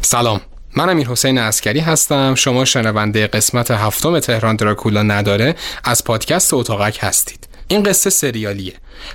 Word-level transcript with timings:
سلام. 0.00 0.40
من 0.76 0.88
امیر 0.88 1.08
حسین 1.08 1.38
عسکری 1.38 1.80
هستم. 1.80 2.34
شما 2.34 2.64
شنونده 2.64 3.26
قسمت 3.26 3.70
هفتم 3.70 4.20
تهران 4.20 4.56
دراکولا 4.56 5.02
نداره. 5.02 5.54
از 5.84 6.04
پادکست 6.04 6.54
اتاقک 6.54 6.98
هستید. 7.00 7.48
این 7.68 7.82
قصه 7.82 8.10
سریالیه. 8.10 8.72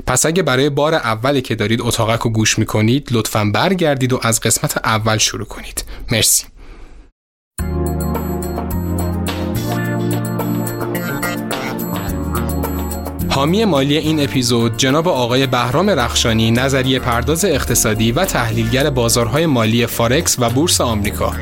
پس 0.07 0.25
اگه 0.25 0.43
برای 0.43 0.69
بار 0.69 0.93
اولی 0.93 1.41
که 1.41 1.55
دارید 1.55 1.81
اتاقک 1.81 2.19
رو 2.19 2.29
گوش 2.29 2.59
می‌کنید 2.59 3.07
لطفا 3.11 3.45
برگردید 3.45 4.13
و 4.13 4.19
از 4.23 4.39
قسمت 4.39 4.77
اول 4.77 5.17
شروع 5.17 5.45
کنید. 5.45 5.85
مرسی. 6.11 6.45
حامی 13.41 13.65
مالی 13.65 13.97
این 13.97 14.23
اپیزود 14.23 14.77
جناب 14.77 15.07
آقای 15.07 15.47
بهرام 15.47 15.89
رخشانی 15.89 16.51
نظریه 16.51 16.99
پرداز 16.99 17.45
اقتصادی 17.45 18.11
و 18.11 18.25
تحلیلگر 18.25 18.89
بازارهای 18.89 19.45
مالی 19.45 19.85
فارکس 19.85 20.35
و 20.39 20.49
بورس 20.49 20.81
آمریکا. 20.81 21.33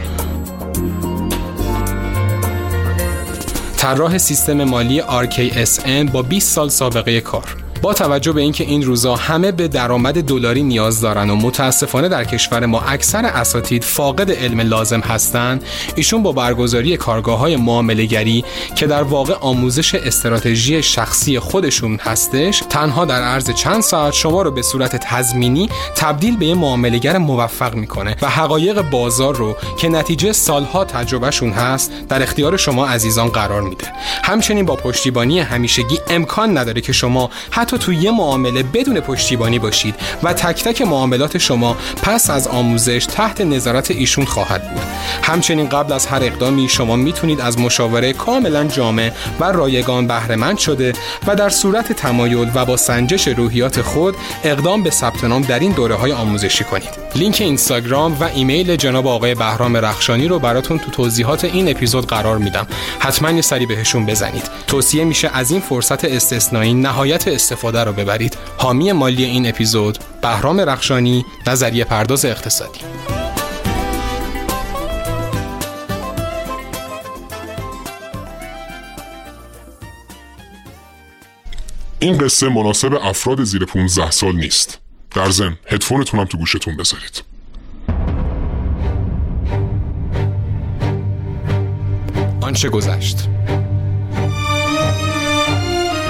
طراح 3.77 4.17
سیستم 4.17 4.63
مالی 4.63 5.01
RKSN 5.01 6.11
با 6.11 6.21
20 6.21 6.55
سال 6.55 6.69
سابقه 6.69 7.21
کار. 7.21 7.68
با 7.81 7.93
توجه 7.93 8.31
به 8.31 8.41
اینکه 8.41 8.63
این 8.63 8.83
روزا 8.83 9.15
همه 9.15 9.51
به 9.51 9.67
درآمد 9.67 10.23
دلاری 10.23 10.63
نیاز 10.63 11.01
دارن 11.01 11.29
و 11.29 11.35
متاسفانه 11.35 12.09
در 12.09 12.23
کشور 12.23 12.65
ما 12.65 12.81
اکثر 12.81 13.25
اساتید 13.25 13.83
فاقد 13.83 14.31
علم 14.31 14.61
لازم 14.61 14.99
هستند 14.99 15.63
ایشون 15.95 16.23
با 16.23 16.31
برگزاری 16.31 16.97
کارگاه 16.97 17.39
های 17.39 17.55
معامله 17.55 18.05
گری 18.05 18.45
که 18.75 18.87
در 18.87 19.03
واقع 19.03 19.33
آموزش 19.33 19.95
استراتژی 19.95 20.83
شخصی 20.83 21.39
خودشون 21.39 21.95
هستش 21.95 22.63
تنها 22.69 23.05
در 23.05 23.21
عرض 23.21 23.49
چند 23.49 23.81
ساعت 23.81 24.13
شما 24.13 24.41
رو 24.41 24.51
به 24.51 24.61
صورت 24.61 24.95
تضمینی 24.95 25.69
تبدیل 25.95 26.37
به 26.37 26.45
یه 26.45 26.55
معاملهگر 26.55 27.17
موفق 27.17 27.75
می‌کنه 27.75 28.15
و 28.21 28.29
حقایق 28.29 28.81
بازار 28.81 29.35
رو 29.35 29.57
که 29.77 29.89
نتیجه 29.89 30.31
سالها 30.31 30.85
تجربهشون 30.85 31.51
هست 31.51 31.91
در 32.09 32.23
اختیار 32.23 32.57
شما 32.57 32.87
عزیزان 32.87 33.29
قرار 33.29 33.61
میده. 33.61 33.87
همچنین 34.23 34.65
با 34.65 34.75
پشتیبانی 34.75 35.39
همیشگی 35.39 35.99
امکان 36.07 36.57
نداره 36.57 36.81
که 36.81 36.93
شما 36.93 37.29
حتی 37.51 37.68
حتی 37.69 37.77
تو 37.77 37.93
یه 37.93 38.11
معامله 38.11 38.63
بدون 38.63 38.99
پشتیبانی 38.99 39.59
باشید 39.59 39.95
و 40.23 40.33
تک 40.33 40.63
تک 40.63 40.81
معاملات 40.81 41.37
شما 41.37 41.77
پس 42.03 42.29
از 42.29 42.47
آموزش 42.47 43.05
تحت 43.05 43.41
نظارت 43.41 43.91
ایشون 43.91 44.25
خواهد 44.25 44.73
بود. 44.73 44.83
همچنین 45.23 45.69
قبل 45.69 45.93
از 45.93 46.05
هر 46.05 46.23
اقدامی 46.23 46.69
شما 46.69 46.95
می‌تونید 46.95 47.41
از 47.41 47.59
مشاوره 47.59 48.13
کاملا 48.13 48.63
جامع 48.63 49.11
و 49.39 49.43
رایگان 49.43 50.07
بهرهمند 50.07 50.57
شده 50.57 50.93
و 51.27 51.35
در 51.35 51.49
صورت 51.49 51.93
تمایل 51.93 52.51
و 52.55 52.65
با 52.65 52.77
سنجش 52.77 53.27
روحیات 53.27 53.81
خود 53.81 54.15
اقدام 54.43 54.83
به 54.83 54.89
ثبت 54.89 55.23
نام 55.23 55.41
در 55.41 55.59
این 55.59 55.71
دوره 55.71 55.95
های 55.95 56.11
آموزشی 56.11 56.63
کنید. 56.63 56.89
لینک 57.15 57.37
اینستاگرام 57.41 58.17
و 58.19 58.23
ایمیل 58.23 58.75
جناب 58.75 59.07
آقای 59.07 59.35
بهرام 59.35 59.77
رخشانی 59.77 60.27
رو 60.27 60.39
براتون 60.39 60.79
تو 60.79 60.91
توضیحات 60.91 61.43
این 61.45 61.69
اپیزود 61.69 62.07
قرار 62.07 62.37
میدم. 62.37 62.67
حتما 62.99 63.31
یه 63.31 63.41
سری 63.41 63.65
بهشون 63.65 64.05
بزنید. 64.05 64.49
توصیه 64.67 65.03
میشه 65.03 65.29
از 65.33 65.51
این 65.51 65.61
فرصت 65.61 66.05
استثنایی 66.05 66.73
نهایت 66.73 67.27
استفاده 67.27 67.58
استفاده 67.59 67.83
رو 67.83 67.93
ببرید. 67.93 68.37
حامی 68.57 68.91
مالی 68.91 69.23
این 69.23 69.49
اپیزود 69.49 69.97
بهرام 70.21 70.59
رخشانی 70.59 71.25
نظریه 71.47 71.83
پرداز 71.83 72.25
اقتصادی. 72.25 72.79
این 81.99 82.17
قصه 82.17 82.49
مناسب 82.49 82.93
افراد 82.93 83.43
زیر 83.43 83.65
15 83.65 84.11
سال 84.11 84.35
نیست. 84.35 84.79
در 85.15 85.29
ضمن 85.29 85.57
هدفونتون 85.67 86.19
هم 86.19 86.25
تو 86.25 86.37
گوشتون 86.37 86.77
بذارید. 86.77 87.23
آنچه 92.41 92.69
گذشت. 92.69 93.38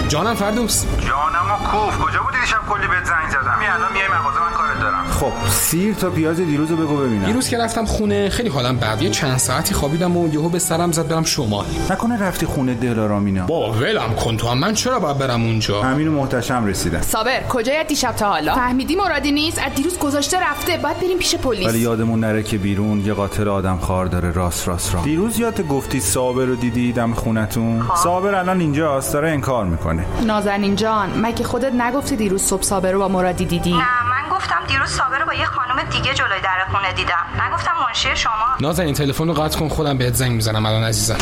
جانم 0.10 0.36
فردوس. 0.36 0.86
جانم 1.00 1.49
کوف 1.72 1.98
کجا 1.98 2.24
بودی 2.24 2.38
دیشب 2.42 2.58
کلی 2.70 2.88
بهت 2.88 3.06
زنگ 3.06 3.30
زدم؟ 3.30 3.60
می 3.60 3.66
الان 3.66 3.94
میای 3.94 4.08
مغازه 4.08 4.40
من 4.40 4.52
کارت 4.58 4.80
دارم. 4.80 5.06
خب 5.12 5.32
سیر 5.50 5.94
تا 5.94 6.10
پیاز 6.10 6.38
دیروزو 6.38 6.76
بگو 6.76 6.98
ببینم. 6.98 7.26
دیروز 7.26 7.50
که 7.50 7.58
رفتم 7.58 7.86
خونه 7.86 8.30
خیلی 8.30 8.50
حالم 8.50 8.78
بد. 8.78 9.02
یه 9.02 9.10
چند 9.10 9.38
ساعتی 9.38 9.74
خوابیدم 9.74 10.18
و 10.18 10.34
یهو 10.34 10.50
به 10.50 10.60
سرم 10.60 10.92
زد 10.92 11.08
برم 11.08 11.24
شمال. 11.24 11.66
نکنه 11.90 12.24
رفتی 12.24 12.46
خونه 12.46 12.74
دلارام 12.74 13.26
اینا 13.26 13.46
با 13.46 13.72
ولم 13.72 14.16
کن 14.16 14.38
تو. 14.38 14.48
هم 14.48 14.58
من 14.58 14.74
چرا 14.74 15.00
باید 15.00 15.18
برم 15.18 15.44
اونجا؟ 15.44 15.84
امین 15.84 16.08
و 16.08 16.12
محتشم 16.12 16.66
رسیدن 16.66 17.02
صابر 17.02 17.44
کجای 17.50 17.84
دیشب 17.84 18.12
تا 18.12 18.30
حالا؟ 18.30 18.56
فهمیدی 18.56 18.96
مرادی 18.96 19.32
نیست؟ 19.32 19.60
از 19.60 19.74
دیروز 19.76 20.00
گذاشته 20.00 20.38
رفته. 20.40 20.78
باید 20.78 21.00
بریم 21.00 21.18
پیش 21.18 21.36
پلیس. 21.36 21.68
ولی 21.68 21.80
یادمون 21.80 22.20
نره 22.20 22.44
که 22.44 22.58
بیرون 22.58 23.06
یه 23.06 23.14
قاتل 23.14 23.48
آدم 23.48 23.78
خار 23.78 24.06
داره. 24.06 24.32
راست 24.32 24.68
راست 24.68 24.94
را 24.94 25.02
دیروز 25.02 25.40
یادت 25.40 25.68
گفتی 25.68 26.00
صابر 26.00 26.46
رو 26.46 26.56
دیدی 26.56 26.92
دم 26.92 27.14
خونتون؟ 27.14 27.84
صابر 28.04 28.36
الان 28.36 28.60
اینجاست. 28.60 29.14
داره 29.14 29.30
انکار 29.30 29.66
می‌کنه. 29.66 30.06
نازنین 30.28 30.76
جان 30.76 31.20
مگه 31.22 31.44
خودت 31.50 31.74
نگفتی 31.74 32.16
دیروز 32.16 32.44
صبح 32.44 32.62
صابر 32.62 32.92
رو 32.92 33.00
با 33.00 33.08
مرادی 33.08 33.46
دیدی؟ 33.46 33.74
نه 33.74 34.04
من 34.10 34.30
گفتم 34.32 34.62
دیروز 34.68 34.90
صابر 34.90 35.20
رو 35.20 35.26
با 35.26 35.34
یه 35.34 35.46
خانم 35.46 35.84
دیگه 35.84 36.14
جلوی 36.14 36.42
در 36.44 36.66
خونه 36.72 36.94
دیدم. 36.94 37.26
نگفتم 37.48 37.72
منشی 37.88 38.16
شما. 38.16 38.34
نازن 38.60 38.84
این 38.84 38.94
تلفن 38.94 39.28
رو 39.28 39.34
قطع 39.34 39.60
کن 39.60 39.70
خودم 39.70 39.98
بهت 39.98 40.14
زنگ 40.14 40.32
می‌زنم. 40.32 40.66
الان 40.66 40.84
عزیزم. 40.84 41.18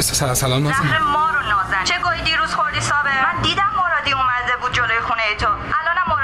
سلام 0.00 0.34
سلام 0.34 0.62
نازن 0.62 0.76
زهر 0.82 0.98
ما 0.98 1.30
رو 1.30 1.42
نازن 1.42 1.84
چه 1.84 1.94
گویی 2.04 2.22
دیروز 2.22 2.54
خوردی 2.54 2.80
صابر؟ 2.80 3.34
من 3.34 3.42
دیدم 3.42 3.70
مرادی 3.78 4.12
اومده 4.12 4.56
بود 4.62 4.72
جلوی 4.72 5.00
خونه 5.00 5.22
تو. 5.38 5.46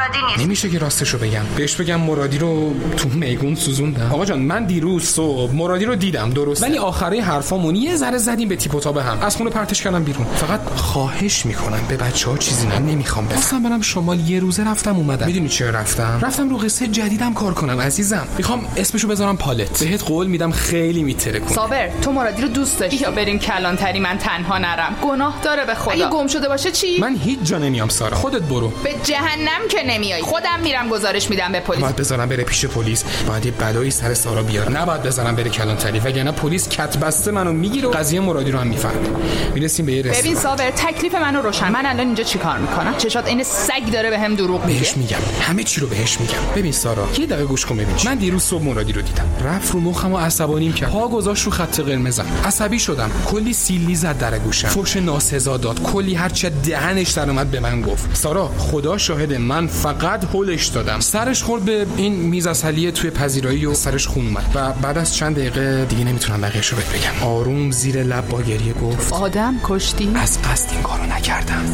مرادی 0.06 0.26
نیست. 0.26 0.44
نمیشه 0.44 0.70
که 0.70 0.78
راستشو 0.78 1.18
بگم. 1.18 1.42
بهش 1.56 1.74
بگم 1.74 2.00
مرادی 2.00 2.38
رو 2.38 2.74
تو 2.96 3.08
میگون 3.08 3.54
سوزوندم. 3.54 4.12
آقا 4.12 4.24
جان 4.24 4.38
من 4.38 4.64
دیروز 4.64 5.04
صبح 5.04 5.54
مرادی 5.54 5.84
رو 5.84 5.94
دیدم 5.94 6.30
درست 6.30 6.62
ولی 6.62 6.78
آخره 6.78 7.22
حرفامون 7.22 7.76
یه 7.76 7.96
ذره 7.96 8.18
زدیم 8.18 8.48
به 8.48 8.56
تیپ 8.56 8.86
و 8.86 8.92
به 8.92 9.02
هم. 9.02 9.22
از 9.22 9.36
خونه 9.36 9.50
پرتش 9.50 9.82
کردم 9.82 10.04
بیرون. 10.04 10.26
فقط 10.26 10.60
خواهش 10.76 11.46
می‌کنم 11.46 11.80
به 11.88 11.96
بچه 11.96 12.30
ها 12.30 12.36
چیزی 12.36 12.66
نه 12.66 12.78
نمی‌خوام 12.78 13.28
اصلا 13.28 13.58
برم 13.58 13.80
شمال 13.80 14.20
یه 14.20 14.40
روزه 14.40 14.64
رفتم 14.64 14.96
اومدم. 14.96 15.26
می‌دونی 15.26 15.48
چرا 15.48 15.70
رفتم؟ 15.70 16.18
رفتم 16.22 16.48
رو 16.48 16.56
قصه 16.56 16.86
جدیدم 16.86 17.34
کار 17.34 17.54
کنم 17.54 17.80
عزیزم. 17.80 18.28
می‌خوام 18.38 18.66
اسمشو 18.76 19.08
بذارم 19.08 19.36
پالت. 19.36 19.84
بهت 19.84 20.02
قول 20.02 20.26
میدم 20.26 20.50
خیلی 20.50 21.02
میتره 21.02 21.40
کن 21.40 21.54
صابر 21.54 21.90
تو 22.02 22.12
مرادی 22.12 22.42
رو 22.42 22.48
دوست 22.48 22.78
داشتی. 22.78 22.96
یا 22.96 23.10
بریم 23.10 23.38
کلانتری 23.38 24.00
من 24.00 24.18
تنها 24.18 24.58
نرم. 24.58 24.96
گناه 25.02 25.40
داره 25.42 25.64
به 25.64 25.74
خدا. 25.74 25.92
اگه 25.92 26.06
گم 26.08 26.26
شده 26.26 26.48
باشه 26.48 26.70
چی؟ 26.70 27.00
من 27.00 27.16
هیچ 27.16 27.38
جا 27.42 27.58
نمیام 27.58 27.88
سارا. 27.88 28.16
خودت 28.16 28.42
برو. 28.42 28.68
به 28.68 28.94
جهنم 29.04 29.60
که 29.70 29.82
نمیای 29.96 30.22
خودم 30.22 30.60
میرم 30.62 30.88
گزارش 30.88 31.30
میدم 31.30 31.52
به 31.52 31.60
پلیس. 31.60 31.80
باید 31.80 31.96
بذارم 31.96 32.28
بره 32.28 32.44
پیش 32.44 32.66
پلیس. 32.66 33.04
باید 33.28 33.46
یه 33.46 33.52
بلایی 33.52 33.90
سر 33.90 34.14
سارا 34.14 34.42
بیاره. 34.42 34.72
نباید 34.72 35.02
بذارم 35.02 35.36
بره 35.36 35.50
کلانتری. 35.50 35.98
وگرنه 35.98 36.32
پلیس 36.32 36.68
کت 36.68 36.98
بسته 36.98 37.30
منو 37.30 37.52
می‌گیره 37.52 37.88
و 37.88 37.90
قضیه 37.90 38.20
مرادی 38.20 38.50
رو 38.50 38.58
هم 38.58 38.66
می‌فهمه. 38.66 39.08
می‌رسیم 39.54 39.86
به 39.86 39.92
یه 39.92 40.02
ببین 40.02 40.34
صابر 40.34 40.70
تکلیف 40.70 41.14
منو 41.14 41.42
روشن. 41.42 41.68
من 41.68 41.86
الان 41.86 42.06
اینجا 42.06 42.24
چیکار 42.24 42.58
می‌کنم؟ 42.58 42.94
چشات 42.98 43.26
این 43.26 43.42
سگ 43.42 43.92
داره 43.92 44.10
بهم 44.10 44.30
به 44.30 44.42
دروغ 44.42 44.64
میگه. 44.64 44.78
بهش 44.78 44.96
میگم. 44.96 45.16
همه 45.40 45.64
چی 45.64 45.80
رو 45.80 45.86
بهش 45.86 46.20
میگم. 46.20 46.34
ببین 46.56 46.72
سارا 46.72 47.08
یه 47.18 47.26
دقیقه 47.26 47.44
گوش 47.44 47.66
کن 47.66 47.76
ببین. 47.76 47.94
من 48.04 48.14
دیروز 48.14 48.42
صبح 48.42 48.62
مرادی 48.62 48.92
رو 48.92 49.02
دیدم. 49.02 49.26
رفت 49.44 49.72
رو 49.72 49.80
مخم 49.80 50.12
و 50.12 50.18
عصبانیم 50.18 50.72
کرد. 50.72 50.90
پا 50.90 51.08
گذاشت 51.08 51.44
رو 51.44 51.50
خط 51.50 51.80
قرمزم. 51.80 52.26
عصبی 52.44 52.78
شدم. 52.78 53.10
کلی 53.26 53.52
سیلی 53.52 53.94
زد 53.94 54.18
در 54.18 54.38
گوشم. 54.38 54.68
فوش 54.68 54.96
ناسزا 54.96 55.56
داد. 55.56 55.82
کلی 55.82 56.14
هر 56.14 56.28
چه 56.28 56.50
دهنش 56.50 57.10
در 57.10 57.30
اومد 57.30 57.50
به 57.50 57.60
من 57.60 57.82
گفت. 57.82 58.16
سارا 58.16 58.50
خدا 58.58 58.98
شاهد 58.98 59.32
من 59.32 59.66
فقط 59.86 60.24
هولش 60.24 60.66
دادم. 60.66 61.00
سرش 61.00 61.42
خورد 61.42 61.64
به 61.64 61.86
این 61.96 62.12
میز 62.12 62.46
اصلیه 62.46 62.90
توی 62.90 63.10
پذیرایی 63.10 63.66
و 63.66 63.74
سرش 63.74 64.06
خون 64.06 64.26
اومد. 64.26 64.44
و 64.54 64.72
بعد 64.72 64.98
از 64.98 65.14
چند 65.14 65.36
دقیقه 65.36 65.84
دیگه 65.84 66.04
نمی‌تونم 66.04 66.40
بقیه‌شو 66.40 66.76
رو 66.76 66.82
بهت 66.82 66.92
بگم. 66.92 67.28
آروم 67.28 67.70
زیر 67.70 68.02
لب 68.02 68.28
با 68.28 68.42
گریه 68.42 68.72
گفت 68.72 69.12
آدم 69.12 69.54
کشتی؟ 69.64 70.12
از 70.16 70.42
قصد 70.42 70.72
این 70.72 70.82
کارو 70.82 71.06
نکردم. 71.06 71.64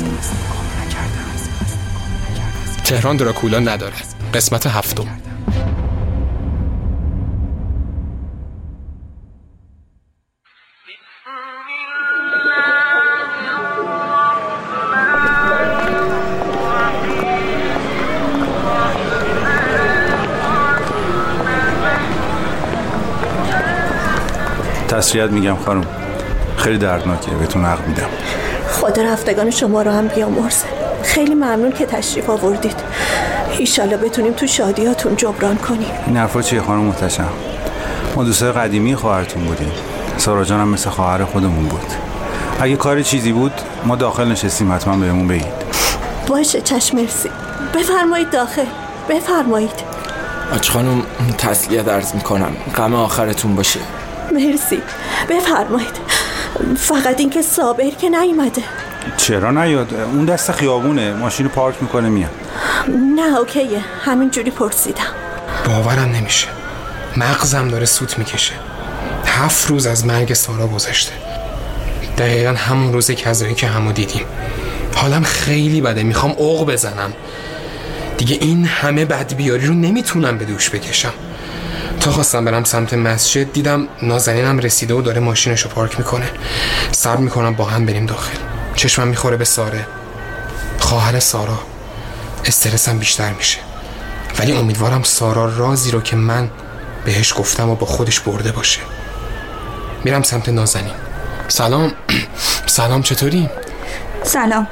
تهران 2.84 3.16
دراکولا 3.16 3.58
نداره. 3.58 3.96
قسمت 4.34 4.66
هفتم. 4.66 5.06
تسلیت 25.02 25.30
میگم 25.30 25.56
خانم. 25.56 25.84
خیلی 26.56 26.78
دردناکه 26.78 27.30
بهتون 27.30 27.64
عقل 27.64 27.84
میدم. 27.84 28.06
خدا 28.70 29.02
رفتگان 29.02 29.50
شما 29.50 29.82
رو 29.82 29.90
هم 29.90 30.08
بیامرزه. 30.08 30.64
خیلی 31.02 31.34
ممنون 31.34 31.72
که 31.72 31.86
تشریف 31.86 32.30
آوردید. 32.30 32.76
ایشالله 33.58 33.96
بتونیم 33.96 34.32
تو 34.32 34.46
شادیاتون 34.46 35.16
جبران 35.16 35.56
کنیم. 35.56 35.90
این 36.06 36.16
حرفا 36.16 36.42
چیه 36.42 36.60
خانم 36.60 36.80
محتشم؟ 36.80 37.28
ما 38.16 38.24
دوستای 38.24 38.52
قدیمی 38.52 38.96
خواهرتون 38.96 39.44
بودیم. 39.44 39.72
سارا 40.16 40.44
جانم 40.44 40.68
مثل 40.68 40.90
خواهر 40.90 41.24
خودمون 41.24 41.64
بود. 41.64 41.92
اگه 42.60 42.76
کار 42.76 43.02
چیزی 43.02 43.32
بود 43.32 43.52
ما 43.84 43.96
داخل 43.96 44.28
نشستیم 44.28 44.72
حتما 44.72 44.96
بهمون 44.96 45.28
بگید. 45.28 45.52
باشه 46.26 46.60
چشم 46.60 46.96
مرسی. 46.96 47.30
بفرمایید 47.74 48.30
داخل. 48.30 48.66
بفرمایید. 49.10 49.92
آج 50.54 50.70
خانم 50.70 51.02
تسلیت 51.38 51.84
درز 51.84 52.14
می‌کنم. 52.14 52.56
غم 52.76 52.94
آخرتون 52.94 53.56
باشه. 53.56 53.80
مرسی. 54.32 54.82
بفرمایید. 55.30 55.96
فقط 56.76 57.20
اینکه 57.20 57.42
صابر 57.42 57.90
که 58.00 58.08
نیومده. 58.08 58.62
چرا 59.16 59.50
نیاد؟ 59.50 59.94
اون 59.94 60.24
دست 60.24 60.52
خیابونه. 60.52 61.12
ماشین 61.12 61.46
رو 61.46 61.52
پارک 61.52 61.74
می‌کنه 61.80 62.08
میاد. 62.08 62.30
نه 63.16 63.38
اوکیه. 63.38 63.80
همینجوری 64.04 64.50
پرسیدم. 64.50 65.12
باورم 65.66 66.12
نمیشه. 66.12 66.48
مغزم 67.16 67.68
داره 67.68 67.86
سوت 67.86 68.18
می‌کشه. 68.18 68.54
هفت 69.26 69.66
روز 69.66 69.86
از 69.86 70.06
مرگ 70.06 70.34
سارا 70.34 70.66
گذشته. 70.66 71.12
دقیقا 72.18 72.52
همون 72.52 72.92
روز 72.92 73.10
کذایی 73.10 73.54
که 73.54 73.66
همو 73.66 73.92
دیدیم. 73.92 74.24
حالم 74.94 75.22
خیلی 75.22 75.80
بده. 75.80 76.02
می‌خوام 76.02 76.32
اوق 76.32 76.72
بزنم. 76.72 77.12
دیگه 78.18 78.38
این 78.40 78.64
همه 78.64 79.04
بدبیاری 79.04 79.66
رو 79.66 79.74
نمی‌تونم 79.74 80.38
به 80.38 80.44
دوش 80.44 80.70
بکشم. 80.70 81.12
تا 82.02 82.10
خواستم 82.10 82.44
برم 82.44 82.64
سمت 82.64 82.94
مسجد 82.94 83.52
دیدم 83.52 83.88
نازنینم 84.02 84.58
رسیده 84.58 84.94
و 84.94 85.02
داره 85.02 85.20
ماشینش 85.20 85.60
رو 85.60 85.70
پارک 85.70 85.98
می‌کنه. 85.98 86.30
صبر 86.92 87.16
می‌کنم 87.16 87.54
با 87.54 87.64
هم 87.64 87.86
بریم 87.86 88.06
داخل. 88.06 88.36
چشمم 88.74 89.08
می‌خوره 89.08 89.36
به 89.36 89.44
ساره. 89.44 89.86
خواهر 90.78 91.20
سارا. 91.20 91.58
استرسم 92.44 92.98
بیشتر 92.98 93.32
میشه. 93.32 93.58
ولی 94.38 94.52
امیدوارم 94.52 95.02
سارا 95.02 95.56
رازی 95.56 95.90
رو 95.90 96.00
که 96.00 96.16
من 96.16 96.50
بهش 97.04 97.34
گفتم 97.36 97.68
و 97.68 97.74
با 97.74 97.86
خودش 97.86 98.20
برده 98.20 98.52
باشه. 98.52 98.80
میرم 100.04 100.22
سمت 100.22 100.48
نازنین. 100.48 100.94
سلام. 101.48 101.92
سلام 102.66 103.02
چطوری؟ 103.02 103.48
سلام. 104.22 104.66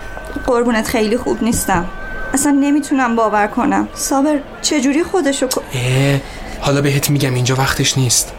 قربونت 0.46 0.88
خیلی 0.88 1.16
خوب 1.16 1.42
نیستم. 1.42 1.88
اصلا 2.34 2.52
نمی‌تونم 2.52 3.16
باور 3.16 3.46
کنم. 3.46 3.88
صابر 3.94 4.38
چجوری 4.62 5.04
خودشو 5.04 5.48
حالا 6.70 6.82
بهت 6.82 7.10
میگم 7.10 7.34
اینجا 7.34 7.54
وقتش 7.54 7.98
نیست. 7.98 8.32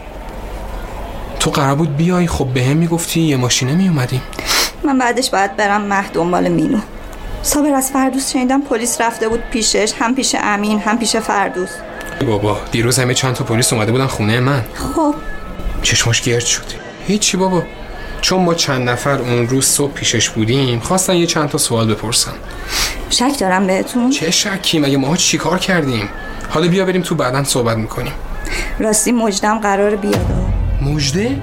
تو 1.40 1.50
قرار 1.50 1.74
بود 1.74 1.96
بیای 1.96 2.26
خب 2.26 2.44
به 2.44 2.64
هم 2.64 2.76
می‌گفتی 2.76 3.20
یه 3.20 3.36
ماشینه 3.36 3.74
میومدیم 3.74 4.22
من 4.84 4.98
بعدش 4.98 5.30
باید 5.30 5.56
برم 5.56 5.80
مه 5.80 6.08
دنبال 6.08 6.48
مینو. 6.48 6.78
صابر 7.42 7.74
از 7.74 7.90
فردوس 7.90 8.32
شنیدم 8.32 8.62
پلیس 8.62 9.00
رفته 9.00 9.28
بود 9.28 9.40
پیشش 9.40 9.92
هم 9.98 10.14
پیش 10.14 10.36
امین 10.40 10.80
هم 10.80 10.98
پیش 10.98 11.16
فردوس. 11.16 11.70
بابا 12.26 12.60
دیروز 12.70 12.98
همه 12.98 13.14
چند 13.14 13.34
تا 13.34 13.44
پلیس 13.44 13.72
اومده 13.72 13.92
بودن 13.92 14.06
خونه 14.06 14.40
من. 14.40 14.64
خب. 14.74 15.14
چشماش 15.82 16.22
گرد 16.22 16.44
شد. 16.44 16.66
هیچی 17.06 17.36
بابا. 17.36 17.62
چون 18.20 18.44
ما 18.44 18.54
چند 18.54 18.88
نفر 18.88 19.18
اون 19.18 19.48
روز 19.48 19.66
صبح 19.66 19.92
پیشش 19.92 20.30
بودیم 20.30 20.80
خواستن 20.80 21.14
یه 21.14 21.26
چند 21.26 21.48
تا 21.48 21.58
سوال 21.58 21.94
بپرسن. 21.94 22.32
شک 23.12 23.38
دارم 23.38 23.66
بهتون. 23.66 24.10
چه 24.10 24.30
شکی؟ 24.30 24.78
مگه 24.78 24.96
ماها 24.96 25.16
چی 25.16 25.38
کار 25.38 25.58
کردیم؟ 25.58 26.08
حالا 26.50 26.68
بیا 26.68 26.84
بریم 26.84 27.02
تو 27.02 27.14
بعدا 27.14 27.44
صحبت 27.44 27.76
می‌کنیم. 27.76 28.12
راستی 28.78 29.12
مجدم 29.12 29.58
قرار 29.58 29.96
بیاد. 29.96 30.26
مجده؟ 30.82 31.42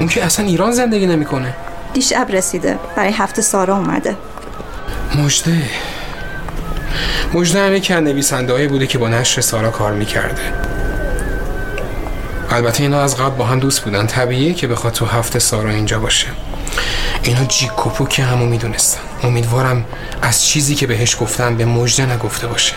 اون 0.00 0.08
که 0.08 0.24
اصلا 0.24 0.46
ایران 0.46 0.72
زندگی 0.72 1.06
نمی‌کنه. 1.06 1.54
دیشب 1.94 2.26
رسیده. 2.30 2.78
برای 2.96 3.12
هفته 3.12 3.42
سارا 3.42 3.76
اومده. 3.76 4.16
مجده. 5.14 5.62
مجده 7.34 7.66
هم 7.66 7.74
یکی 7.74 7.94
نویسنده 7.94 8.68
بوده 8.68 8.86
که 8.86 8.98
با 8.98 9.08
نشر 9.08 9.40
سارا 9.40 9.70
کار 9.70 9.92
می‌کرده. 9.92 10.42
البته 12.50 12.82
اینا 12.82 13.00
از 13.02 13.16
قبل 13.16 13.36
با 13.36 13.44
هم 13.44 13.60
دوست 13.60 13.80
بودن. 13.80 14.06
طبیعیه 14.06 14.54
که 14.54 14.66
بخواد 14.66 14.92
تو 14.92 15.06
هفته 15.06 15.38
سارا 15.38 15.70
اینجا 15.70 15.98
باشه. 15.98 16.26
اینا 17.22 17.44
جیک 17.44 18.06
و 18.06 18.09
پوک 18.09 18.22
همو 18.22 18.46
می‌دونستن. 18.46 19.00
امیدوارم 19.22 19.84
از 20.22 20.44
چیزی 20.44 20.74
که 20.74 20.86
بهش 20.86 21.16
گفتم 21.20 21.56
به 21.56 21.64
مژده 21.64 22.12
نگفته 22.12 22.46
باشه. 22.46 22.74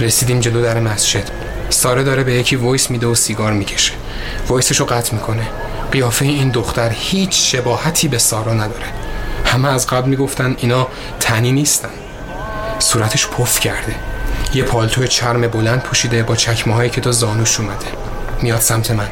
رسیدیم 0.00 0.40
جلو 0.40 0.62
در 0.62 0.80
مسجد. 0.80 1.30
ساره 1.70 2.04
داره 2.04 2.24
به 2.24 2.34
یکی 2.34 2.56
voice 2.56 2.90
میده 2.90 3.06
و 3.06 3.14
سیگار 3.14 3.52
می‌کشه. 3.52 3.92
voice 4.48 4.70
شو 4.70 4.84
قطع 4.84 5.14
می‌کنه. 5.14 5.46
قیافه 5.92 6.24
این 6.24 6.48
دختر 6.48 6.90
هیچ 6.94 7.52
شباهتی 7.52 8.08
به 8.08 8.18
سارا 8.18 8.54
نداره. 8.54 8.86
همه 9.44 9.68
از 9.68 9.86
قبل 9.86 10.08
می‌گفتن 10.08 10.56
اینا 10.58 10.88
تنی 11.20 11.52
نیستن. 11.52 11.88
صورتش 12.78 13.26
پف 13.26 13.60
کرده. 13.60 13.94
یه 14.54 14.62
پالتو 14.62 15.06
چرم 15.06 15.48
بلند 15.48 15.80
پوشیده 15.80 16.22
با 16.22 16.36
چکمه 16.36 16.74
هایی 16.74 16.90
که 16.90 17.00
تا 17.00 17.12
زانوش 17.12 17.60
اومده. 17.60 17.86
میاد 18.42 18.60
سمت 18.60 18.90
من. 18.90 19.08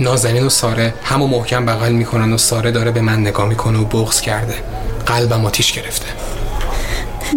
نازنین 0.00 0.46
و 0.46 0.48
ساره 0.48 0.94
همو 1.04 1.26
محکم 1.26 1.66
بغل 1.66 1.92
می‌کنن 1.92 2.32
و 2.32 2.38
ساره 2.38 2.70
داره 2.70 2.90
به 2.90 3.00
من 3.00 3.20
نگاه 3.20 3.48
می‌کنه 3.48 3.78
و 3.78 3.84
بغض 3.84 4.20
کرده. 4.20 4.54
قلبم 5.06 5.46
آتیش 5.46 5.72
گرفته. 5.72 6.06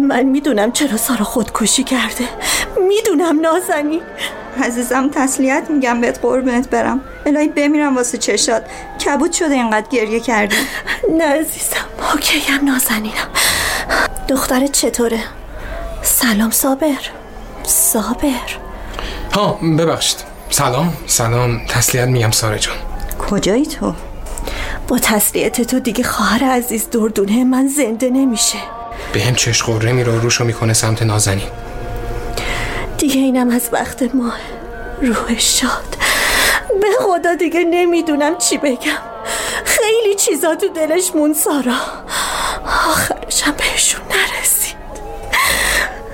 من 0.00 0.22
می‌دونم 0.22 0.72
چرا 0.72 0.96
سارا 0.96 1.24
خودکشی 1.24 1.84
کرده. 1.84 2.24
می‌دونم 2.88 3.40
نازنین. 3.40 4.02
عزیزم 4.64 5.10
تسلیت 5.14 5.62
میگم 5.70 6.00
بهت 6.00 6.18
قربونت 6.22 6.70
برم. 6.70 7.00
الهی 7.26 7.48
بمیرم 7.48 7.96
واسه 7.96 8.18
چشات. 8.18 8.64
کبود 9.04 9.32
شده 9.32 9.54
اینقدر 9.54 9.86
گریه 9.90 10.20
کردی. 10.20 10.56
نه 11.18 11.24
عزیزم 11.24 11.76
اوکیم 12.12 12.64
نازنینم. 12.64 13.28
دخترت 14.28 14.72
چطوره؟ 14.72 15.20
سلام 16.02 16.50
صابر. 16.50 17.10
صابر. 17.62 18.56
ها 19.34 19.52
ببخشید. 19.78 20.18
سلام 20.50 20.92
سلام. 21.06 21.66
تسلیت 21.66 22.08
میگم 22.08 22.30
ساره 22.30 22.58
جان. 22.58 22.76
کجایی 23.18 23.66
تو؟ 23.66 23.94
با 24.88 24.98
تسلیت 24.98 25.60
تو 25.60 25.80
دیگه 25.80 26.04
خواهر 26.04 26.44
عزیز 26.44 26.90
دردونه 26.90 27.44
من 27.44 27.68
زنده 27.68 28.10
نمیشه. 28.10 28.58
به 29.12 29.20
هم 29.20 29.34
چش 29.34 29.62
قره 29.62 29.92
میره 29.92 30.20
روشو 30.20 30.44
می‌کنه 30.44 30.72
سمت 30.72 31.02
نازنین. 31.02 31.48
دیگه 32.98 33.20
اینم 33.20 33.50
از 33.50 33.68
وقت 33.72 34.14
ما. 34.14 34.32
روح 35.02 35.38
شاد. 35.38 35.96
به 36.80 36.86
خدا 37.00 37.34
دیگه 37.34 37.64
نمی‌دونم 37.64 38.38
چی 38.38 38.58
بگم. 38.58 38.98
خیلی 39.64 40.14
چیزا 40.14 40.54
تو 40.54 40.68
دلش 40.68 41.14
مون 41.14 41.34
سارا. 41.34 41.76
آخرشم 42.90 43.54
بهشون 43.58 44.00
نرسید. 44.10 44.76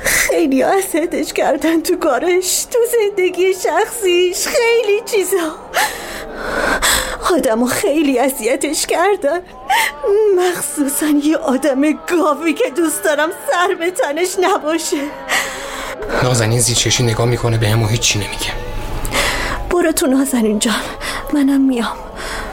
خیلی 0.05 0.63
اذیتش 0.63 1.33
کردن 1.33 1.83
تو 1.83 1.97
کارش 1.97 2.65
تو 2.65 2.79
زندگی 2.93 3.55
شخصیش. 3.55 4.47
خیلی 4.47 5.01
چیزا. 5.07 5.57
آدم 7.37 7.67
خیلی 7.67 8.19
اذیتش 8.19 8.87
کردن. 8.87 9.41
مخصوصا 10.39 11.07
یه 11.07 11.37
آدم 11.37 11.81
گاوی 11.93 12.55
که 12.55 12.71
دوست 12.77 13.05
دارم 13.05 13.29
سر 13.51 13.75
به 13.75 13.91
تنش 13.91 14.29
نباشه. 14.41 14.97
نازنین 16.23 16.61
زیچشی 16.61 17.03
نگاه 17.03 17.27
می‌کنه 17.27 17.59
به 17.59 17.69
هم 17.69 17.83
و 17.83 17.87
هیچی 17.87 18.19
نمیگه. 18.19 18.53
برو 19.71 19.93
تو 19.93 20.07
نازنین 20.07 20.59
جان. 20.59 20.75
منم 21.33 21.61
میام. 21.61 21.97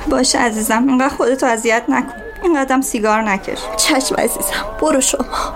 باشه 0.09 0.39
عزیزم 0.39 0.87
اینقدر 0.87 1.15
خودتو 1.15 1.45
اذیت 1.45 1.83
نکن. 1.89 2.13
اینقدرم 2.43 2.81
سیگار 2.81 3.21
نکش. 3.21 3.59
چشم 3.77 4.15
عزیزم 4.15 4.65
برو 4.81 5.01
شما. 5.01 5.53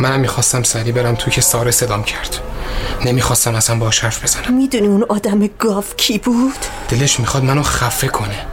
منم 0.00 0.20
می‌خواستم 0.20 0.62
سری 0.62 0.92
برم 0.92 1.14
تو 1.14 1.30
که 1.30 1.40
ساره 1.40 1.70
صدام 1.70 2.02
کرد. 2.04 2.40
نمی‌خواستم 3.04 3.54
اصلا 3.54 3.78
با 3.78 3.86
حرف 3.86 4.22
بزنم. 4.22 4.54
می‌دونی 4.54 4.86
اون 4.86 5.04
آدم 5.08 5.46
گاف 5.46 5.96
کی 5.96 6.18
بود؟ 6.18 6.56
دلش 6.88 7.20
می‌خواد 7.20 7.44
منو 7.44 7.62
خفه 7.62 8.08
کنه. 8.08 8.46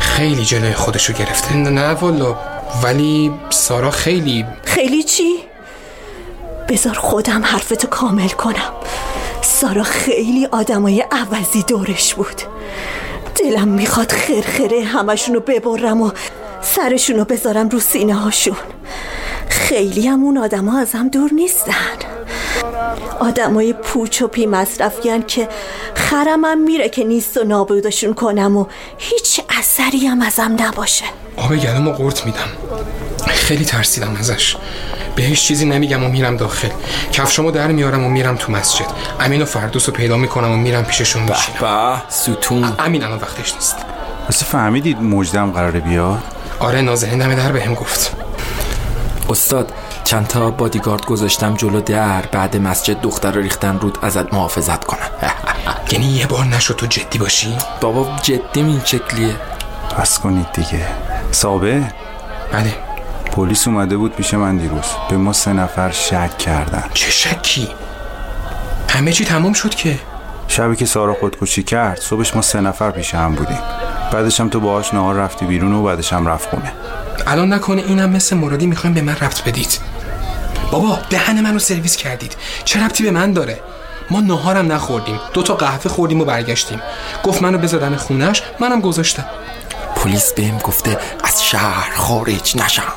خیلی 0.00 0.44
جلوی 0.44 0.74
خودشو 0.74 1.12
گرفته. 1.12 1.56
نه 1.56 1.90
والا. 1.90 2.36
ولی 2.82 3.32
سارا 3.50 3.90
خیلی 3.90 4.46
خیلی 4.64 5.02
چی؟ 5.02 5.36
بذار 6.68 6.94
خودم 6.94 7.44
حرفتو 7.44 7.88
کامل 7.88 8.28
کنم. 8.28 8.72
سارا 9.42 9.82
خیلی 9.82 10.46
آدمای 10.46 11.04
عوضی 11.12 11.62
دورش 11.62 12.14
بود. 12.14 12.42
دلم 13.36 13.68
می‌خواد 13.68 14.12
خرخره 14.12 14.84
همشونو 14.84 15.40
ببرم 15.40 16.02
و 16.02 16.10
سرشونو 16.62 17.24
بذارم 17.24 17.68
رو 17.68 17.80
سینه 17.80 18.14
هاشون 18.14 18.56
خیلی 19.48 20.08
هم 20.08 20.24
اون 20.24 20.38
آدم 20.38 20.68
ها 20.68 20.80
از 20.80 20.92
هم 20.92 21.08
دور 21.08 21.30
نیستن. 21.32 21.72
آدمای 23.20 23.72
پوچ 23.72 24.22
و 24.22 24.28
پی 24.28 24.46
مصرفیان 24.46 25.26
که 25.26 25.48
خرمم 25.94 26.58
میره 26.58 26.88
که 26.88 27.04
نیست 27.04 27.36
و 27.36 27.44
نابودشون 27.44 28.14
کنم 28.14 28.56
و 28.56 28.66
هیچ 28.98 29.40
اثری 29.58 30.06
هم 30.06 30.22
ازم 30.22 30.56
نباشه. 30.58 31.04
آب 31.36 31.56
گلم 31.56 31.88
و 31.88 31.92
قورت 31.92 32.26
میدم. 32.26 32.48
خیلی 33.26 33.64
ترسیدم 33.64 34.16
ازش. 34.20 34.56
بهش 35.16 35.46
چیزی 35.46 35.64
نمیگم 35.64 36.04
و 36.04 36.08
میرم 36.08 36.36
داخل. 36.36 36.68
کفشامو 37.12 37.50
در 37.50 37.66
میارم 37.66 38.04
و 38.04 38.08
میرم 38.08 38.36
تو 38.36 38.52
مسجد. 38.52 38.86
امین 39.20 39.42
و 39.42 39.44
فردوس 39.44 39.88
رو 39.88 39.94
پیدا 39.94 40.16
می‌کنم 40.16 40.52
و 40.52 40.56
میرم 40.56 40.84
پیششون 40.84 41.22
میشینم. 41.22 41.58
به 41.60 42.02
ستون. 42.08 42.72
امین 42.78 43.04
الان 43.04 43.18
وقتش 43.18 43.54
نیست. 43.54 43.76
واسه 44.24 44.46
فهمیدید 44.46 45.02
مجدم 45.02 45.52
قراره 45.52 45.80
بیاد؟ 45.80 46.22
آره 46.58 46.80
نازنین 46.80 47.18
دم 47.18 47.34
در 47.34 47.52
بهم 47.52 47.74
گفت. 47.74 48.16
استاد 49.28 49.72
چند 50.10 50.26
تا 50.26 50.50
بادیگارد 50.50 51.06
گذاشتم 51.06 51.54
جلو 51.54 51.80
در 51.80 52.22
بعد 52.22 52.56
مسجد 52.56 53.00
دختر 53.00 53.30
رو 53.30 53.40
ریختن 53.40 53.78
رود 53.78 53.98
ازت 54.02 54.34
محافظت 54.34 54.84
کنن 54.84 55.08
یعنی 55.92 56.06
یه 56.06 56.26
بار 56.26 56.44
نشد 56.44 56.74
تو 56.76 56.86
جدی 56.86 57.18
باشی؟ 57.18 57.56
بابا 57.80 58.16
جدی 58.22 58.60
این 58.60 58.80
شکلیه. 58.84 59.34
بس 60.00 60.18
کنید 60.18 60.52
دیگه. 60.52 60.86
سابه 61.30 61.82
بله. 62.52 62.74
پلیس 63.32 63.68
اومده 63.68 63.96
بود 63.96 64.16
پیش 64.16 64.34
من 64.34 64.56
دیروز. 64.56 64.84
به 65.10 65.16
ما 65.16 65.32
سه 65.32 65.52
نفر 65.52 65.90
شک 65.90 66.38
کردن. 66.38 66.84
چه 66.94 67.10
شکی؟ 67.10 67.68
همه 68.88 69.12
چی 69.12 69.24
تموم 69.24 69.52
شد 69.52 69.74
که؟ 69.74 69.98
شبی 70.48 70.76
که 70.76 70.86
سارا 70.86 71.14
خودکشی 71.14 71.62
کرد 71.62 72.00
صبحش 72.00 72.36
ما 72.36 72.42
سه 72.42 72.60
نفر 72.60 72.90
پیش 72.90 73.14
هم 73.14 73.34
بودیم. 73.34 73.60
بعدش 74.12 74.40
هم 74.40 74.48
تو 74.48 74.60
باهاش 74.60 74.94
نهار 74.94 75.14
رفتی 75.14 75.46
بیرون 75.46 75.72
و 75.72 75.82
بعدش 75.82 76.12
هم 76.12 76.26
رفت 76.26 76.48
خونه. 76.48 76.72
الان 77.26 77.52
نکنه 77.52 77.82
اینم 77.82 78.10
مثل 78.10 78.36
مرادی 78.36 78.66
می‌خوایم 78.66 78.94
به 78.94 79.02
من 79.02 79.16
ربط 79.16 79.42
بدید. 79.42 79.89
بابا 80.70 80.98
دهن 81.10 81.40
منو 81.40 81.58
سرویس 81.58 81.96
کردید. 81.96 82.36
چه 82.64 82.84
ربطی 82.84 83.04
به 83.04 83.10
من 83.10 83.32
داره؟ 83.32 83.60
ما 84.10 84.20
نهارم 84.20 84.72
نخوردیم. 84.72 85.20
دو 85.32 85.42
تا 85.42 85.54
قهوه 85.54 85.90
خوردیم 85.90 86.20
و 86.20 86.24
برگشتیم. 86.24 86.80
گفت 87.24 87.42
منو 87.42 87.58
بزدن 87.58 87.96
خونش 87.96 88.42
منم 88.60 88.80
گذاشتم. 88.80 89.24
پلیس 89.96 90.32
بهم 90.32 90.58
گفته 90.58 90.98
از 91.24 91.44
شهر 91.44 91.94
خارج 91.96 92.56
نشم. 92.56 92.92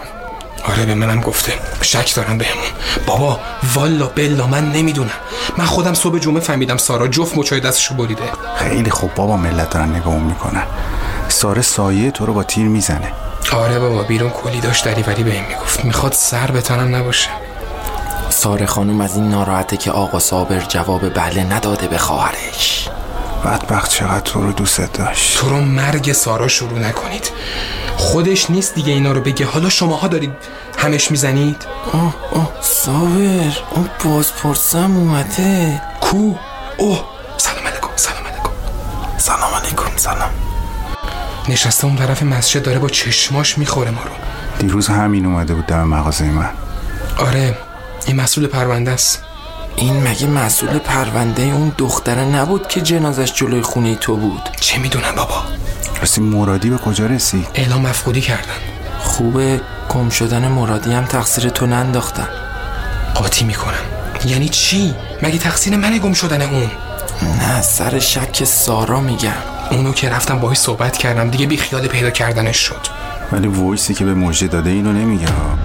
آره 0.67 0.85
به 0.85 0.95
منم 0.95 1.21
گفته. 1.21 1.53
شک 1.81 2.15
دارم 2.15 2.37
بهمون. 2.37 2.63
بابا 3.05 3.39
والا 3.75 4.07
بلا 4.07 4.47
من 4.47 4.71
نمی‌دونم. 4.71 5.09
من 5.57 5.65
خودم 5.65 5.93
صبح 5.93 6.19
جمعه 6.19 6.39
فهمیدم 6.39 6.77
سارا 6.77 7.07
جفت 7.07 7.37
مچای 7.37 7.59
دستشو 7.59 7.95
بریده. 7.95 8.23
خیلی 8.55 8.89
خوب 8.89 9.13
بابا 9.15 9.37
ملت 9.37 9.69
دارن 9.69 9.95
نگاه 9.95 10.19
می‌کنن. 10.19 10.63
ساره 11.27 11.61
سایه 11.61 12.11
تو 12.11 12.25
رو 12.25 12.33
با 12.33 12.43
تیر 12.43 12.67
می‌زنه. 12.67 13.11
آره 13.53 13.79
بابا 13.79 14.03
بیرون 14.03 14.29
کلی 14.29 14.59
داشت 14.59 14.85
دریوری 14.85 15.23
بهم 15.23 15.45
می‌گفت. 15.45 15.85
می‌خواد 15.85 16.13
سر 16.13 16.47
به 16.47 16.61
تنم 16.61 16.95
نباشه. 16.95 17.29
ساره 18.33 18.65
خانم 18.65 19.01
از 19.01 19.15
این 19.15 19.29
ناراحته 19.29 19.77
که 19.77 19.91
آقا 19.91 20.19
صابر 20.19 20.59
جواب 20.59 21.09
بله 21.13 21.43
نداده 21.43 21.87
به 21.87 21.97
خواهرش. 21.97 22.89
بدبخت 23.45 23.91
چقدر 23.91 24.19
تو 24.19 24.41
رو 24.41 24.51
دوست 24.51 24.93
داشت. 24.93 25.37
تو 25.37 25.49
رو 25.49 25.61
مرگ 25.61 26.13
سارا 26.13 26.47
شروع 26.47 26.79
نکنید. 26.79 27.31
خودش 27.97 28.49
نیست 28.49 28.75
دیگه 28.75 28.93
اینا 28.93 29.11
رو 29.11 29.21
بگه. 29.21 29.45
حالا 29.45 29.69
شماها 29.69 30.07
دارید 30.07 30.31
همش 30.77 31.11
می‌زنید؟ 31.11 31.65
آه 31.93 32.15
آه 32.31 32.51
صابر 32.61 33.57
اون 33.71 33.89
بازپرسم 34.05 34.97
اومده. 34.97 35.81
کو؟ 36.01 36.33
اوه 36.77 37.03
سلام 37.37 37.67
علیکم 37.67 37.87
سلام 37.95 38.23
علیکم. 38.27 38.49
سلام 39.17 39.53
علیکم 39.63 39.97
سلام. 39.97 40.29
نشسته 41.49 41.85
اون 41.85 41.95
طرف 41.95 42.23
مسجد 42.23 42.63
داره 42.63 42.79
با 42.79 42.89
چشماش 42.89 43.57
می‌خوره 43.57 43.91
ما 43.91 44.01
رو. 44.03 44.11
دیروز 44.59 44.87
همین 44.87 45.25
اومده 45.25 45.53
بود 45.53 45.65
دم 45.65 45.83
مغازه 45.83 46.25
من. 46.25 46.49
آره. 47.17 47.57
این 48.05 48.21
مسئول 48.21 48.47
پرونده 48.47 48.91
است. 48.91 49.23
این 49.75 50.07
مگه 50.07 50.27
مسئول 50.27 50.79
پرونده 50.79 51.43
اون 51.43 51.71
دختره 51.77 52.25
نبود 52.25 52.67
که 52.67 52.81
جنازش 52.81 53.33
جلوی 53.33 53.61
خونه 53.61 53.95
تو 53.95 54.15
بود؟ 54.15 54.49
چه 54.59 54.79
می‌دونم 54.79 55.15
بابا؟ 55.15 55.43
راستی 55.99 56.21
مرادی 56.21 56.69
به 56.69 56.77
کجا 56.77 57.05
رسید 57.05 57.47
اعلام 57.53 57.81
مفقودی 57.81 58.21
کردن. 58.21 58.53
خوبه 58.99 59.61
گم 59.89 60.09
شدن 60.09 60.47
مرادی 60.47 60.93
هم 60.93 61.05
تقصیر 61.05 61.49
تو 61.49 61.65
ننداختن. 61.65 62.27
قاطی 63.15 63.45
می‌کنم. 63.45 63.73
یعنی 64.25 64.49
چی؟ 64.49 64.95
مگه 65.21 65.37
تقصیر 65.37 65.77
منه 65.77 65.99
گم 65.99 66.13
شدن 66.13 66.41
اون؟ 66.41 66.71
نه 67.39 67.61
سر 67.61 67.99
شک 67.99 68.43
سارا 68.43 69.01
میگم. 69.01 69.31
اونو 69.71 69.93
که 69.93 70.09
رفتم 70.09 70.39
باهاش 70.39 70.57
صحبت 70.57 70.97
کردم 70.97 71.29
دیگه 71.29 71.45
بی 71.45 71.57
خیال 71.57 71.87
پیدا 71.87 72.09
کردنش 72.09 72.57
شد. 72.57 72.87
ولی 73.31 73.47
وایسی 73.47 73.93
که 73.93 74.05
به 74.05 74.13
مژده 74.13 74.47
داده 74.47 74.69
اینو 74.69 74.93
نمیگه 74.93 75.27
ها. 75.27 75.57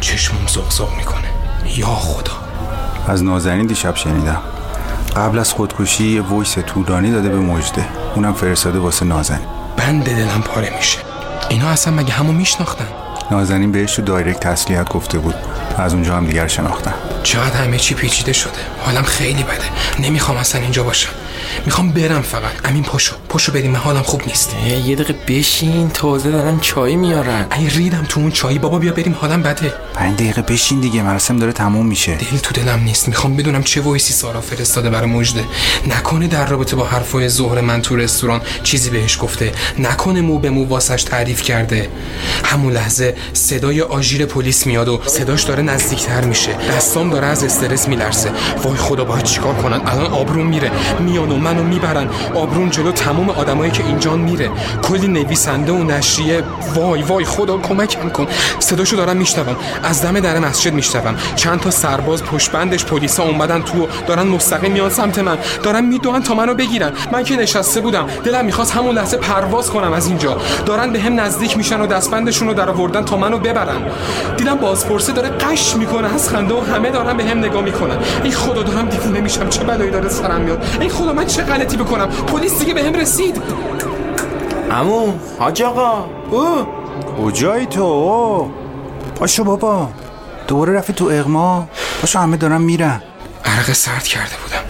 چشمم 0.00 0.46
زغزغ 0.46 0.96
می‌کنه. 0.96 1.29
یا 1.76 1.86
خدا. 1.86 2.32
از 3.08 3.24
نازنین 3.24 3.66
دیشب 3.66 3.96
شنیدم. 3.96 4.40
قبل 5.16 5.38
از 5.38 5.52
خودکشی 5.52 6.04
یه 6.04 6.22
voice 6.22 6.58
طولانی 6.58 7.10
داده 7.10 7.28
به 7.28 7.36
مژده 7.36 7.84
اونم 8.14 8.34
فرستاده 8.34 8.78
واسه 8.78 9.04
نازنین. 9.04 9.46
بند 9.76 10.04
دلم 10.04 10.42
پاره 10.44 10.76
میشه. 10.76 10.98
اینا 11.48 11.68
اصلا 11.68 11.94
مگه 11.94 12.12
همو 12.12 12.32
میشناختن؟ 12.32 12.86
نازنین 13.30 13.72
بهش 13.72 13.94
تو 13.94 14.02
direct 14.02 14.40
تسلیت 14.40 14.88
گفته 14.88 15.18
بود. 15.18 15.34
از 15.78 15.94
اونجا 15.94 16.16
هم 16.16 16.26
دیگر 16.26 16.46
شناختن. 16.46 16.94
چقدر 17.22 17.64
همه 17.64 17.78
چی 17.78 17.94
پیچیده 17.94 18.32
شده. 18.32 18.52
حالم 18.80 19.02
خیلی 19.02 19.42
بده. 19.42 19.64
نمی‌خوام 20.00 20.36
اصلا 20.36 20.60
اینجا 20.60 20.82
باشم. 20.82 21.10
می‌خوام 21.66 21.92
برم 21.92 22.22
فقط. 22.22 22.50
امین 22.64 22.82
پاشو. 22.82 23.14
پاشو 23.28 23.52
بریم. 23.52 23.70
من 23.70 23.78
حالم 23.78 24.02
خوب 24.02 24.22
نیست. 24.26 24.56
یه 24.86 24.94
دقیقه 24.96 25.14
بشین. 25.28 25.90
تازه 25.90 26.30
دارن 26.30 26.60
چای 26.60 26.96
میارن. 26.96 27.46
ای 27.58 27.68
ریدم 27.68 28.06
تو 28.08 28.20
اون 28.20 28.30
چایی. 28.30 28.58
بابا 28.58 28.78
بیا 28.78 28.92
بریم. 28.92 29.16
حالم 29.20 29.42
بده. 29.42 29.72
پنج 29.94 30.14
دقیقه 30.14 30.42
بشین 30.42 30.80
دیگه. 30.80 31.02
مراسم 31.02 31.36
داره 31.36 31.52
تموم 31.52 31.86
میشه. 31.86 32.14
دل 32.14 32.38
تو 32.38 32.54
دلم 32.54 32.82
نیست. 32.84 33.08
می‌خوام 33.08 33.36
بدونم 33.36 33.62
چه 33.62 33.80
وایسی 33.80 34.12
سارا 34.12 34.40
فرستاده 34.40 34.90
برای 34.90 35.10
مجده 35.10 35.44
نکنه 35.86 36.26
در 36.26 36.46
رابطه 36.46 36.76
با 36.76 36.84
حرفای 36.84 37.28
ظهر 37.28 37.60
من 37.60 37.82
تو 37.82 37.96
رستوران 37.96 38.40
چیزی 38.62 38.90
بهش 38.90 39.18
گفته. 39.20 39.52
نکنه 39.78 40.20
مو 40.20 40.38
به 40.38 40.50
مو 40.50 40.66
واسش 40.66 41.02
تعریف 41.02 41.42
کرده. 41.42 41.88
همون 42.44 42.72
لحظه 42.72 43.16
صدای 43.32 43.80
آژیر 43.80 44.26
پلیس 44.26 44.66
میاد 44.66 44.88
و 44.88 45.00
صداش 45.06 45.42
داره 45.42 45.62
نزدیکتر 45.62 46.24
میشه. 46.24 46.52
دستام 46.76 47.10
داره 47.10 47.26
از 47.26 47.44
استرس 47.44 47.88
میلرزه. 47.88 48.30
وای 48.64 48.76
خدا 48.76 49.04
باید 49.04 49.24
چیکار 49.24 49.54
کنن؟ 49.54 49.80
الان 49.86 50.06
آبروم 50.06 50.46
میره. 50.46 50.70
میان 51.00 51.29
و 51.30 51.36
منو 51.36 51.62
می‌برن. 51.62 52.08
آبروم 52.34 52.68
جلو 52.68 52.92
تمام 52.92 53.30
آدمایی 53.30 53.70
که 53.70 53.86
اینجا 53.86 54.16
میره. 54.16 54.50
کلی 54.82 55.08
نویسنده 55.08 55.72
و 55.72 55.82
نشریه. 55.82 56.42
وای 56.74 57.02
وای 57.02 57.24
خدا 57.24 57.58
کمکم 57.58 58.08
کن. 58.08 58.26
صداشو 58.58 58.96
دارم 58.96 59.16
میشنوم. 59.16 59.56
از 59.82 60.02
دم 60.02 60.20
در 60.20 60.38
مسجد 60.38 60.74
میشنوم. 60.74 61.14
چند 61.36 61.60
تا 61.60 61.70
سرباز 61.70 62.24
پشت 62.24 62.50
بندش 62.50 62.84
پلیسا 62.84 63.22
اومدن 63.22 63.62
تو 63.62 63.88
دارن 64.06 64.26
مستقیم 64.26 64.72
میان 64.72 64.90
سمت 64.90 65.18
من. 65.18 65.38
دارن 65.62 65.84
می‌دونن 65.84 66.22
تا 66.22 66.34
منو 66.34 66.54
بگیرن. 66.54 66.92
من 67.12 67.24
که 67.24 67.36
نشسته 67.36 67.80
بودم. 67.80 68.06
دلم 68.24 68.44
می‌خواست 68.44 68.72
همون 68.72 68.94
لحظه 68.94 69.16
پرواز 69.16 69.70
کنم 69.70 69.92
از 69.92 70.06
اینجا. 70.06 70.36
دارن 70.66 70.92
به 70.92 71.00
هم 71.00 71.20
نزدیک 71.20 71.56
میشن 71.56 71.80
و 71.80 71.86
دستبندشون 71.86 72.48
رو 72.48 72.54
در 72.54 72.70
آوردن 72.70 73.04
تا 73.04 73.16
منو 73.16 73.38
ببرن. 73.38 73.82
دیدم 74.36 74.54
بازپرسه 74.54 75.12
داره 75.12 75.28
قش 75.28 75.76
می‌کنه. 75.76 76.14
از 76.14 76.28
خنده 76.28 76.54
و 76.54 76.60
همه 76.60 76.90
دارن 76.90 77.16
به 77.16 77.24
هم 77.24 77.38
نگاه 77.38 77.62
می‌کنن. 77.62 77.96
ای 78.24 78.30
خدا 78.30 78.62
دارم 78.62 78.88
دیوونه 78.88 79.20
میشم. 79.20 79.48
چه 79.48 79.64
بلایی 79.64 79.90
داره 79.90 80.08
سرم 80.08 80.40
میاد. 80.40 80.64
ای 80.80 80.88
خدا 80.88 81.12
من 81.20 81.26
چه 81.26 81.42
غلطی 81.42 81.76
بکنم؟ 81.76 82.06
پلیس 82.06 82.58
دیگه 82.58 82.74
به 82.74 82.84
هم 82.84 82.94
رسید. 82.94 83.42
امو 84.70 85.12
حاج 85.38 85.62
آقا. 85.62 86.04
او 86.30 86.66
کجایی 87.18 87.66
تو؟ 87.66 87.82
او؟ 87.82 88.50
پاشو 89.14 89.44
بابا. 89.44 89.88
دوباره 90.48 90.72
رفتی 90.72 90.92
تو 90.92 91.04
اغما. 91.04 91.68
پاشو 92.00 92.18
همه 92.18 92.36
دارن 92.36 92.60
میرن. 92.60 93.02
عرق 93.44 93.72
سرد 93.72 94.04
کرده 94.04 94.34
بودم. 94.42 94.64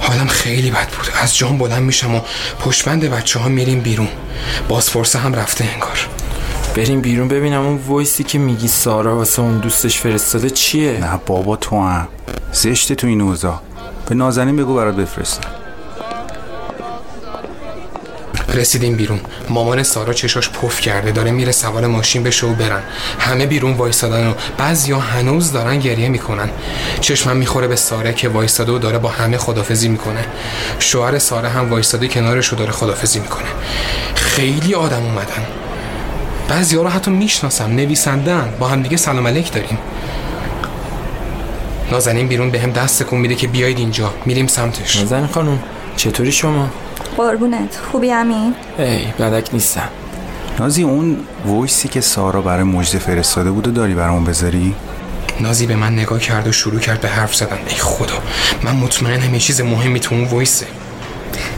حالم 0.00 0.26
خیلی 0.26 0.70
بد 0.70 0.88
بود. 0.88 1.08
از 1.22 1.36
جام 1.36 1.58
بلند 1.58 1.82
میشم 1.82 2.14
و 2.14 2.20
پشبند 2.60 3.04
بچه 3.04 3.38
ها 3.40 3.48
میریم 3.48 3.80
بیرون. 3.80 4.08
بازپرسه 4.68 5.18
هم 5.18 5.34
رفته 5.34 5.64
انگار. 5.72 6.08
بریم 6.76 7.00
بیرون. 7.00 7.28
ببینم 7.28 7.66
اون 7.66 7.80
وایسی 7.88 8.24
که 8.24 8.38
میگی 8.38 8.68
سارا 8.68 9.16
واسه 9.16 9.42
اون 9.42 9.58
دوستش 9.58 9.98
فرستاده 9.98 10.50
چیه؟ 10.50 10.98
نه 11.00 11.20
بابا 11.26 11.56
تو 11.56 11.80
هم. 11.80 12.08
زشته 12.52 12.94
تو 12.94 13.06
این 13.06 13.20
اوضاع. 13.20 13.60
به 14.08 14.14
نازنین 14.14 14.56
بگو 14.56 14.74
برات 14.74 14.96
بفرستم. 14.96 15.48
رسیدیم 18.54 18.96
بیرون. 18.96 19.20
مامان 19.48 19.82
سارا 19.82 20.12
چشاش 20.12 20.50
پف 20.50 20.80
کرده. 20.80 21.12
داره 21.12 21.30
میره 21.30 21.52
سوار 21.52 21.86
ماشین 21.86 22.22
بشه 22.22 22.46
و 22.46 22.54
برن. 22.54 22.82
همه 23.18 23.46
بیرون 23.46 23.72
وایسادن 23.72 24.26
و 24.28 24.34
بعضیا 24.58 24.98
هنوز 24.98 25.52
دارن 25.52 25.78
گریه 25.78 26.08
می‌کنن. 26.08 26.50
چشمم 27.00 27.36
می‌خوره 27.36 27.68
به 27.68 27.76
ساره 27.76 28.12
که 28.12 28.28
وایساده 28.28 28.72
و 28.72 28.78
داره 28.78 28.98
با 28.98 29.08
همه 29.08 29.38
خدافزی 29.38 29.88
می‌کنه. 29.88 30.24
شوهر 30.78 31.18
ساره 31.18 31.48
هم 31.48 31.70
وایساده 31.70 32.08
کنارش 32.08 32.52
و 32.52 32.56
داره 32.56 32.72
خدافزی 32.72 33.20
می‌کنه. 33.20 33.48
خیلی 34.14 34.74
آدم 34.74 35.02
اومدن. 35.02 35.46
بعضیا 36.48 36.82
رو 36.82 36.88
حتی 36.88 37.10
می‌شناسم. 37.10 37.70
نویسندن 37.70 38.54
با 38.58 38.68
هم 38.68 38.82
دیگه 38.82 38.96
سلام 38.96 39.26
علیک 39.26 39.52
داریم. 39.52 39.78
نازنین 41.92 42.28
بیرون 42.28 42.50
به 42.50 42.60
هم 42.60 42.70
دست 42.70 43.02
تکون 43.02 43.18
میده 43.18 43.34
که 43.34 43.48
بیاید 43.48 43.78
اینجا. 43.78 44.14
میریم 44.24 44.46
سمتش. 44.46 44.96
نازنین 44.96 45.26
خانم 45.26 45.58
چطوری 45.96 46.32
شما؟ 46.32 46.68
قربونت. 47.16 47.80
خوبی 47.92 48.12
امین 48.12 48.54
ای 48.78 49.04
بدک 49.18 49.48
نیستم. 49.52 49.88
نازی 50.58 50.82
اون 50.82 51.16
voice 51.46 51.81
ی 51.81 51.88
که 51.88 52.00
سارا 52.00 52.42
برای 52.42 52.62
مژده 52.62 52.98
فرستاده 52.98 53.50
بود 53.50 53.68
و 53.68 53.70
داری 53.70 53.94
برامون 53.94 54.24
بذاری؟ 54.24 54.74
نازی 55.40 55.66
به 55.66 55.76
من 55.76 55.92
نگاه 55.92 56.18
کرد 56.18 56.48
و 56.48 56.52
شروع 56.52 56.80
کرد 56.80 57.00
به 57.00 57.08
حرف 57.08 57.34
زدن. 57.34 57.58
ای 57.68 57.76
خدا 57.76 58.18
من 58.62 58.76
مطمئنم 58.76 59.34
یه 59.34 59.40
چیز 59.40 59.60
مهمی 59.60 60.00
تو 60.00 60.14
اون 60.14 60.24
voice 60.24 60.54
ه. 60.54 60.66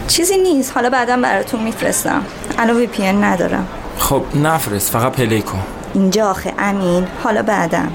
چیزی 0.08 0.36
نیست. 0.36 0.72
حالا 0.74 0.90
بعدا 0.90 1.16
براتون 1.16 1.62
میفرستم. 1.62 2.22
الان 2.58 2.76
VPN 2.76 3.12
ندارم. 3.12 3.66
خب 3.98 4.22
نفرست 4.34 4.90
فقط 4.90 5.12
play 5.12 5.42
کن. 5.42 5.62
اینجا 5.94 6.30
آخه 6.30 6.52
امین. 6.58 7.06
حالا 7.22 7.42
بعدم 7.42 7.92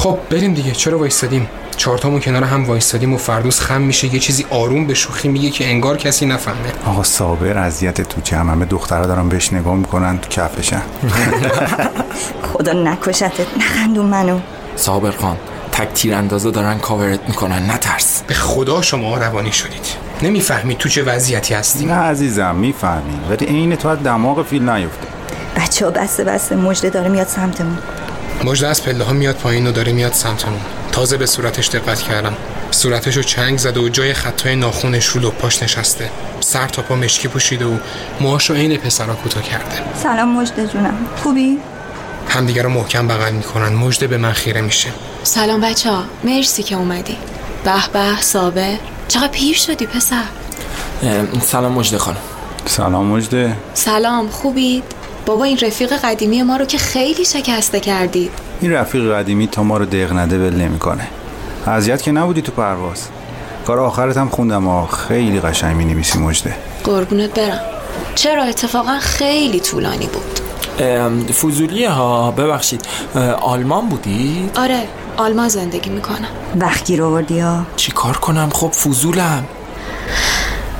خب 0.00 0.18
بریم 0.30 0.54
دیگه. 0.54 0.72
چرا 0.72 0.98
وایستادیم؟ 0.98 1.48
چهارتامون 1.76 2.20
کنار 2.20 2.44
هم 2.44 2.64
وایستادیم 2.64 3.12
و 3.12 3.16
فردوس 3.16 3.60
خم 3.60 3.80
میشه. 3.80 4.14
یه 4.14 4.20
چیزی 4.20 4.46
آروم 4.50 4.86
به 4.86 4.94
شوخی 4.94 5.28
میگه 5.28 5.50
که 5.50 5.66
انگار 5.66 5.96
کسی 5.96 6.26
نفهمه. 6.26 6.72
آقا 6.86 7.02
صابر 7.02 7.58
اذیت 7.58 8.00
تو 8.00 8.20
جمع. 8.20 8.52
همه 8.52 8.64
دخترها 8.64 9.06
دارن 9.06 9.28
بهش 9.28 9.52
نگاه 9.52 9.74
می‌کنن 9.74 10.18
تو 10.18 10.28
کفشن. 10.28 10.82
خدا 12.52 12.72
نکشتت. 12.72 13.58
نخندون 13.58 14.06
منو. 14.06 14.38
صابر 14.76 15.10
خان 15.10 15.36
تک 15.72 15.92
تیر 15.92 16.14
اندازه 16.14 16.50
دارن 16.50 16.78
کاورت 16.78 17.20
می‌کنن. 17.28 17.70
نترس. 17.70 18.22
به 18.26 18.34
خدا 18.34 18.82
شما 18.82 19.18
روانی 19.18 19.52
شدید. 19.52 19.86
نمی‌فهمید 20.22 20.78
تو 20.78 20.88
چه 20.88 21.02
وضعیتی 21.02 21.54
هستیم 21.54 21.92
نه 21.92 21.94
عزیزم 21.98 22.54
می‌فهمی 22.54 23.20
ولی 23.30 23.46
عین 23.46 23.76
تو 23.76 23.88
از 23.88 24.02
دماغ 24.02 24.46
فیل 24.46 24.68
نیفته. 24.68 25.06
بچه 25.56 25.84
ها 25.84 25.90
بسته 25.90 26.24
بسته 26.24 26.56
مجده 26.56 26.90
داره 26.90 27.08
میاد 27.08 27.26
سمتمون. 27.26 27.78
مجده 28.44 28.68
از 28.68 28.82
پله 28.82 29.04
ها 29.04 29.12
میاد 29.12 29.36
پایین 29.36 29.66
و 29.66 29.72
داره 29.72 29.92
میاد 29.92 30.12
سمتمون 30.12 30.60
تازه 30.92 31.16
به 31.16 31.26
صورتش 31.26 31.68
دقت 31.68 32.00
کردم. 32.00 32.36
صورتش 32.70 33.16
رو 33.16 33.22
چنگ 33.22 33.58
زده 33.58 33.80
و 33.80 33.88
جای 33.88 34.14
خطای 34.14 34.56
ناخونش 34.56 35.06
رو 35.06 35.20
لپاش 35.20 35.62
نشسته. 35.62 36.10
سر 36.40 36.68
تا 36.68 36.82
پا 36.82 36.96
مشکی 36.96 37.28
پوشیده 37.28 37.64
و 37.64 37.76
موهاش 38.20 38.50
رو 38.50 38.56
عین 38.56 38.76
پسرا 38.76 39.14
کوتاه 39.14 39.42
کرده. 39.42 39.94
سلام 40.02 40.36
مجده 40.36 40.66
جونم. 40.66 40.94
خوبی؟ 41.22 41.58
همدیگه 42.28 42.62
رو 42.62 42.68
محکم 42.68 43.08
بغل 43.08 43.32
می‌کنن. 43.32 43.72
مجده 43.72 44.06
به 44.06 44.18
من 44.18 44.32
خیره 44.32 44.60
میشه. 44.60 44.90
سلام 45.22 45.60
بچه 45.60 45.90
ها 45.90 46.04
مرسی 46.24 46.62
که 46.62 46.76
اومدی. 46.76 47.16
به 47.64 47.88
به 47.92 48.20
صابر. 48.20 48.76
چقدر 49.08 49.28
پیر 49.28 49.56
شدی 49.56 49.86
پسر. 49.86 50.22
سلام 51.42 51.72
مجده 51.72 51.98
خانم. 51.98 52.18
سلام 52.66 53.06
مجده 53.06 53.56
سلام 53.74 54.28
خوبید؟ 54.28 54.84
بابا 55.26 55.44
این 55.44 55.58
رفیق 55.62 55.92
قدیمی 55.92 56.42
ما 56.42 56.56
رو 56.56 56.64
که 56.64 56.78
خیلی 56.78 57.24
شکسته 57.24 57.80
کردید 57.80 58.30
این 58.60 58.72
رفیق 58.72 59.12
قدیمی 59.12 59.46
تا 59.46 59.62
ما 59.62 59.76
رو 59.76 59.84
دق 59.84 60.12
نده 60.12 60.38
ول 60.38 60.56
نمی‌کنه. 60.56 61.06
اذیت 61.66 62.02
که 62.02 62.12
نبودی 62.12 62.42
تو 62.42 62.52
پرواز. 62.52 63.08
کار 63.66 63.80
آخرت 63.80 64.16
هم 64.16 64.28
خوندم 64.28 64.68
آ 64.68 64.86
خیلی 64.86 65.40
قشنگ 65.40 65.76
می 65.76 65.84
نویسی 65.84 66.18
مجده. 66.18 66.54
قربونت 66.84 67.40
برم. 67.40 67.60
چرا؟ 68.14 68.44
اتفاقا 68.44 68.98
خیلی 69.00 69.60
طولانی 69.60 70.06
بود. 70.06 70.40
فوزولیه 71.32 71.90
ها 71.90 72.30
ببخشید. 72.30 72.80
آلمان 73.40 73.88
بودی؟ 73.88 74.50
آره 74.56 74.82
آلمان 75.16 75.48
زندگی 75.48 75.90
می‌کنم. 75.90 76.28
وقتی 76.60 76.96
رو 76.96 77.06
آوردی 77.06 77.40
ها؟ 77.40 77.66
چی 77.76 77.92
کار 77.92 78.16
کنم؟ 78.16 78.50
خب 78.52 78.70
فوزولم 78.72 79.44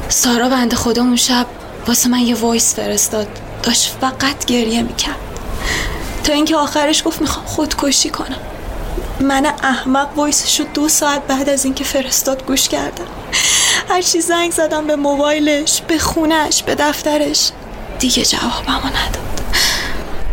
سارا 0.09 0.49
بنده 0.49 0.77
خدا 0.77 1.03
اون 1.03 1.17
شب 1.17 1.47
واسه 1.89 2.09
من 2.09 2.19
یه 2.19 2.35
voice 2.35 2.75
فرستاد. 2.75 3.29
داشت 3.63 3.97
فقط 4.01 4.45
گریه 4.45 4.83
می‌کرد. 4.83 5.17
تا 6.25 6.33
اینکه 6.33 6.57
آخرش 6.57 7.03
گفت 7.07 7.21
می‌خوام 7.21 7.47
خودکشی 7.47 8.11
کنم. 8.11 8.41
من 9.21 9.47
احمق 9.63 10.09
voice 10.17 10.48
ش 10.48 10.61
رو 10.61 10.67
دو 10.75 10.89
ساعت 10.89 11.27
بعد 11.27 11.49
از 11.49 11.65
اینکه 11.65 11.85
فرستاد 11.85 12.47
گوش 12.47 12.69
کردم. 12.69 13.07
هرچی 13.89 14.21
زنگ 14.21 14.53
زدم 14.53 14.87
به 14.87 14.97
موبایلش 14.97 15.83
به 15.89 15.99
خونش 15.99 16.63
به 16.63 16.75
دفترش 16.75 17.51
دیگه 17.99 18.25
جوابمو 18.25 18.87
نداد. 18.87 19.21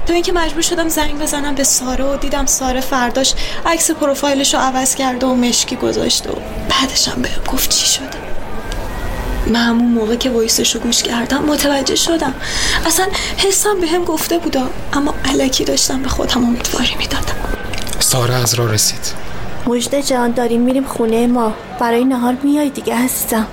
تا 0.08 0.14
اینکه 0.14 0.32
مجبور 0.32 0.62
شدم 0.62 0.88
زنگ 0.88 1.20
بزنم 1.20 1.56
به 1.56 1.64
ساره 1.64 2.06
و 2.06 2.18
دیدم 2.18 2.46
ساره 2.46 2.82
فرداش 2.82 3.34
عکس 3.66 3.92
پروفایلش 3.92 4.54
رو 4.54 4.60
عوض 4.60 4.96
کرده 4.96 5.26
و 5.26 5.36
مشکی 5.36 5.76
گذاشته 5.76 6.30
و 6.30 6.36
بعدشم 6.70 7.22
بهم 7.22 7.44
گفت 7.48 7.70
چی 7.70 7.86
شده. 7.86 8.37
من 9.50 9.56
همون 9.56 9.92
موقع 9.92 10.16
که 10.16 10.30
وایسش 10.30 10.76
رو 10.76 10.82
گوش 10.82 11.04
کردم 11.04 11.44
متوجه 11.44 11.96
شدم. 11.96 12.34
اصلا 12.86 13.06
حسم 13.38 13.80
به 13.82 13.88
هم 13.88 14.04
گفته 14.04 14.38
بودا 14.38 14.70
اما 14.94 15.14
علکی 15.26 15.64
داشتم 15.64 16.02
به 16.02 16.10
خودم 16.10 16.46
امیدواری 16.46 16.96
می‌دادم. 16.98 17.36
ساره 18.00 18.34
از 18.34 18.54
راه 18.54 18.72
رسید. 18.72 19.14
مجده 19.68 20.04
جان 20.04 20.32
داریم 20.32 20.62
میریم 20.62 20.84
خونه 20.84 21.28
ما. 21.28 21.54
برای 21.80 22.06
نهار 22.06 22.38
میای 22.44 22.70
دیگه 22.70 22.96
عزیزم. 22.96 23.48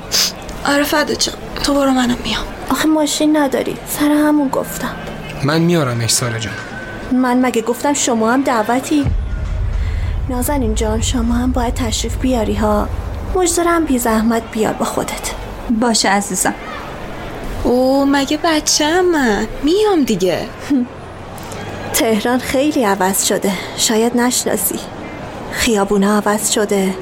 آره 0.67 0.85
فدا 0.85 1.15
جان 1.15 1.35
تو 1.63 1.75
برو 1.75 1.91
منم 1.91 2.17
میام. 2.25 2.45
آخه 2.69 2.89
ماشین 2.89 3.37
نداری. 3.37 3.77
سر 3.89 4.09
همون 4.09 4.49
گفتم. 4.49 4.95
من 5.43 5.61
میارمش 5.61 6.11
ساره 6.11 6.41
جان. 6.41 6.53
من 7.13 7.47
مگه 7.47 7.63
گفتم 7.63 7.93
شما 7.93 8.33
هم 8.33 8.43
دعوتی؟ 8.43 9.07
نازنین 10.29 10.75
جان 10.75 11.01
شما 11.01 11.35
هم 11.35 11.53
باید 11.53 11.75
تشریف 11.75 12.17
بیاری 12.17 12.55
ها. 12.55 12.89
مجدرم 13.37 13.85
بی 13.85 13.99
زحمت 13.99 14.43
بیار 14.53 14.73
با 14.73 14.85
خودت. 14.85 15.31
باشه 15.71 16.09
عزیزم. 16.09 16.55
او 17.65 18.07
مگه 18.07 18.39
بچه 18.45 19.03
من؟ 19.03 19.47
میام 19.63 20.05
دیگه. 20.05 20.47
تهران 21.93 22.39
خیلی 22.39 22.85
عوض 22.85 23.25
شده. 23.25 23.53
شاید 23.77 24.17
نشناسی. 24.17 24.79
خیابونا 25.53 26.17
عوض 26.17 26.51
شده. 26.51 26.95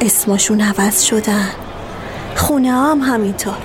اسمشون 0.00 0.60
عوض 0.60 1.02
شدن. 1.02 1.48
خونه 2.36 2.72
هم 2.72 3.00
همینطور. 3.00 3.58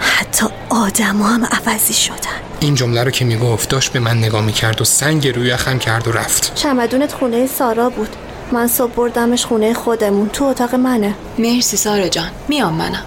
حتی 0.00 0.46
آدم 0.68 1.22
هم 1.22 1.44
عوضی 1.44 1.94
شدن. 1.94 2.16
این 2.60 2.74
جمله 2.74 3.04
رو 3.04 3.10
که 3.10 3.24
می‌گفت 3.24 3.68
داشت 3.68 3.92
به 3.92 4.00
من 4.00 4.18
نگاه 4.18 4.42
می‌کرد 4.42 4.80
و 4.80 4.84
سنگ 4.84 5.28
روی 5.28 5.48
یخم 5.48 5.78
کرد 5.78 6.08
و 6.08 6.12
رفت. 6.12 6.54
چمدونت 6.54 7.12
خونه 7.12 7.46
سارا 7.46 7.90
بود. 7.90 8.16
من 8.52 8.66
صبح 8.66 8.92
بردمش 8.92 9.46
خونه 9.46 9.74
خودمون. 9.74 10.28
تو 10.28 10.44
اتاق 10.44 10.74
منه. 10.74 11.14
مرسی 11.38 11.76
سارا 11.76 12.08
جان. 12.08 12.30
میام 12.48 12.74
منم. 12.74 13.02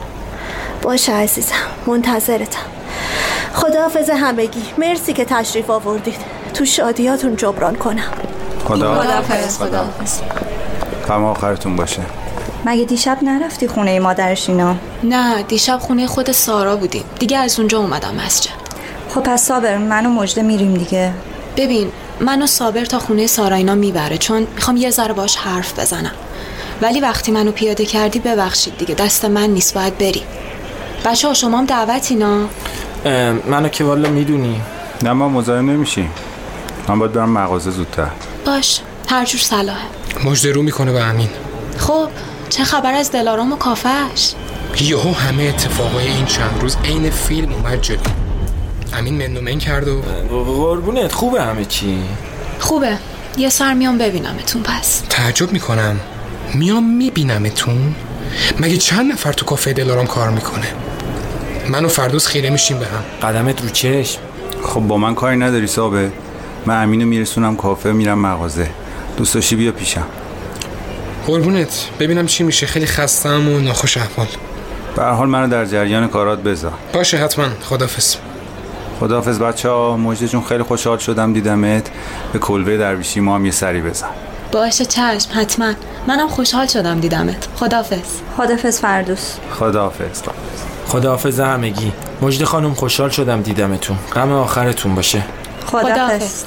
باشه 0.82 1.14
عزیزم 1.14 1.56
منتظرتم. 1.88 2.60
خداحافظ 3.54 4.10
همگی. 4.10 4.64
مرسی 4.78 5.14
که 5.14 5.26
تشریف 5.26 5.70
آوردید. 5.70 6.22
تو 6.54 6.66
شادیاتون 6.66 7.36
جبران 7.36 7.76
کنم. 7.76 8.12
خدا. 8.66 9.02
خداحافظ 9.02 9.58
خداحافظ. 9.58 10.20
آخرتون 11.10 11.76
باشه. 11.76 12.02
مگه 12.66 12.86
دیشب 12.86 13.18
نرفتی 13.22 13.68
خونه 13.68 14.00
مادرش 14.00 14.50
اینا 14.50 14.76
نه 15.04 15.44
دیشب 15.44 15.78
خونه 15.78 16.08
خود 16.08 16.32
سارا 16.32 16.76
بودیم. 16.76 17.04
دیگه 17.20 17.38
از 17.38 17.60
اونجا 17.60 17.80
اومدم 17.80 18.16
مسجد. 18.26 18.52
خب 19.10 19.22
پس 19.22 19.46
صابر 19.46 19.78
من 19.78 20.06
و 20.06 20.10
مجده 20.10 20.42
میریم 20.42 20.74
دیگه. 20.74 21.14
ببین 21.58 21.92
منو 22.20 22.48
صابر 22.48 22.86
تا 22.86 23.00
خونه 23.00 23.28
سارا 23.28 23.56
اینا 23.56 23.76
می‌بره 23.76 24.18
چون 24.18 24.48
می‌خوام 24.56 24.78
یه 24.78 24.90
ذره 24.90 25.14
باش 25.14 25.36
حرف 25.36 25.80
بزنم. 25.80 26.12
ولی 26.82 27.00
وقتی 27.00 27.32
منو 27.32 27.52
پیاده 27.52 27.86
کردی 27.86 28.20
ببخشید 28.20 28.78
دیگه. 28.78 28.96
دست 28.96 29.26
من 29.26 29.50
نیست 29.50 29.74
باید 29.74 29.98
بری. 29.98 30.24
بچه 31.08 31.28
ها 31.28 31.34
شما 31.34 31.58
هم 31.58 31.66
دعوت 31.66 32.08
اینا؟ 32.12 32.48
منو 33.50 33.70
که 33.70 33.84
والا 33.84 34.10
می‌دونی. 34.10 34.62
نه 35.04 35.14
ما 35.14 35.30
مزاحم 35.30 35.70
نمیشیم. 35.70 36.12
من 36.88 37.00
باید 37.00 37.14
برم 37.14 37.30
مغازه 37.30 37.72
زودتر. 37.72 38.08
باش 38.46 38.82
هر 39.10 39.26
جور 39.26 39.42
صلاحه. 39.42 39.86
مجده 40.26 40.52
رو 40.52 40.62
می‌کنه 40.62 40.92
به 40.92 41.04
امین. 41.04 41.30
خب 41.78 42.10
چه 42.50 42.64
خبر 42.64 42.94
از 42.94 43.12
دلارام 43.12 43.54
و 43.54 43.56
کافش 43.56 44.34
یهو 44.82 45.14
همه 45.14 45.44
اتفاقای 45.44 46.08
این 46.08 46.26
چند 46.26 46.58
روز 46.62 46.78
عین 46.86 47.10
فیلم 47.10 47.54
اومد 47.54 47.82
جلو. 47.82 47.98
امین 48.94 49.18
مندومن 49.18 49.60
کرد 49.60 49.88
و 49.88 50.02
قربونت 50.32 51.12
خوبه 51.12 51.42
همه 51.42 51.66
چی؟ 51.66 52.04
خوبه. 52.60 52.98
یه 53.38 53.50
سر 53.50 53.74
میام 53.74 53.98
ببینمتون 53.98 54.64
پس. 54.64 55.02
تعجب 55.10 55.52
می‌کنم. 55.52 56.00
میام 56.54 56.84
میبینمتون؟ 56.84 57.96
مگه 58.60 58.78
چند 58.78 59.12
نفر 59.12 59.34
تو 59.34 59.46
کافه 59.46 59.74
دلارام 59.74 60.08
کار 60.08 60.30
می‌کنه؟ 60.30 60.68
من 61.70 61.86
و 61.86 61.88
فردوس 61.88 62.28
خیره 62.28 62.50
میشیم 62.50 62.80
به 62.80 62.86
هم. 62.86 63.30
قدمت 63.30 63.62
رو 63.62 63.70
چشم. 63.70 64.20
خب 64.64 64.82
با 64.82 64.98
من 64.98 65.16
کاری 65.16 65.38
نداری 65.38 65.68
صابه 65.68 66.12
من 66.66 66.84
امینو 66.84 67.06
میرسونم 67.06 67.56
کافه 67.56 67.92
میرم 67.92 68.20
مغازه. 68.20 68.70
دوست 69.18 69.34
داشتی 69.34 69.56
بیا 69.56 69.72
پیشم. 69.72 70.06
قربونت. 71.28 71.88
ببینم 72.00 72.26
چی 72.26 72.44
میشه. 72.44 72.66
خیلی 72.66 72.86
خستم 72.86 73.50
و 73.50 73.60
ناخوش 73.60 73.98
احوال. 73.98 74.28
به 74.96 75.04
هر 75.04 75.12
حال 75.12 75.30
منو 75.30 75.48
در 75.48 75.66
جریان 75.66 76.08
کارات 76.08 76.44
بذار. 76.44 76.74
باشه 76.94 77.18
حتما. 77.18 77.46
خدافز 77.64 78.16
خداحافظ 79.00 79.40
بچه 79.40 79.70
ها 79.70 79.98
مجده 79.98 80.28
جون 80.28 80.44
خیلی 80.44 80.64
خوشحال 80.64 80.98
شدم 80.98 81.34
دیدمت. 81.34 81.90
به 82.34 82.40
کلبه 82.40 82.78
درویشی 82.78 83.20
ما 83.20 83.36
هم 83.36 83.46
یه 83.46 83.52
سری 83.52 83.82
بزن. 83.82 84.10
باشه 84.52 84.86
چشم. 84.86 85.30
حتما. 85.34 85.74
منم 86.08 86.28
خوشحال 86.28 86.68
شدم 86.68 87.00
دیدمت. 87.00 87.48
خدافز 87.56 88.22
خدافز 88.38 88.80
فردوس. 88.80 89.36
خداحافظ. 89.60 90.22
خداحافظ 90.88 91.40
همگی. 91.40 91.92
مجده 92.22 92.46
خانم 92.46 92.74
خوشحال 92.74 93.10
شدم 93.10 93.42
دیدمتون. 93.42 93.98
غم 94.16 94.32
آخرتون 94.32 94.96
باشه. 94.96 95.24
خدافز 95.66 96.44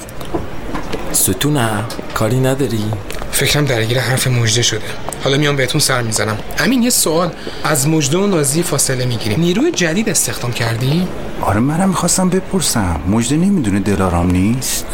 ستونم 1.11 1.85
کاری 2.13 2.39
نداری؟ 2.39 2.83
فکرم 3.31 3.65
درگیر 3.65 3.99
حرف 3.99 4.27
مجده 4.27 4.61
شده. 4.61 4.81
حالا 5.23 5.37
میام 5.37 5.55
بهتون 5.55 5.81
سر 5.81 6.01
می‌زنم. 6.01 6.37
امین 6.59 6.83
یه 6.83 6.89
سوال. 6.89 7.31
از 7.63 7.87
مجده 7.87 8.17
و 8.17 8.27
نازی 8.27 8.63
فاصله 8.63 9.05
می‌گیریم. 9.05 9.39
نیروی 9.39 9.71
جدید 9.71 10.09
استخدام 10.09 10.51
کردی؟ 10.51 11.07
آره 11.41 11.59
منم 11.59 11.89
می‌خواستم 11.89 12.29
بپرسم. 12.29 12.99
مجده 13.07 13.37
نمی‌دونه 13.37 13.79
دلارام 13.79 14.31
نیست؟ 14.31 14.85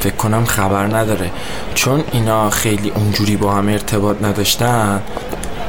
فکر 0.00 0.14
کنم 0.14 0.44
خبر 0.44 0.86
نداره. 0.86 1.30
چون 1.74 2.04
اینا 2.12 2.50
خیلی 2.50 2.90
اونجوری 2.90 3.36
با 3.36 3.52
هم 3.52 3.68
ارتباط 3.68 4.16
نداشتن 4.22 5.02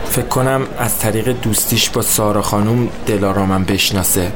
فکر 0.10 0.26
کنم 0.26 0.62
از 0.80 1.00
طریق 1.00 1.30
دوستیش 1.42 1.90
با 1.90 2.02
سارا 2.02 2.42
خانوم 2.42 2.90
دلارامم 3.06 3.64
بشناسه. 3.64 4.32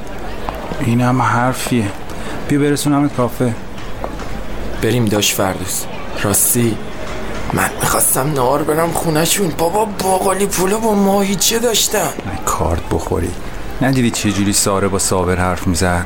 این 0.80 1.02
هم 1.02 1.22
حرفیه. 1.22 1.86
بیا 2.48 2.60
برسونم 2.60 3.10
کافه. 3.10 3.54
بریم 4.82 5.06
داش 5.06 5.34
فردوس. 5.34 5.84
راستی 6.24 6.78
من 7.54 7.70
می‌خواستم 7.82 8.34
نهار 8.34 8.64
برم 8.64 8.92
خونهشون. 8.92 9.54
بابا 9.58 9.86
باقالی 9.86 10.46
پولو 10.46 10.80
با 10.80 10.94
ماهیچه 10.94 11.60
داشتن؟ 11.60 12.10
کارت 12.46 12.90
بخوری. 12.92 13.32
ندیدی 13.82 14.12
چه 14.12 14.32
جوری 14.32 14.54
ساره 14.54 14.88
با 14.88 15.00
صابر 15.00 15.36
حرف 15.36 15.68
می‌زد؟ 15.68 16.06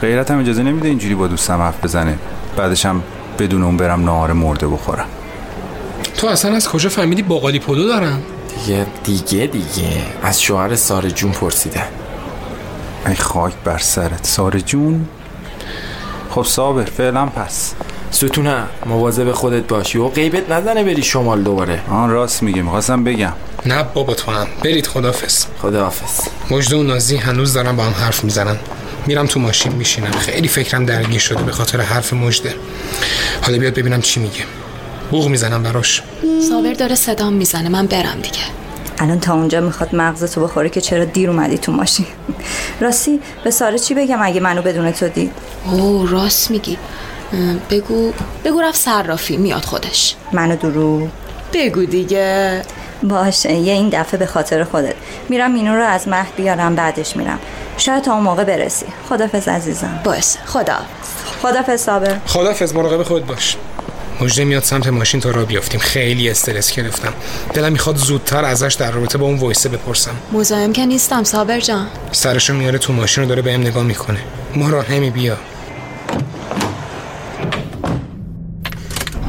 غیرت 0.00 0.30
هم 0.30 0.38
اجازه 0.40 0.62
نمیده 0.62 0.88
اینجوری 0.88 1.14
با 1.14 1.26
دوستم 1.26 1.58
حرف 1.60 1.84
بزنه. 1.84 2.18
بعدش 2.56 2.86
هم 2.86 3.02
بدون 3.38 3.62
اون 3.62 3.76
برم 3.76 4.04
نهار 4.04 4.32
مرده 4.32 4.66
بخورم. 4.68 5.06
تو 6.16 6.26
اصلا 6.26 6.56
از 6.56 6.68
کجا 6.68 6.88
فهمیدی 6.88 7.22
باقالی 7.22 7.58
پلو 7.58 7.86
دارن؟ 7.86 8.18
دیگه 8.56 8.86
دیگه 9.04 9.46
دیگه. 9.46 10.02
از 10.22 10.42
شوهر 10.42 10.76
ساره 10.76 11.10
جون 11.10 11.32
پرسیدن 11.32 11.88
ای 13.06 13.14
خاک 13.14 13.52
بر 13.64 13.78
سرت. 13.78 14.26
ساره 14.26 14.60
جون؟ 14.60 15.08
خب 16.30 16.42
صابر 16.42 16.84
فعلا 16.84 17.26
پس. 17.26 17.72
ستونه 18.10 18.62
مواظب 18.86 19.32
خودت 19.32 19.66
باشی. 19.68 19.98
و 19.98 20.08
غیبت 20.08 20.50
نزنه 20.50 20.84
بری 20.84 21.02
شمال 21.02 21.42
دوباره. 21.42 21.80
آن 21.90 22.10
راست 22.10 22.42
میگه 22.42 22.62
می‌خواستم 22.62 23.04
بگم. 23.04 23.32
نه 23.66 23.82
بابا 23.82 24.14
تو 24.14 24.32
هم. 24.32 24.46
برید 24.64 24.86
خدافز 24.86 25.46
خداحافظ. 25.62 26.28
مجده 26.50 26.76
و 26.76 26.82
نازی 26.82 27.16
هنوز 27.16 27.54
دارن 27.54 27.76
با 27.76 27.84
هم 27.84 27.92
حرف 27.92 28.24
می‌زنن. 28.24 28.56
میرم 29.06 29.26
تو 29.26 29.40
ماشین 29.40 29.72
میشینم. 29.72 30.10
خیلی 30.10 30.48
فکرم 30.48 30.86
درگیر 30.86 31.20
شده 31.20 31.42
به 31.42 31.52
خاطر 31.52 31.80
حرف 31.80 32.12
مجده 32.12 32.54
حالا 33.42 33.58
بیاد 33.58 33.74
ببینم 33.74 34.00
چی 34.00 34.20
میگه. 34.20 34.44
بوغ 35.10 35.28
می‌زنم 35.28 35.62
براش. 35.62 36.02
صابر 36.48 36.72
داره 36.72 36.94
صدام 36.94 37.32
می‌زنه. 37.32 37.68
من 37.68 37.86
برم 37.86 38.20
دیگه. 38.22 38.44
الان 38.98 39.20
تا 39.20 39.34
اونجا 39.34 39.60
می‌خواد 39.60 39.94
مغزتو 39.94 40.40
بخوره 40.40 40.68
که 40.68 40.80
چرا 40.80 41.04
دیر 41.04 41.30
اومدی 41.30 41.58
تو 41.58 41.72
ماشین. 41.72 42.06
راستی 42.80 43.20
به 43.44 43.50
ساره 43.50 43.78
چی 43.78 43.94
بگم 43.94 44.22
اگه 44.22 44.40
منو 44.40 44.62
بدون 44.62 44.92
تو 44.92 45.08
دید؟ 45.08 45.32
اوه 45.70 46.10
راست 46.10 46.50
میگی. 46.50 46.78
بگو 47.70 48.12
بگو 48.44 48.60
رفت 48.60 48.80
صرافی 48.80 49.36
میاد 49.36 49.64
خودش. 49.64 50.16
منو 50.32 50.56
درو 50.56 51.08
بگو 51.52 51.84
دیگه. 51.84 52.62
باشه 53.02 53.52
یه 53.52 53.72
این 53.72 53.88
دفعه 53.88 54.18
به 54.18 54.26
خاطر 54.26 54.64
خودت. 54.64 54.94
میرم 55.28 55.52
مینو 55.52 55.76
رو 55.76 55.84
از 55.84 56.08
مهد 56.08 56.36
بیارم 56.36 56.74
بعدش 56.74 57.16
میرم. 57.16 57.38
شاید 57.78 58.02
تا 58.02 58.14
اون 58.14 58.22
موقع 58.22 58.44
برسی. 58.44 58.86
خدافز 59.08 59.48
عزیزم. 59.48 60.00
باشه 60.04 60.38
خدا. 60.46 60.78
خدافز 61.42 61.80
صابر 61.80 62.16
خدافز 62.26 62.74
مراقب 62.74 63.02
خود 63.02 63.26
باش. 63.26 63.56
مجده 64.20 64.44
میاد 64.44 64.62
سمت 64.62 64.86
ماشین 64.86 65.20
تا 65.20 65.30
را 65.30 65.44
بیافتیم. 65.44 65.80
خیلی 65.80 66.30
استرس 66.30 66.76
گرفتم. 66.76 67.12
دلم 67.54 67.72
می‌خواد 67.72 67.96
زودتر 67.96 68.44
ازش 68.44 68.76
در 68.78 68.90
رابطه 68.90 69.18
با 69.18 69.26
اون 69.26 69.38
وایسه 69.38 69.68
بپرسم. 69.68 70.14
مزاحم 70.32 70.72
که 70.72 70.86
نیستم 70.86 71.24
صابر 71.24 71.60
جان. 71.60 71.86
سرشو 72.12 72.54
میاره 72.54 72.78
تو 72.78 72.92
ماشین 72.92 73.22
رو 73.22 73.28
داره 73.28 73.42
بهم 73.42 73.60
نگاه 73.60 73.82
می‌کنه. 73.82 74.20
مراهمی 74.56 75.10
بیا. 75.10 75.36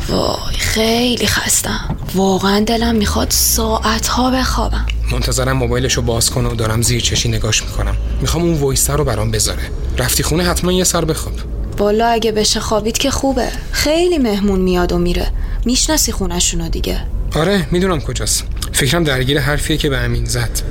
وای 0.09 0.55
خیلی 0.55 1.27
خستم. 1.27 1.97
واقعا 2.15 2.59
دلم 2.59 2.95
می‌خواد 2.95 3.31
ساعتها 3.31 4.31
بخوابم. 4.31 4.85
منتظرم 5.11 5.57
موبایلشو 5.57 6.01
باز 6.01 6.29
کنه 6.29 6.49
و 6.49 6.55
دارم 6.55 6.81
زیر 6.81 7.01
چشی 7.01 7.29
نگاش 7.29 7.63
می‌کنم. 7.63 7.95
می‌خوام 8.21 8.43
اون 8.43 8.53
وایسه 8.53 8.93
رو 8.93 9.03
برام 9.03 9.31
بذاره. 9.31 9.63
رفتی 9.97 10.23
خونه 10.23 10.43
حتما 10.43 10.71
یه 10.71 10.83
سر 10.83 11.05
بخواب. 11.05 11.35
والا 11.77 12.07
اگه 12.07 12.31
بشه 12.31 12.59
خوابید 12.59 12.97
که 12.97 13.11
خوبه. 13.11 13.47
خیلی 13.71 14.17
مهمون 14.17 14.59
میاد 14.59 14.93
و 14.93 14.97
میره. 14.97 15.27
می‌شناسی 15.65 16.11
خونشونو 16.11 16.69
دیگه. 16.69 17.01
آره 17.35 17.67
می‌دونم 17.71 18.01
کجاست. 18.01 18.43
فکرم 18.73 19.03
درگیر 19.03 19.39
حرفیه 19.39 19.77
که 19.77 19.89
به 19.89 19.97
امین 19.97 20.25
زد. 20.25 20.61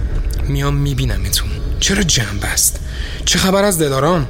میام 0.49 0.77
میبینمتون. 0.77 1.49
چرا 1.81 2.03
جنب 2.03 2.45
است 2.45 2.81
چه 3.25 3.39
خبر 3.39 3.65
از 3.65 3.79
دلارام؟ 3.79 4.29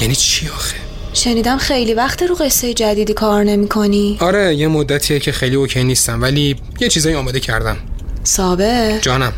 یعنی 0.00 0.14
چی 0.14 0.48
آخه؟ 0.48 0.76
شنیدم 1.12 1.58
خیلی 1.58 1.94
وقت 1.94 2.22
رو 2.22 2.34
قصه 2.34 2.74
جدیدی 2.74 3.12
کار 3.12 3.44
نمی 3.44 3.68
کنی 3.68 4.16
آره 4.20 4.54
یه 4.54 4.68
مدتیه 4.68 5.18
که 5.18 5.32
خیلی 5.32 5.56
اوکی 5.56 5.84
نیستم 5.84 6.22
ولی 6.22 6.56
یه 6.80 6.88
چیزایی 6.88 7.14
آماده 7.14 7.40
کردم. 7.40 7.76
صابر 8.24 8.98
جانم. 8.98 9.32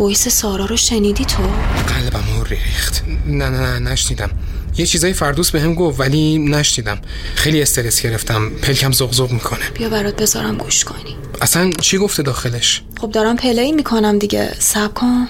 voice 0.00 0.28
سارا 0.28 0.64
رو 0.64 0.76
شنیدی 0.76 1.24
تو؟ 1.24 1.42
قلبم 1.42 2.24
رو 2.38 2.44
ریخت. 2.44 3.04
نه 3.26 3.48
نه 3.48 3.60
نه 3.60 3.90
نشنیدم. 3.90 4.30
یه 4.78 4.86
چیزای 4.86 5.12
فردوس 5.12 5.50
به 5.50 5.60
هم 5.60 5.74
گفت 5.74 6.00
ولی 6.00 6.38
نشنیدم. 6.38 6.98
خیلی 7.34 7.62
استرس 7.62 8.02
گرفتم. 8.02 8.50
پلکم 8.50 8.92
زغزغ 8.92 9.30
می‌کنه. 9.32 9.70
بیا 9.74 9.88
برات 9.88 10.22
بذارم 10.22 10.56
گوش 10.56 10.84
کنی. 10.84 11.16
اصلا 11.40 11.70
چی 11.80 11.98
گفته 11.98 12.22
داخلش؟ 12.22 12.82
خب 13.00 13.10
دارم 13.10 13.36
play 13.36 13.72
می‌کنم 13.72 14.18
دیگه. 14.18 14.54
صبر 14.58 14.94
کن. 14.94 15.28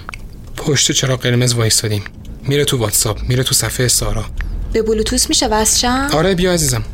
پشت 0.56 0.92
چراغ 0.92 1.20
قرمز 1.20 1.54
وایستادیم. 1.54 2.02
میره 2.42 2.64
تو 2.64 2.76
واتساپ 2.76 3.18
میره 3.28 3.42
تو 3.42 3.54
صفحه 3.54 3.88
سارا. 3.88 4.24
به 4.72 4.82
Bluetooth 4.82 5.28
میشه 5.28 5.46
وصل 5.46 5.77
شم 5.77 6.08
آره 6.12 6.34
بیا 6.34 6.52
عزیزم. 6.52 6.84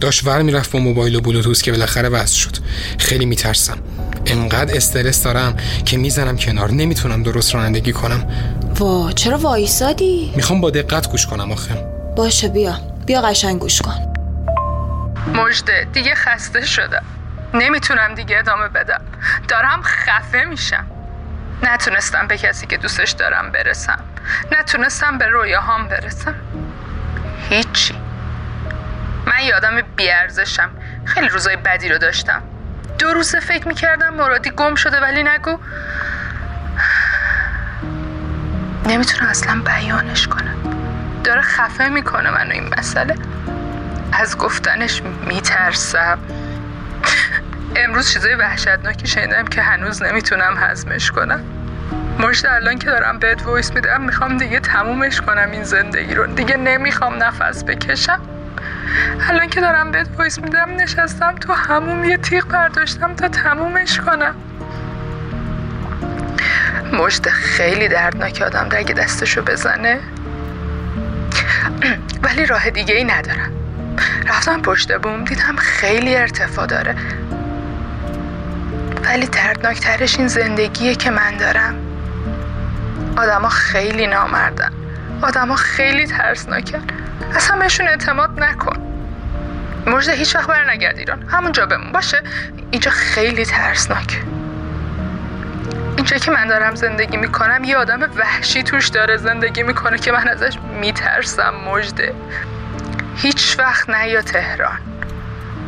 داشت 0.00 0.26
ور 0.26 0.42
می‌رفت 0.42 0.70
با 0.70 0.78
موبایل 0.78 1.16
و 1.16 1.20
Bluetooth 1.20 1.62
که 1.62 1.72
بالاخره 1.72 2.08
وصل 2.08 2.34
شد. 2.34 2.56
خیلی 2.98 3.26
میترسم. 3.26 3.78
انقدر 4.26 4.76
استرس 4.76 5.22
دارم 5.22 5.56
که 5.84 5.96
می‌زنم 5.96 6.36
کنار. 6.36 6.70
نمی‌تونم 6.70 7.22
درست 7.22 7.54
رانندگی 7.54 7.92
کنم. 7.92 8.26
وا 8.78 9.12
چرا 9.12 9.38
وایسادی؟ 9.38 10.32
می‌خوام 10.36 10.60
با 10.60 10.70
دقت 10.70 11.10
گوش 11.10 11.26
کنم 11.26 11.52
آخه. 11.52 11.93
باشه 12.16 12.48
بیا. 12.48 12.76
بیا 13.06 13.20
قشنگ 13.20 13.58
گوش 13.60 13.82
کن. 13.82 14.14
مجده 15.34 15.86
دیگه 15.92 16.14
خسته 16.14 16.66
شدم. 16.66 17.04
نمی‌تونم 17.54 18.14
دیگه 18.14 18.38
ادامه 18.38 18.68
بدم. 18.68 19.00
دارم 19.48 19.82
خفه 19.82 20.44
میشم. 20.44 20.86
نتونستم 21.62 22.26
به 22.26 22.38
کسی 22.38 22.66
که 22.66 22.76
دوستش 22.76 23.10
دارم 23.10 23.50
برسم. 23.50 23.98
نتونستم 24.52 25.18
به 25.18 25.26
رویاهام 25.26 25.88
برسم. 25.88 26.34
هیچی. 27.48 27.94
من 29.26 29.42
یادم 29.44 29.82
بیارزشم. 29.96 30.70
خیلی 31.04 31.28
روزای 31.28 31.56
بدی 31.56 31.88
رو 31.88 31.98
داشتم. 31.98 32.42
دو 32.98 33.06
روزه 33.06 33.40
فکر 33.40 33.68
می‌کردم 33.68 34.14
مرادی 34.14 34.50
گم 34.50 34.74
شده 34.74 35.00
ولی 35.00 35.22
نگو. 35.22 35.58
نمی‌تونم 38.86 39.28
اصلا 39.30 39.62
بیانش 39.64 40.28
کنم. 40.28 40.73
داره 41.24 41.40
خفه 41.40 41.88
می‌کنه 41.88 42.30
منو 42.30 42.52
این 42.52 42.74
مسئله. 42.78 43.14
از 44.12 44.38
گفتنش 44.38 45.02
میترسم. 45.26 46.18
امروز 47.76 48.10
چیزای 48.12 48.34
وحشتناکی 48.34 49.06
شنیدم 49.06 49.44
که 49.44 49.62
هنوز 49.62 50.02
نمی‌تونم 50.02 50.56
هضمش 50.56 51.10
کنم. 51.10 51.40
مشت 52.18 52.44
الان 52.44 52.78
که 52.78 52.86
دارم 52.86 53.18
بهت 53.18 53.46
وایس 53.46 53.72
میدم 53.72 54.02
می‌خوام 54.02 54.36
دیگه 54.36 54.60
تمومش 54.60 55.20
کنم 55.20 55.50
این 55.50 55.62
زندگی 55.62 56.14
رو. 56.14 56.26
دیگه 56.26 56.56
نمی‌خوام 56.56 57.22
نفس 57.22 57.64
بکشم. 57.64 58.20
الان 59.28 59.48
که 59.48 59.60
دارم 59.60 59.90
بهت 59.90 60.08
وایس 60.18 60.38
میدم 60.38 60.76
نشستم 60.76 61.34
تو 61.34 61.52
هموم 61.52 62.04
یه 62.04 62.16
تیغ 62.16 62.46
برداشتم 62.48 63.14
تا 63.14 63.28
تمومش 63.28 64.00
کنم. 64.00 64.34
مشت 66.92 67.28
خیلی 67.28 67.88
دردناک 67.88 68.42
آدم 68.46 68.68
اگه 68.70 68.94
دستشو 68.94 69.42
بزنه. 69.42 70.00
ولی 72.24 72.46
راه 72.46 72.70
دیگه 72.70 72.94
ای 72.94 73.04
ندارم. 73.04 73.52
رفتم 74.26 74.62
پشت 74.62 74.98
بوم 74.98 75.24
دیدم 75.24 75.56
خیلی 75.56 76.16
ارتفاع 76.16 76.66
داره. 76.66 76.96
ولی 79.04 79.26
دردناکترش 79.26 80.18
این 80.18 80.28
زندگیه 80.28 80.94
که 80.94 81.10
من 81.10 81.36
دارم. 81.36 81.74
آدما 83.16 83.48
خیلی 83.48 84.06
نامردن. 84.06 84.72
آدما 85.22 85.56
خیلی 85.56 86.06
ترسناکن. 86.06 86.82
اصلا 87.34 87.58
بهشون 87.58 87.88
اعتماد 87.88 88.40
نکن. 88.40 88.76
مجده 89.86 90.12
هیچ 90.12 90.36
وقت 90.36 90.48
بر 90.48 90.70
نگرد 90.70 90.98
ایران. 90.98 91.22
همونجا 91.28 91.66
بمون. 91.66 91.92
باشه. 91.92 92.22
اینجا 92.70 92.90
خیلی 92.90 93.44
ترسناک 93.44 94.20
اینجا 96.04 96.18
که 96.18 96.30
من 96.30 96.46
دارم 96.46 96.74
زندگی 96.74 97.16
می‌کنم 97.16 97.64
یه 97.64 97.76
آدم 97.76 98.00
وحشی 98.16 98.62
توش 98.62 98.88
داره 98.88 99.16
زندگی 99.16 99.62
می‌کنه 99.62 99.98
که 99.98 100.12
من 100.12 100.28
ازش 100.28 100.58
میترسم 100.80 101.54
مجده 101.54 102.14
هیچ 103.16 103.56
وقت 103.58 103.90
نیا 103.90 104.22
تهران. 104.22 104.78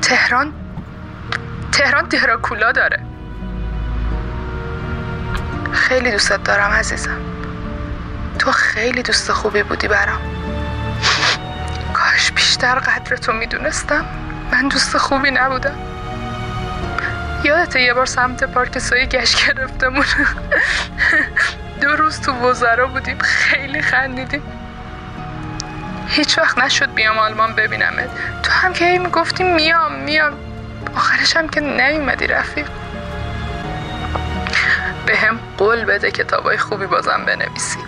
تهران 0.02 0.52
تهران 1.72 2.04
دراکولا 2.04 2.72
داره. 2.72 3.00
خیلی 5.72 6.10
دوستت 6.10 6.44
دارم 6.44 6.70
عزیزم. 6.70 7.20
تو 8.38 8.52
خیلی 8.52 9.02
دوست 9.02 9.32
خوبی 9.32 9.62
بودی 9.62 9.88
برام. 9.88 10.20
کاش 11.94 12.32
بیشتر 12.32 12.78
قدر 12.78 13.16
تو 13.16 13.32
می‌دونستم. 13.32 14.04
من 14.52 14.68
دوست 14.68 14.96
خوبی 14.96 15.30
نبودم. 15.30 15.95
یادته 17.44 17.80
یه 17.80 17.94
بار 17.94 18.06
سمت 18.06 18.44
پارک 18.44 18.78
سایه 18.78 19.06
گشت 19.06 19.46
گرفتمون. 19.46 20.04
دو 21.80 21.88
روز 21.96 22.20
تو 22.20 22.32
وزرا 22.32 22.86
بودیم 22.86 23.18
خیلی 23.18 23.82
خندیدیم. 23.82 24.42
هیچ 26.08 26.38
وقت 26.38 26.58
نشد 26.58 26.94
بیام 26.94 27.18
آلمان 27.18 27.54
ببینمت. 27.54 28.10
تو 28.42 28.50
هم 28.50 28.72
که 28.72 28.84
هی 28.84 28.98
می‌گفتی 28.98 29.44
میام 29.44 29.94
میام. 29.94 30.32
آخرش 30.96 31.36
هم 31.36 31.48
که 31.48 31.60
نیومدی 31.60 32.26
رفیق. 32.26 32.66
به 35.06 35.16
هم 35.16 35.40
قول 35.58 35.84
بده 35.84 36.10
کتابای 36.10 36.58
خوبی 36.58 36.86
بازم 36.86 37.24
بنویسی. 37.26 37.78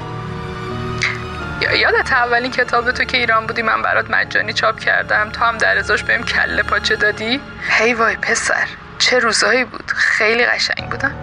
یا 1.60 1.74
یادت 1.74 2.12
اولین 2.12 2.50
کتاب 2.50 2.90
تو 2.90 3.04
که 3.04 3.16
ایران 3.16 3.46
بودی 3.46 3.62
من 3.62 3.82
برات 3.82 4.10
مجانی 4.10 4.52
چاپ 4.52 4.78
کردم. 4.80 5.30
تو 5.30 5.44
هم 5.44 5.58
در 5.58 5.78
ازاش 5.78 6.02
بهم 6.02 6.22
کله 6.22 6.62
پاچه 6.62 6.96
دادی؟ 6.96 7.40
هی 7.70 7.94
وای 7.94 8.16
پسر. 8.16 8.68
چه 8.98 9.18
روزایی 9.18 9.64
بود؟ 9.64 9.92
خیلی 9.96 10.46
قشنگ 10.46 10.90
بودن 10.90 11.14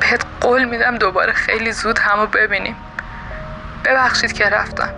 بهت 0.00 0.24
قول 0.40 0.64
میدم 0.64 0.98
دوباره 0.98 1.32
خیلی 1.32 1.72
زود 1.72 1.98
همو 1.98 2.26
ببینیم. 2.26 2.76
ببخشید 3.84 4.32
که 4.32 4.44
رفتم. 4.44 4.90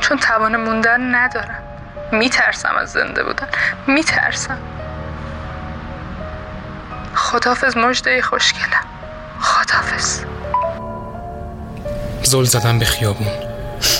چون 0.00 0.18
توان 0.18 0.56
موندن 0.56 1.14
ندارم. 1.14 1.62
میترسم 2.12 2.74
از 2.76 2.92
زنده 2.92 3.24
بودن. 3.24 3.48
میترسم. 3.86 4.58
خدافز 7.14 7.76
مجده 7.76 8.22
خوشگلم 8.22 8.84
خدافز 9.40 10.24
زل 12.22 12.44
زدم 12.44 12.78
به 12.78 12.84
خیابون. 12.84 13.32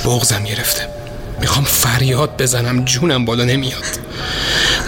بغزم 0.05 0.45
گرفته. 0.45 0.89
می‌خوام 1.41 1.65
فریاد 1.65 2.43
بزنم. 2.43 2.85
جونم 2.85 3.25
بالا 3.25 3.45
نمیاد. 3.45 3.85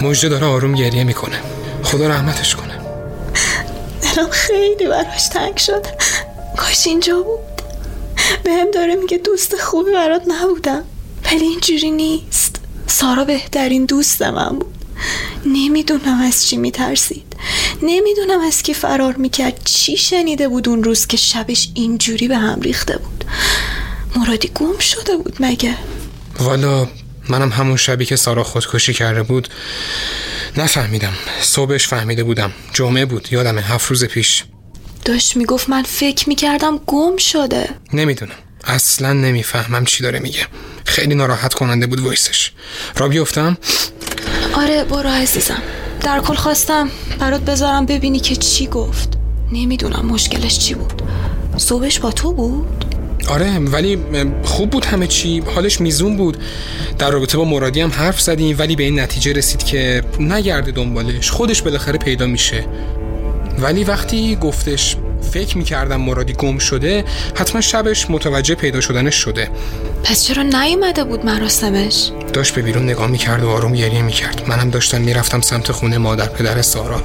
مجده 0.00 0.28
داره 0.28 0.46
آروم 0.46 0.74
گریه 0.74 1.04
می‌کنه. 1.04 1.36
خدا 1.82 2.08
رحمتش 2.08 2.56
کنه. 2.56 2.80
دلم 4.02 4.30
خیلی 4.30 4.86
براش 4.86 5.28
تنگ 5.28 5.56
شد. 5.56 5.86
کاش 6.56 6.86
اینجا 6.86 7.22
بود. 7.22 7.62
به 8.44 8.52
هم 8.52 8.70
داره 8.70 8.94
میگه 8.94 9.18
دوست 9.18 9.56
خوبی 9.56 9.92
برات 9.92 10.22
نبودم. 10.28 10.84
ولی 11.24 11.44
اینجوری 11.44 11.90
نیست. 11.90 12.56
سارا 12.86 13.24
بهترین 13.24 13.84
دوست 13.84 14.22
من 14.22 14.58
بود. 14.58 14.74
نمی‌دونم 15.46 16.20
از 16.20 16.46
چی 16.46 16.56
میترسید. 16.56 17.36
نمی‌دونم 17.82 18.40
از 18.40 18.62
کی 18.62 18.74
فرار 18.74 19.16
می‌کرد. 19.16 19.60
چی 19.64 19.96
شنیده 19.96 20.48
بود 20.48 20.68
اون 20.68 20.84
روز 20.84 21.06
که 21.06 21.16
شبش 21.16 21.68
اینجوری 21.74 22.28
به 22.28 22.36
هم 22.36 22.60
ریخته 22.60 22.98
بود؟ 22.98 23.24
مرادی 24.16 24.50
گم 24.54 24.78
شده 24.78 25.16
بود 25.16 25.36
مگه؟ 25.40 25.74
والا 26.40 26.88
منم 27.28 27.48
همون 27.48 27.76
شبی 27.76 28.06
که 28.06 28.16
سارا 28.16 28.44
خودکشی 28.44 28.94
کرده 28.94 29.22
بود 29.22 29.48
نفهمیدم. 30.56 31.12
صبحش 31.40 31.88
فهمیده 31.88 32.24
بودم. 32.24 32.52
جمعه 32.72 33.04
بود. 33.04 33.28
یادمه 33.30 33.60
هفت 33.60 33.90
روز 33.90 34.04
پیش. 34.04 34.44
داشت 35.04 35.36
می‌گفت 35.36 35.70
من 35.70 35.82
فکر 35.82 36.28
می‌کردم 36.28 36.80
گم 36.86 37.16
شده. 37.16 37.68
نمی‌دونم. 37.92 38.32
اصلا 38.64 39.12
نمی‌فهمم 39.12 39.84
چی 39.84 40.02
داره 40.02 40.18
میگه. 40.18 40.46
خیلی 40.84 41.14
ناراحت 41.14 41.54
کننده 41.54 41.86
بود 41.86 42.00
وایسش. 42.00 42.52
را 42.96 43.08
بیفتم. 43.08 43.58
آره 44.54 44.84
برو 44.84 45.08
عزیزم. 45.10 45.62
در 46.00 46.20
کل 46.20 46.34
خواستم 46.34 46.90
برات 47.18 47.40
بذارم 47.40 47.86
ببینی 47.86 48.20
که 48.20 48.36
چی 48.36 48.66
گفت. 48.66 49.08
نمی‌دونم 49.52 50.06
مشکلش 50.06 50.58
چی 50.58 50.74
بود. 50.74 51.02
صبحش 51.56 51.98
با 51.98 52.10
تو 52.10 52.32
بود؟ 52.32 52.89
آره 53.28 53.58
ولی 53.58 53.98
خوب 54.42 54.70
بود 54.70 54.84
همه 54.84 55.06
چی. 55.06 55.42
حالش 55.54 55.80
میزون 55.80 56.16
بود. 56.16 56.36
در 56.98 57.10
رابطه 57.10 57.38
با 57.38 57.44
مرادی 57.44 57.80
هم 57.80 57.90
حرف 57.90 58.20
زدیم 58.20 58.56
ولی 58.58 58.76
به 58.76 58.82
این 58.82 59.00
نتیجه 59.00 59.32
رسید 59.32 59.62
که 59.62 60.02
نگرده 60.20 60.70
دنبالش. 60.70 61.30
خودش 61.30 61.62
بالاخره 61.62 61.98
پیدا 61.98 62.26
میشه. 62.26 62.64
ولی 63.58 63.84
وقتی 63.84 64.36
گفتش 64.36 64.96
فکر 65.32 65.58
می‌کردم 65.58 66.00
مرادی 66.00 66.32
گم 66.32 66.58
شده 66.58 67.04
حتما 67.34 67.60
شبش 67.60 68.10
متوجه 68.10 68.54
پیدا 68.54 68.80
شدنش 68.80 69.14
شده. 69.14 69.50
پس 70.04 70.24
چرا 70.24 70.42
نیومده 70.42 71.04
بود 71.04 71.26
مراسمش؟ 71.26 72.10
داشت 72.32 72.54
به 72.54 72.62
بیرون 72.62 72.84
نگاه 72.84 73.06
می‌کرد 73.06 73.44
و 73.44 73.48
آروم 73.48 73.72
گریه 73.72 74.02
می‌کرد. 74.02 74.42
منم 74.48 74.70
داشتم 74.70 75.00
می‌رفتم 75.00 75.40
سمت 75.40 75.72
خونه 75.72 75.98
مادر 75.98 76.26
پدر 76.26 76.62
سارا. 76.62 77.02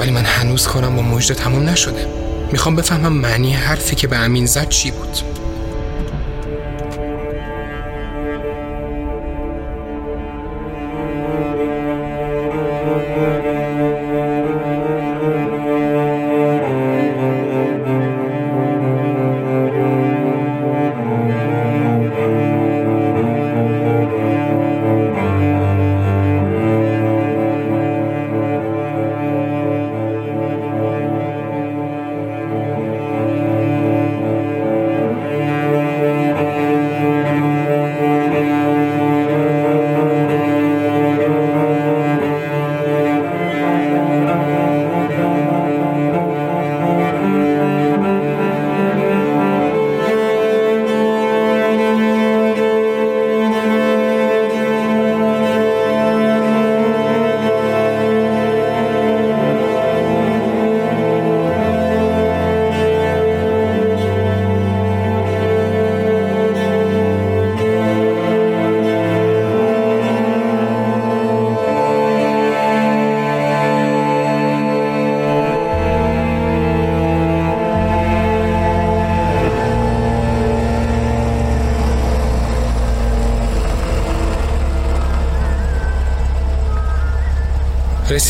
ولی 0.00 0.10
من 0.10 0.24
هنوز 0.24 0.66
کارم 0.66 0.96
با 0.96 1.02
مجده 1.02 1.34
تمام 1.34 1.68
نشده. 1.68 2.21
می‌خوام 2.52 2.76
بفهمم 2.76 3.12
معنی 3.12 3.52
حرفی 3.52 3.96
که 3.96 4.06
به 4.06 4.16
امین 4.16 4.46
زد 4.46 4.68
چی 4.68 4.90
بود. 4.90 5.41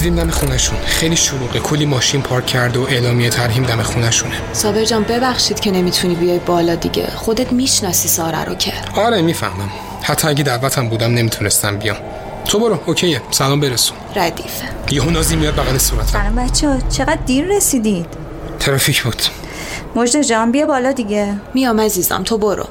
رسیدیم 0.03 0.25
دم 0.25 0.31
خونشون 0.31 0.79
خیلی 0.79 1.17
شلوغه. 1.17 1.61
کلی 1.61 1.87
ماشین 1.87 2.23
پارک 2.23 2.47
کرده 2.47 2.79
و 2.79 2.83
اعلامیه 2.83 3.31
ترهیم 3.31 3.63
دم 3.63 3.83
خونشونه 3.83 4.35
صابر 4.53 4.85
جان 4.85 5.03
ببخشید 5.03 5.61
که 5.61 5.71
نمی‌تونی 5.71 6.15
بیای 6.15 6.39
بالا 6.39 6.75
دیگه. 6.75 7.07
خودت 7.07 7.53
می‌شناسی 7.53 8.09
ساره 8.09 8.45
رو 8.45 8.55
که. 8.55 8.73
آره 8.95 9.23
می‌فهمم. 9.23 9.71
حتی 10.03 10.29
اگه 10.29 10.43
دعوتم 10.43 10.89
بودم 10.89 11.15
نمی‌تونستم 11.15 11.77
بیام. 11.77 11.97
تو 12.45 12.59
برو 12.59 12.81
اوکیه. 12.87 13.23
سلام 13.31 13.61
برسون. 13.61 13.97
ردیفه 14.17 14.65
یهو 14.91 15.11
نازی 15.11 15.37
میاد 15.37 15.55
بغل 15.55 15.79
صورتم. 15.79 16.07
سلام 16.07 16.35
بچه 16.35 16.69
ها 16.69 16.79
چقدر 16.91 17.19
دیر 17.27 17.47
رسیدید؟ 17.57 18.07
ترافیک 18.61 19.03
بود. 19.03 19.23
مجد 19.97 20.23
جان 20.23 20.53
بیا 20.53 20.67
بالا 20.67 20.93
دیگه. 20.93 21.35
میام 21.55 21.81
عزیزم 21.81 22.23
تو 22.23 22.39
برو. 22.39 22.67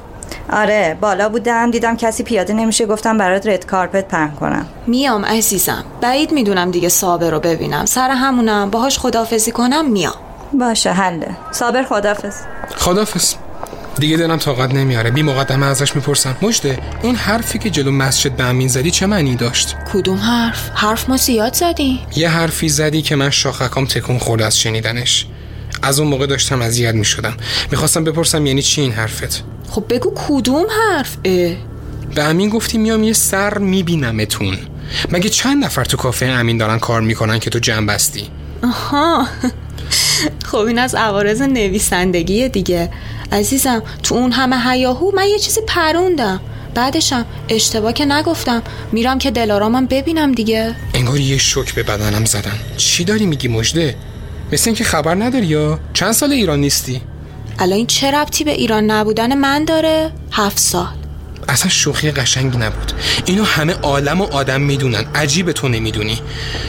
آره 0.52 0.96
بالا 1.00 1.28
بودم 1.28 1.70
دیدم 1.70 1.96
کسی 1.96 2.22
پیاده 2.22 2.52
نمیشه 2.52 2.86
گفتم 2.86 3.18
برات 3.18 3.46
رد 3.46 3.66
کارپت 3.66 4.08
پهن 4.08 4.30
کنم. 4.30 4.66
میام 4.86 5.24
عزیزم. 5.24 5.84
بعید 6.00 6.32
می‌دونم 6.32 6.70
دیگه 6.70 6.88
صابر 6.88 7.30
رو 7.30 7.40
ببینم. 7.40 7.86
سر 7.86 8.10
همونم. 8.10 8.70
باهاش 8.70 8.98
خدافزی 8.98 9.52
کنم 9.52 9.90
میام. 9.90 10.14
باشه 10.60 10.92
حله. 10.92 11.28
صابر 11.52 11.82
خدافز 11.82 12.34
خدافز 12.76 13.34
دیگه 13.98 14.16
دلم 14.16 14.36
طاقت 14.36 14.74
نمیاره. 14.74 15.10
بی 15.10 15.22
مقدمه 15.22 15.66
ازش 15.66 15.96
می‌پرسم. 15.96 16.36
مجده 16.42 16.78
اون 17.02 17.14
حرفی 17.14 17.58
که 17.58 17.70
جلو 17.70 17.90
مسجد 17.90 18.36
به 18.36 18.44
امین 18.44 18.68
زدی 18.68 18.90
چه 18.90 19.06
معنی 19.06 19.36
داشت؟ 19.36 19.76
کدوم 19.92 20.16
حرف؟ 20.16 20.70
حرف 20.74 21.08
ما 21.08 21.16
زیاد 21.16 21.54
زدی. 21.54 22.00
یه 22.16 22.28
حرفی 22.28 22.68
زدی 22.68 23.02
که 23.02 23.16
من 23.16 23.30
شاخکام 23.30 23.86
تکون 23.86 24.18
خورد 24.18 24.42
از 24.42 24.58
شنیدنش. 24.58 25.26
از 25.82 26.00
اون 26.00 26.08
موقع 26.08 26.26
داشتم 26.26 26.62
اذیت 26.62 26.94
می‌شدم. 26.94 27.36
می‌خواستم 27.70 28.04
بپرسم 28.04 28.46
یعنی 28.46 28.62
چی 28.62 28.80
این 28.80 28.92
حرفت؟ 28.92 29.44
خب 29.72 29.84
بگو 29.88 30.12
کدوم 30.28 30.64
حرف؟ 30.70 31.16
اه. 31.24 31.54
به 32.14 32.22
امین 32.22 32.48
گفتی 32.48 32.78
میام 32.78 33.02
یه 33.02 33.12
سر 33.12 33.58
میبینمتون. 33.58 34.58
مگه 35.10 35.28
چند 35.28 35.64
نفر 35.64 35.84
تو 35.84 35.96
کافه 35.96 36.26
امین 36.26 36.56
دارن 36.58 36.78
کار 36.78 37.00
می‌کنن 37.00 37.38
که 37.38 37.50
تو 37.50 37.58
جمع 37.58 37.86
بستی؟ 37.86 38.28
آها. 38.64 39.26
خب 40.50 40.58
این 40.58 40.78
از 40.78 40.94
عوارض 40.94 41.42
نویسندگی 41.42 42.48
دیگه. 42.48 42.90
عزیزم 43.32 43.82
تو 44.02 44.14
اون 44.14 44.32
همه 44.32 44.70
هیاهو 44.70 45.10
من 45.16 45.26
یه 45.26 45.38
چیزی 45.38 45.60
پروندم. 45.66 46.40
بعدشم 46.74 47.26
اشتباه 47.48 47.92
که 47.92 48.04
نگفتم. 48.04 48.62
میرم 48.92 49.18
که 49.18 49.30
دلارامم 49.30 49.86
ببینم 49.86 50.32
دیگه. 50.32 50.74
انگار 50.94 51.20
یه 51.20 51.38
شک 51.38 51.74
به 51.74 51.82
بدنم 51.82 52.24
زدن. 52.24 52.58
چی 52.76 53.04
داری 53.04 53.26
میگی 53.26 53.48
مجده 53.48 53.96
مثل 54.52 54.70
اینکه 54.70 54.84
خبر 54.84 55.14
نداری 55.14 55.46
یا؟ 55.46 55.78
چند 55.92 56.12
سال 56.12 56.32
ایران 56.32 56.60
نیستی؟ 56.60 57.00
الان 57.58 57.76
این 57.76 57.86
چه 57.86 58.10
ربطی 58.10 58.44
به 58.44 58.50
ایران 58.50 58.90
نبودن 58.90 59.34
من 59.34 59.64
داره؟ 59.64 60.12
هفت 60.32 60.58
سال. 60.58 60.86
اصلا 61.48 61.70
شوخی 61.70 62.10
قشنگی 62.10 62.58
نبود. 62.58 62.92
اینو 63.26 63.44
همه 63.44 63.72
عالم 63.72 64.20
و 64.20 64.24
آدم 64.24 64.60
می‌دونن. 64.60 65.04
عجیب 65.14 65.52
تو 65.52 65.68
نمی‌دونی. 65.68 66.18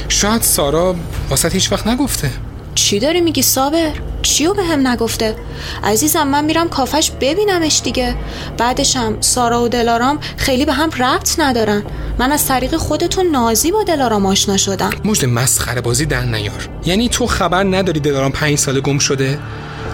شاید 0.10 0.42
سارا 0.42 0.96
واسه 1.30 1.50
هیچ 1.50 1.72
وقت 1.72 1.88
نگفته. 1.88 2.32
چی 2.76 3.00
داری 3.00 3.22
میگی 3.22 3.42
صابر؟ 3.42 3.92
چیو 4.22 4.54
به 4.54 4.64
هم 4.64 4.88
نگفته؟ 4.88 5.36
عزیزم 5.84 6.28
من 6.28 6.46
میرم 6.46 6.70
کافش 6.70 7.12
ببینمش 7.22 7.82
دیگه. 7.84 8.16
بعدشم 8.58 9.18
سارا 9.22 9.64
و 9.64 9.68
دلارام 9.68 10.20
خیلی 10.38 10.66
به 10.66 10.74
هم 10.74 10.90
ربط 10.90 11.40
ندارن. 11.40 11.84
من 12.20 12.32
از 12.32 12.48
طریق 12.48 12.76
خودتون 12.76 13.26
نازی 13.26 13.72
با 13.72 13.84
دلارام 13.84 14.26
آشنا 14.26 14.58
شدم. 14.58 14.90
مجد 15.06 15.26
مسخره 15.26 15.82
بازی 15.82 16.06
در 16.06 16.22
نیار. 16.22 16.70
یعنی 16.86 17.10
تو 17.10 17.28
خبر 17.28 17.64
نداری 17.64 18.00
دلارام 18.00 18.32
پنج 18.32 18.58
ساله 18.58 18.80
گم 18.82 19.00
شده؟ 19.00 19.40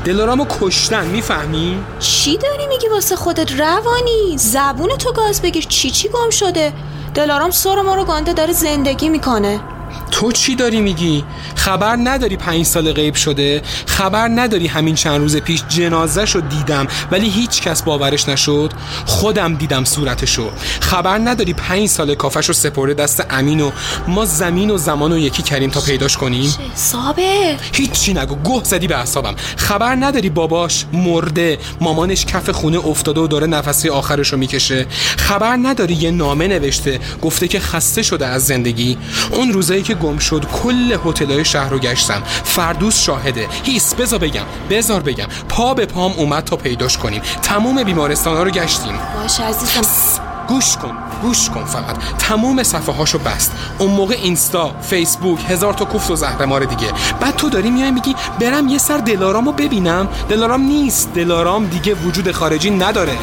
دلارامو 0.05 0.45
کشتن 0.61 1.07
می‌فهمی؟ 1.07 1.83
چی 1.99 2.37
داری 2.37 2.67
میگی 2.67 2.87
واسه 2.87 3.15
خودت 3.15 3.59
روانی؟ 3.59 4.37
زبون 4.37 4.89
تو 4.89 5.11
گاز 5.13 5.41
بگیر 5.41 5.65
چی 5.69 5.89
چی 5.91 6.09
گم 6.09 6.29
شده؟ 6.29 6.73
دلارام 7.15 7.51
سر 7.51 7.81
ما 7.81 7.95
رو 7.95 8.03
گانده 8.05 8.33
داره 8.33 8.53
زندگی 8.53 9.09
می‌کنه 9.09 9.59
تو 10.11 10.31
چی 10.31 10.55
داری 10.55 10.81
میگی؟ 10.81 11.23
خبر 11.55 11.97
نداری 12.03 12.37
پنج 12.37 12.65
سال 12.65 12.93
غیب 12.93 13.15
شده؟ 13.15 13.61
خبر 13.85 14.27
نداری 14.27 14.67
همین 14.67 14.95
چند 14.95 15.21
روز 15.21 15.37
پیش 15.37 15.63
جنازه 15.69 16.25
شو 16.25 16.39
دیدم 16.39 16.87
ولی 17.11 17.29
هیچ 17.29 17.61
کس 17.61 17.83
باورش 17.83 18.29
نشد؟ 18.29 18.73
خودم 19.05 19.55
دیدم 19.55 19.83
صورتشو 19.83 20.51
خبر 20.79 21.17
نداری 21.17 21.53
پنج 21.53 21.87
سال 21.87 22.15
کافش 22.15 22.45
رو 22.45 22.53
سپرده 22.53 22.93
دست 22.93 23.25
امین 23.29 23.61
و 23.61 23.71
ما 24.07 24.25
زمین 24.25 24.71
و 24.71 24.77
زمان 24.77 25.11
و 25.11 25.17
یکی 25.17 25.43
کریم 25.43 25.69
تا 25.69 25.81
پیداش 25.81 26.17
کنیم؟ 26.17 26.53
صابر 26.75 27.55
هیچی 27.73 28.13
نگو 28.13 28.35
گه 28.35 28.63
زدی 28.63 28.87
به 28.87 28.97
اعصابم 28.97 29.35
خبر 29.57 29.95
نداری 29.95 30.29
باباش 30.29 30.85
مرده 30.93 31.57
مامانش 31.81 32.25
کف 32.25 32.49
خونه 32.49 32.87
افتاده 32.87 33.21
و 33.21 33.27
داره 33.27 33.47
نفسی 33.47 33.89
آخرش 33.89 34.33
رو 34.33 34.37
می‌کشه 34.37 34.85
خبر 35.17 35.57
نداری 35.63 35.93
یه 35.93 36.11
نامه 36.11 36.47
نوشته 36.47 36.99
گفته 37.21 37.47
که 37.47 37.59
خسته 37.59 38.01
شده 38.01 38.27
از 38.27 38.45
زندگی 38.45 38.97
اون 39.31 39.53
که 39.83 39.93
گم 39.93 40.17
شد 40.17 40.45
کل 40.63 40.97
هتلای 41.05 41.45
شهر 41.45 41.69
رو 41.69 41.79
گشتم. 41.79 42.23
فردوس 42.43 43.01
شاهده. 43.01 43.47
هیس 43.63 43.95
بذار 43.95 44.19
بگم. 44.19 44.45
بذار 44.69 45.01
بگم. 45.01 45.27
پا 45.49 45.73
به 45.73 45.85
پام 45.85 46.11
اومد 46.17 46.43
تا 46.43 46.55
پیداش 46.55 46.97
کنیم. 46.97 47.21
تموم 47.41 47.83
بیمارستان 47.83 48.37
ها 48.37 48.43
رو 48.43 48.51
گشتیم. 48.51 48.99
باشه 49.21 49.43
عزیزم. 49.43 49.81
گوش 50.47 50.77
کن. 50.77 50.97
گوش 51.21 51.49
کن 51.49 51.65
فقط. 51.65 51.97
تموم 52.17 52.63
صفحه 52.63 52.95
هاشو 52.95 53.19
بست. 53.19 53.51
اون 53.79 53.91
موقع 53.91 54.15
اینستا 54.23 54.75
فیسبوک 54.81 55.39
هزار 55.49 55.73
تا 55.73 55.85
کوفت 55.85 56.11
و 56.11 56.15
زهرمار 56.15 56.65
دیگه. 56.65 56.91
بعد 57.19 57.35
تو 57.35 57.49
داری 57.49 57.69
میای 57.71 57.91
میگی 57.91 58.15
برم 58.39 58.67
یه 58.67 58.77
سر 58.77 58.97
دلارامو 58.97 59.51
ببینم. 59.51 60.07
دلارام 60.29 60.61
نیست. 60.61 61.13
دلارام 61.13 61.65
دیگه 61.65 61.93
وجود 61.93 62.31
خارجی 62.31 62.69
نداره. 62.69 63.17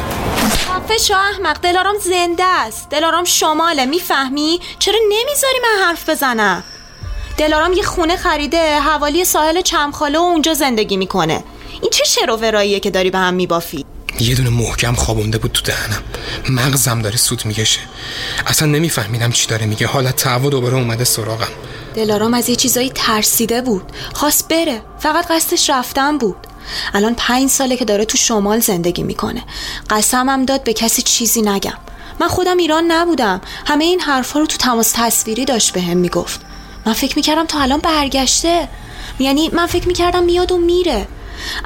خفه 0.87 0.97
شو 0.97 1.13
احمق. 1.13 1.61
دلارام 1.61 1.95
زنده 1.97 2.43
است. 2.43 2.89
دلارام 2.89 3.23
شماله. 3.23 3.85
می‌فهمی؟ 3.85 4.59
چرا 4.79 4.99
نمی‌ذاری 5.03 5.59
من 5.63 5.85
حرف 5.85 6.09
بزنم؟ 6.09 6.63
دلارام 7.37 7.73
یه 7.73 7.83
خونه 7.83 8.17
خریده 8.17 8.79
حوالی 8.79 9.25
ساحل 9.25 9.61
چمخاله 9.61 10.19
و 10.19 10.21
اونجا 10.21 10.53
زندگی 10.53 10.97
می‌کنه. 10.97 11.43
این 11.81 11.91
چه 11.91 12.03
شرووراییه 12.03 12.79
که 12.79 12.91
داری 12.91 13.09
به 13.09 13.17
هم 13.17 13.33
میبافی؟ 13.33 13.85
یه 14.19 14.35
دونه 14.35 14.49
محکم 14.49 14.93
خوابونده 14.93 15.37
بود 15.37 15.51
تو 15.51 15.61
دهنم. 15.61 16.03
مغزم 16.49 17.01
داره 17.01 17.17
سوت 17.17 17.45
می‌کشه. 17.45 17.79
اصلا 18.47 18.67
نمیفهمیدم 18.67 19.31
چی 19.31 19.47
داره 19.47 19.65
میگه. 19.65 19.87
حالت 19.87 20.15
تعو 20.15 20.49
دوباره 20.49 20.75
اومده 20.75 21.03
سراغم. 21.03 21.51
دلارام 21.95 22.33
از 22.33 22.49
یه 22.49 22.55
چیزایی 22.55 22.91
ترسیده 22.95 23.61
بود. 23.61 23.91
خواست 24.13 24.47
بره. 24.47 24.81
فقط 24.99 25.31
قصدش 25.31 25.69
رفتن 25.69 26.17
بود. 26.17 26.37
الان 26.93 27.15
پنج 27.17 27.49
ساله 27.49 27.77
که 27.77 27.85
داره 27.85 28.05
تو 28.05 28.17
شمال 28.17 28.59
زندگی 28.59 29.03
می‌کنه. 29.03 29.43
قسمم 29.89 30.45
داد 30.45 30.63
به 30.63 30.73
کسی 30.73 31.01
چیزی 31.01 31.41
نگم. 31.41 31.77
من 32.19 32.27
خودم 32.27 32.57
ایران 32.57 32.91
نبودم. 32.91 33.41
همه 33.65 33.85
این 33.85 33.99
حرفا 33.99 34.39
رو 34.39 34.45
تو 34.45 34.57
تماس 34.57 34.91
تصویری 34.95 35.45
داشت 35.45 35.73
به 35.73 35.81
هم 35.81 35.97
می‌گفت. 35.97 36.41
من 36.85 36.93
فکر 36.93 37.15
می‌کردم 37.15 37.45
تا 37.45 37.59
الان 37.59 37.79
برگشته. 37.79 38.69
یعنی 39.19 39.49
من 39.53 39.65
فکر 39.65 39.87
می‌کردم 39.87 40.23
میاد 40.23 40.51
و 40.51 40.57
میره. 40.57 41.07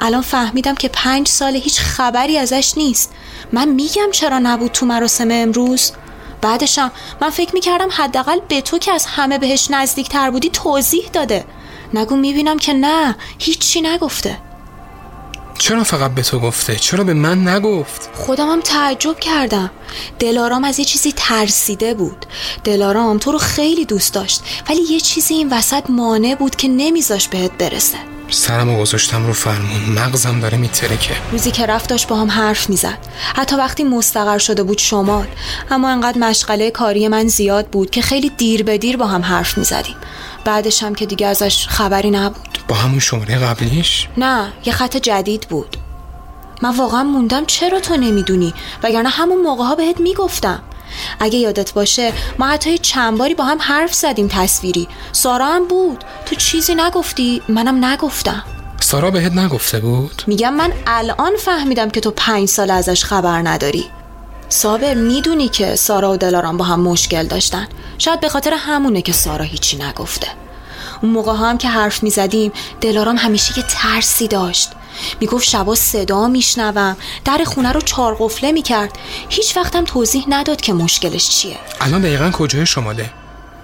الان 0.00 0.22
فهمیدم 0.22 0.74
که 0.74 0.88
پنج 0.88 1.28
ساله 1.28 1.58
هیچ 1.58 1.80
خبری 1.80 2.38
ازش 2.38 2.72
نیست. 2.76 3.12
من 3.52 3.68
میگم 3.68 4.10
چرا 4.12 4.38
نبود 4.38 4.72
تو 4.72 4.86
مراسم 4.86 5.28
امروز؟ 5.30 5.92
بعدشم 6.40 6.90
من 7.20 7.30
فکر 7.30 7.54
می‌کردم 7.54 7.88
حداقل 7.92 8.38
به 8.48 8.60
تو 8.60 8.78
که 8.78 8.92
از 8.92 9.06
همه 9.06 9.38
بهش 9.38 9.70
نزدیک 9.70 10.08
تر 10.08 10.30
بودی 10.30 10.50
توضیح 10.50 11.10
داده. 11.12 11.44
نگو 11.94 12.16
می‌بینم 12.16 12.58
که 12.58 12.72
نه. 12.72 13.16
هیچی 13.38 13.80
نگفته. 13.80 14.38
چرا 15.62 15.84
فقط 15.84 16.10
به 16.10 16.22
تو 16.22 16.38
گفته؟ 16.38 16.76
چرا 16.76 17.04
به 17.04 17.14
من 17.14 17.48
نگفت؟ 17.48 18.10
خودم 18.14 18.48
هم 18.48 18.60
تعجب 18.60 19.20
کردم. 19.20 19.70
دلارام 20.18 20.64
از 20.64 20.78
یه 20.78 20.84
چیزی 20.84 21.12
ترسیده 21.16 21.94
بود. 21.94 22.26
دلارام 22.64 23.18
تو 23.18 23.32
رو 23.32 23.38
خیلی 23.38 23.84
دوست 23.84 24.14
داشت 24.14 24.42
ولی 24.68 24.80
یه 24.90 25.00
چیزی 25.00 25.34
این 25.34 25.52
وسط 25.52 25.84
مانع 25.88 26.34
بود 26.34 26.56
که 26.56 26.68
نمیذاش 26.68 27.28
بهت 27.28 27.50
برسه. 27.58 27.96
سرمو 28.30 28.80
گذاشتم 28.80 29.26
رو 29.26 29.32
فرمون. 29.32 29.80
مغزم 29.98 30.40
داره 30.40 30.58
میترکه. 30.58 31.14
روزی 31.32 31.50
که 31.50 31.66
رفت 31.66 31.88
داشت 31.90 32.08
با 32.08 32.16
هم 32.16 32.30
حرف 32.30 32.70
می‌زد. 32.70 32.98
حتی 33.34 33.56
وقتی 33.56 33.84
مستقر 33.84 34.38
شده 34.38 34.62
بود 34.62 34.78
شمال. 34.78 35.26
اما 35.70 35.88
انقدر 35.88 36.18
مشغله 36.18 36.70
کاری 36.70 37.08
من 37.08 37.28
زیاد 37.28 37.66
بود 37.66 37.90
که 37.90 38.02
خیلی 38.02 38.30
دیر 38.30 38.62
به 38.62 38.78
دیر 38.78 38.96
با 38.96 39.06
هم 39.06 39.22
حرف 39.22 39.58
می‌زدیم. 39.58 39.96
بعدش 40.44 40.82
هم 40.82 40.94
که 40.94 41.06
دیگه 41.06 41.26
ازش 41.26 41.66
خبری 41.68 42.10
نبود. 42.10 42.51
با 42.72 42.78
همون 42.78 42.98
شماره 42.98 43.38
قبلیش؟ 43.38 44.08
نه 44.16 44.52
یه 44.64 44.72
خط 44.72 44.96
جدید 44.96 45.46
بود. 45.50 45.76
من 46.62 46.76
واقعا 46.76 47.02
موندم 47.02 47.44
چرا 47.44 47.80
تو 47.80 47.96
نمی‌دونی 47.96 48.54
وگرنه 48.82 49.08
همون 49.08 49.42
موقع 49.42 49.64
ها 49.64 49.74
بهت 49.74 50.00
می‌گفتم. 50.00 50.62
اگه 51.20 51.38
یادت 51.38 51.72
باشه 51.72 52.12
ما 52.38 52.46
حتی 52.46 52.78
چند 52.78 53.18
باری 53.18 53.34
با 53.34 53.44
هم 53.44 53.58
حرف 53.60 53.94
زدیم 53.94 54.28
تصویری. 54.28 54.88
سارا 55.12 55.46
هم 55.46 55.68
بود. 55.68 56.04
تو 56.26 56.36
چیزی 56.36 56.74
نگفتی؟ 56.74 57.42
منم 57.48 57.84
نگفتم. 57.84 58.44
سارا 58.80 59.10
بهت 59.10 59.32
نگفته 59.32 59.80
بود؟ 59.80 60.22
میگم 60.26 60.54
من 60.54 60.72
الان 60.86 61.36
فهمیدم 61.36 61.90
که 61.90 62.00
تو 62.00 62.10
پنج 62.10 62.48
سال 62.48 62.70
ازش 62.70 63.04
خبر 63.04 63.48
نداری. 63.48 63.84
صابر 64.48 64.94
می‌دونی 64.94 65.48
که 65.48 65.76
سارا 65.76 66.12
و 66.12 66.16
دلارام 66.16 66.56
با 66.56 66.64
هم 66.64 66.80
مشکل 66.80 67.26
داشتن. 67.26 67.68
شاید 67.98 68.20
به 68.20 68.28
خاطر 68.28 68.54
همونه 68.54 69.02
که 69.02 69.12
سارا 69.12 69.44
هیچی 69.44 69.76
نگفته. 69.76 70.28
اون 71.02 71.12
موقع 71.12 71.32
هم 71.32 71.58
که 71.58 71.68
حرف 71.68 72.02
می‌زدیم 72.02 72.52
دلارام 72.80 73.16
همیشه 73.16 73.58
یه 73.58 73.64
ترسی 73.68 74.28
داشت. 74.28 74.70
می‌گفت 75.20 75.44
شبا 75.44 75.74
صدا 75.74 76.28
میشنوم. 76.28 76.96
در 77.24 77.44
خونه 77.46 77.72
رو 77.72 77.80
چار 77.80 78.16
قفله 78.18 78.52
می‌کرد. 78.52 78.98
هیچ 79.28 79.56
وقتم 79.56 79.84
توضیح 79.84 80.24
نداد 80.28 80.60
که 80.60 80.72
مشکلش 80.72 81.28
چیه. 81.30 81.56
الان 81.80 82.02
دقیقا 82.02 82.30
کجای 82.30 82.66
شماله؟ 82.66 83.10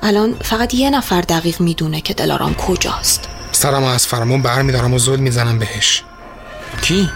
الان 0.02 0.34
فقط 0.42 0.74
یه 0.74 0.90
نفر 0.90 1.20
دقیق 1.20 1.60
می‌دونه 1.60 2.00
که 2.00 2.14
دلارام 2.14 2.54
کجاست. 2.54 3.28
سرمو 3.52 3.86
از 3.86 4.06
فرمون 4.06 4.42
بر 4.42 4.62
میدارم 4.62 4.94
و 4.94 4.98
زل 4.98 5.20
می‌زنم 5.20 5.58
بهش. 5.58 6.02
کی؟ 6.82 7.10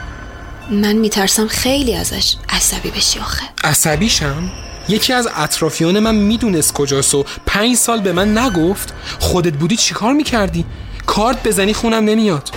من 0.70 0.92
میترسم 0.92 1.48
خیلی 1.48 1.94
ازش 1.94 2.36
عصبی 2.48 2.90
بشی 2.90 3.20
آخه. 3.20 3.42
عصبیشم؟ 3.64 4.50
یکی 4.88 5.12
از 5.12 5.28
اطرافیان 5.36 5.98
من 5.98 6.14
می‌دونست 6.14 6.72
کجاست 6.72 7.14
و 7.14 7.24
پنج 7.46 7.76
سال 7.76 8.00
به 8.00 8.12
من 8.12 8.38
نگفت 8.38 8.94
خودت 9.20 9.52
بودی 9.52 9.76
چیکار 9.76 10.12
می‌کردی؟ 10.12 10.64
کارت 11.06 11.42
بزنی 11.42 11.72
خونم 11.72 12.04
نمیاد. 12.04 12.50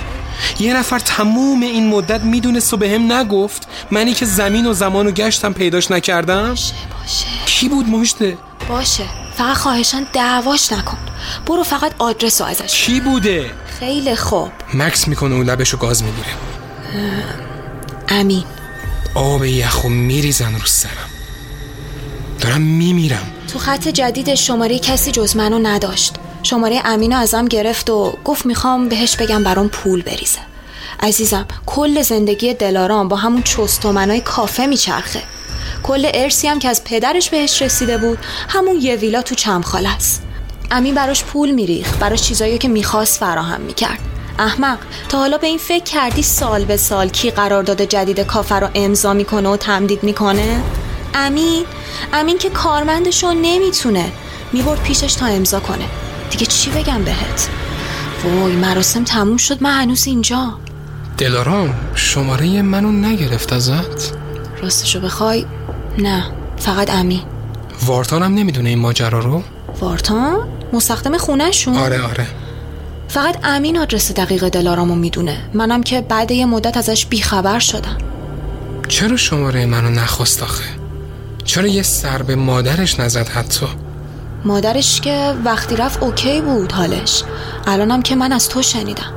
یه 0.60 0.74
نفر 0.78 1.00
تموم 1.00 1.62
این 1.62 1.90
مدت 1.90 2.22
می‌دونست 2.22 2.74
و 2.74 2.78
به 2.78 2.90
هم 2.90 3.12
نگفت 3.12 3.68
منی 3.92 4.14
که 4.14 4.26
زمین 4.26 4.66
و 4.66 4.74
زمان 4.74 5.08
و 5.08 5.12
گشتم 5.12 5.54
پیداش 5.54 5.92
نکردم؟ 5.92 6.50
باشه 6.50 6.74
باشه. 7.02 7.26
کی 7.46 7.70
بود 7.70 7.90
مجده؟ 7.90 8.38
باشه. 8.70 9.04
فقط 9.38 9.58
خواهشان 9.58 10.08
دعواش 10.14 10.72
نکن. 10.72 10.98
برو 11.46 11.64
فقط 11.64 11.92
آدرس 12.00 12.42
رو 12.42 12.48
ازش 12.48 12.86
کی 12.86 13.00
بوده؟ 13.00 13.52
خیلی 13.80 14.16
خوب. 14.16 14.50
مکس 14.74 15.08
می‌کنه 15.08 15.36
و 15.36 15.44
لبشو 15.44 15.78
گاز 15.78 16.04
می‌گیره. 16.04 16.28
امین. 18.08 18.44
آب 19.16 19.46
یخو 19.46 19.90
میریزن 19.90 20.54
رو 20.54 20.66
سرم. 20.66 21.10
دارم 22.40 22.62
میمیرم. 22.62 23.32
تو 23.54 23.60
خط 23.60 23.88
جدید 23.88 24.36
شماره 24.36 24.80
کسی 24.80 25.12
جز 25.12 25.36
منو 25.36 25.60
نداشت. 25.60 26.16
شماره 26.44 26.82
امینو 26.86 27.18
ازم 27.18 27.46
گرفت 27.46 27.90
و 27.90 28.18
گفت 28.26 28.46
می‌خوام 28.46 28.90
بهش 28.90 29.16
بگم 29.16 29.44
برام 29.44 29.70
پول 29.70 30.02
بریزه. 30.02 30.40
عزیزم 31.00 31.46
کل 31.66 32.02
زندگی 32.02 32.54
دلارام 32.54 33.08
با 33.08 33.16
همون 33.16 33.44
چستومنای 33.44 34.22
کافه 34.22 34.66
میچرخه. 34.66 35.22
کل 35.84 36.10
ارسی 36.14 36.48
هم 36.48 36.60
که 36.60 36.70
از 36.70 36.84
پدرش 36.84 37.30
بهش 37.30 37.62
رسیده 37.62 37.98
بود 37.98 38.18
همون 38.50 38.82
یه 38.82 38.96
ویلا 38.96 39.22
تو 39.22 39.36
چمخاله 39.36 39.96
است. 39.96 40.24
امین 40.72 40.96
براش 40.96 41.24
پول 41.24 41.52
میریخ 41.52 41.98
براش 41.98 42.22
چیزایی 42.22 42.58
که 42.58 42.68
می‌خواست 42.68 43.20
فراهم 43.20 43.62
می‌کرد. 43.62 44.00
احمق 44.40 44.78
تا 45.10 45.18
حالا 45.18 45.38
به 45.38 45.48
این 45.48 45.58
فکر 45.58 45.84
کردی 45.84 46.22
سال 46.22 46.66
به 46.66 46.78
سال 46.78 47.10
کی 47.10 47.32
قرارداد 47.32 47.82
جدید 47.82 48.20
کافه 48.20 48.56
رو 48.56 48.68
امضا 48.76 49.14
می‌کنه 49.14 49.50
و 49.50 49.58
تمدید 49.58 50.04
می‌کنه؟ 50.04 50.62
امین. 51.16 51.66
امین 52.14 52.38
که 52.38 52.50
کارمندشو 52.50 53.34
نمی‌تونه. 53.34 54.12
می‌برد 54.54 54.84
پیشش 54.84 55.14
تا 55.14 55.26
امضا 55.26 55.60
کنه. 55.60 55.86
دیگه 56.30 56.46
چی 56.46 56.70
بگم 56.70 57.04
بهت؟ 57.04 57.50
وای 58.24 58.56
مراسم 58.56 59.04
تموم 59.04 59.38
شد 59.38 59.64
من 59.64 59.82
هنوز 59.82 60.08
اینجا. 60.08 60.54
دلارام 61.18 61.74
شماره 61.96 62.62
منو 62.62 62.92
نگرفت 62.92 63.54
ازت؟ 63.54 64.14
راستشو 64.62 65.00
بخوای؟ 65.00 65.46
نه 65.98 66.32
فقط 66.58 66.90
امین. 66.90 67.22
وارتانم 67.86 68.34
نمی‌دونه 68.34 68.70
این 68.70 68.80
ماجرا 68.80 69.20
رو؟ 69.20 69.44
وارتان؟ 69.80 70.48
مستخدم 70.74 71.18
خونهشون؟ 71.18 71.78
آره 71.78 72.02
آره. 72.02 72.28
فقط 73.08 73.38
امین 73.44 73.78
آدرس 73.78 74.12
دقیق 74.12 74.50
دلارامو 74.50 74.96
می‌دونه. 74.96 75.50
منم 75.54 75.84
که 75.84 76.02
بعد 76.02 76.32
یه 76.32 76.46
مدت 76.46 76.78
ازش 76.78 77.06
بیخبر 77.06 77.60
شدم. 77.60 77.98
چرا 78.88 79.18
شماره 79.18 79.66
منو 79.66 79.90
نخواست 79.90 80.44
آخه؟ 80.44 80.64
چرا 81.46 81.68
یه 81.68 81.84
سر 81.84 82.22
به 82.22 82.36
مادرش 82.36 83.00
نزد 83.00 83.28
حتی؟ 83.28 83.66
مادرش 84.46 85.02
که 85.02 85.34
وقتی 85.46 85.76
رفت 85.76 86.04
اوکی 86.04 86.42
بود 86.42 86.72
حالش. 86.72 87.24
الانم 87.68 88.02
که 88.02 88.16
من 88.16 88.32
از 88.32 88.50
تو 88.50 88.62
شنیدم. 88.62 89.14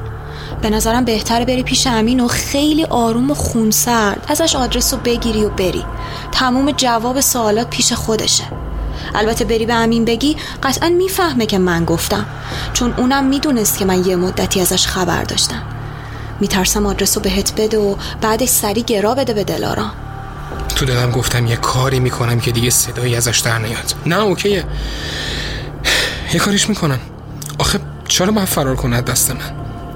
به 0.63 0.71
نظرم 0.71 1.05
بهتره 1.05 1.45
بری 1.45 1.63
پیش 1.63 1.87
امین 1.87 2.21
و 2.21 2.29
خیلی 2.29 2.85
آروم 2.85 3.31
و 3.31 3.35
خونسرد. 3.35 4.27
ازش 4.29 4.57
آدرس 4.57 4.95
رو 4.95 5.01
بگیری 5.01 5.45
و 5.45 5.49
بری. 5.49 5.85
تموم 6.33 6.71
جواب 6.71 7.21
سوالات 7.21 7.71
پیش 7.71 7.93
خودشه. 7.93 8.45
البته 9.15 9.45
بری 9.45 9.67
به 9.67 9.75
امین 9.75 10.05
بگی 10.05 10.37
قطعا 10.63 10.89
می‌فهمه 10.89 11.47
که 11.47 11.59
من 11.59 11.85
گفتم. 11.85 12.27
چون 12.73 12.95
اونم 12.97 13.25
می‌دونست 13.25 13.79
که 13.79 13.85
من 13.85 14.07
یه 14.07 14.17
مدتی 14.17 14.61
ازش 14.61 14.87
خبر 14.87 15.23
داشتم. 15.23 15.63
میترسم 16.41 16.87
آدرس 16.87 17.17
رو 17.17 17.23
بهت 17.23 17.53
بده 17.57 17.79
و 17.79 17.95
بعدش 18.21 18.49
سری 18.49 18.83
گرا 18.83 19.15
بده 19.15 19.33
به 19.33 19.45
دلارام. 19.45 19.93
تو 20.79 20.87
دلم 20.87 21.11
گفتم 21.11 21.47
یه 21.47 21.57
کاری 21.57 22.01
می‌کنم 22.01 22.41
که 22.41 22.51
دیگه 22.53 22.71
صدایی 22.71 23.17
ازش 23.17 23.39
در 23.39 23.59
نیاد. 23.59 23.95
نه 24.07 24.19
اوکیه. 24.19 24.65
یه 26.33 26.41
کاریش 26.41 26.69
می‌کنم. 26.69 26.99
آخه 27.59 27.81
چرا 28.09 28.33
باید 28.33 28.49
فرار 28.49 28.77
کنه 28.77 29.01
دست 29.01 29.31
من؟ 29.31 29.53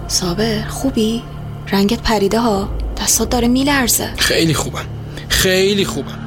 صابر 0.08 0.64
خوبی؟ 0.68 1.22
رنگت 1.72 2.02
پریده 2.02 2.40
ها؟ 2.40 2.68
دستات 3.02 3.30
داره 3.30 3.48
میلرزه. 3.48 4.12
خیلی 4.18 4.54
خوبم. 4.54 4.84
خیلی 5.28 5.84
خوبم. 5.84 6.18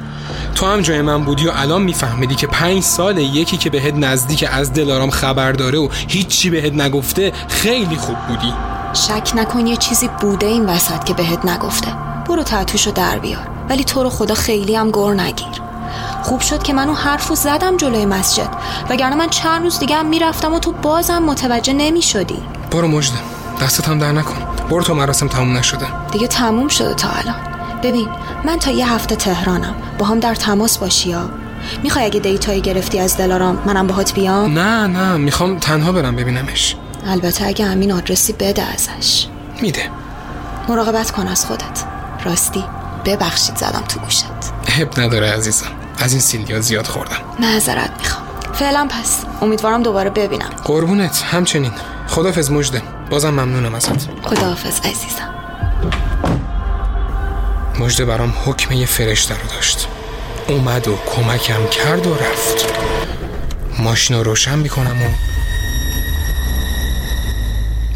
تو 0.54 0.66
هم 0.66 0.80
جای 0.80 1.02
من 1.02 1.24
بودی 1.24 1.46
و 1.46 1.50
الان 1.54 1.82
میفهمیدی 1.82 2.34
که 2.34 2.46
پنج 2.46 2.82
ساله 2.82 3.22
یکی 3.22 3.56
که 3.56 3.70
بهت 3.70 3.94
نزدیک 3.94 4.48
از 4.52 4.72
دلارام 4.72 5.10
خبر 5.10 5.52
داره 5.52 5.78
و 5.78 5.88
هیچی 6.08 6.50
بهت 6.50 6.72
نگفته 6.72 7.32
خیلی 7.48 7.96
خوب 7.96 8.16
بودی. 8.28 8.52
شک 8.94 9.32
نکن 9.36 9.66
یه 9.66 9.76
چیزی 9.76 10.08
بوده 10.20 10.46
این 10.46 10.66
وسط 10.66 11.04
که 11.04 11.14
بهت 11.14 11.44
نگفته. 11.44 11.94
برو 12.28 12.42
تعتوشو 12.42 12.90
در 12.90 13.18
بیار. 13.18 13.55
ولی 13.70 13.84
تو 13.84 14.02
رو 14.02 14.10
خدا 14.10 14.34
خیلی 14.34 14.76
هم 14.76 14.90
گر 14.90 15.14
نگیر. 15.14 15.62
خوب 16.22 16.40
شد 16.40 16.62
که 16.62 16.72
منو 16.72 16.94
حرفو 16.94 17.34
زدم 17.34 17.76
جلوی 17.76 18.06
مسجد. 18.06 18.48
وگرنه 18.90 19.16
من 19.16 19.28
چند 19.28 19.62
روز 19.62 19.78
دیگه 19.78 19.96
هم 19.96 20.06
می‌رفتم 20.06 20.54
و 20.54 20.58
تو 20.58 20.72
بازم 20.72 21.22
متوجه 21.22 21.72
نمی‌شدی. 21.72 22.38
برو 22.70 22.88
مجده. 22.88 23.18
دستت 23.62 23.88
هم 23.88 23.98
در 23.98 24.12
نکن. 24.12 24.36
برو 24.70 24.82
تو 24.82 24.94
مراسم 24.94 25.28
تموم 25.28 25.56
نشده. 25.56 25.86
دیگه 26.12 26.26
تموم 26.26 26.68
شده 26.68 26.94
تا 26.94 27.08
الان. 27.08 27.36
ببین 27.82 28.08
من 28.44 28.58
تا 28.58 28.70
یه 28.70 28.92
هفته 28.92 29.16
تهرانم. 29.16 29.74
با 29.98 30.06
هم 30.06 30.20
در 30.20 30.34
تماس 30.34 30.78
باشی 30.78 31.10
یا 31.10 31.30
می‌خوای 31.82 32.04
اگه 32.04 32.20
دیتایی 32.20 32.60
گرفتی 32.60 32.98
از 33.00 33.16
دلارام 33.16 33.58
منم 33.66 33.86
باهات 33.86 34.14
بیام؟ 34.14 34.58
نه 34.58 34.86
نه. 34.86 35.16
می‌خوام 35.16 35.58
تنها 35.58 35.92
برم 35.92 36.16
ببینمش. 36.16 36.76
البته 37.06 37.46
اگه 37.46 37.64
همین 37.64 37.92
آدرسی 37.92 38.32
بده 38.32 38.62
ازش. 38.62 39.26
میده. 39.62 39.90
مراقبت 40.68 41.10
کن 41.10 41.26
از 41.28 41.46
خودت. 41.46 41.84
راستی. 42.24 42.64
ببخشید 43.06 43.56
زدم 43.56 43.84
تو 43.88 44.00
گوشت. 44.00 44.24
حب 44.68 45.00
نداره 45.00 45.32
عزیزم. 45.32 45.66
از 45.98 46.12
این 46.12 46.20
سیلیا 46.20 46.60
زیاد 46.60 46.86
خوردم. 46.86 47.16
معذرت 47.40 47.90
می‌خوام. 47.98 48.26
فعلا 48.52 48.88
پس. 48.90 49.24
امیدوارم 49.42 49.82
دوباره 49.82 50.10
ببینم. 50.10 50.50
قربونت 50.64 51.22
همچنین. 51.22 51.72
خدافز 52.08 52.50
مجده 52.50 52.82
بازم 53.10 53.30
ممنونم 53.30 53.74
ازت. 53.74 54.10
خداحافظ 54.22 54.80
عزیزم. 54.80 55.34
مجده 57.80 58.04
برام 58.04 58.34
حکم 58.44 58.72
یه 58.72 58.86
فرشته 58.86 59.34
رو 59.34 59.48
داشت. 59.48 59.88
اومد 60.48 60.88
و 60.88 60.98
کمکم 61.16 61.66
کرد 61.66 62.06
و 62.06 62.14
رفت. 62.14 62.66
ماشین 63.78 64.16
رو 64.16 64.22
روشن 64.22 64.58
می‌کنم 64.58 65.02
و 65.02 65.06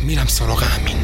میرم 0.02 0.26
سراغ 0.26 0.64
امین. 0.78 0.96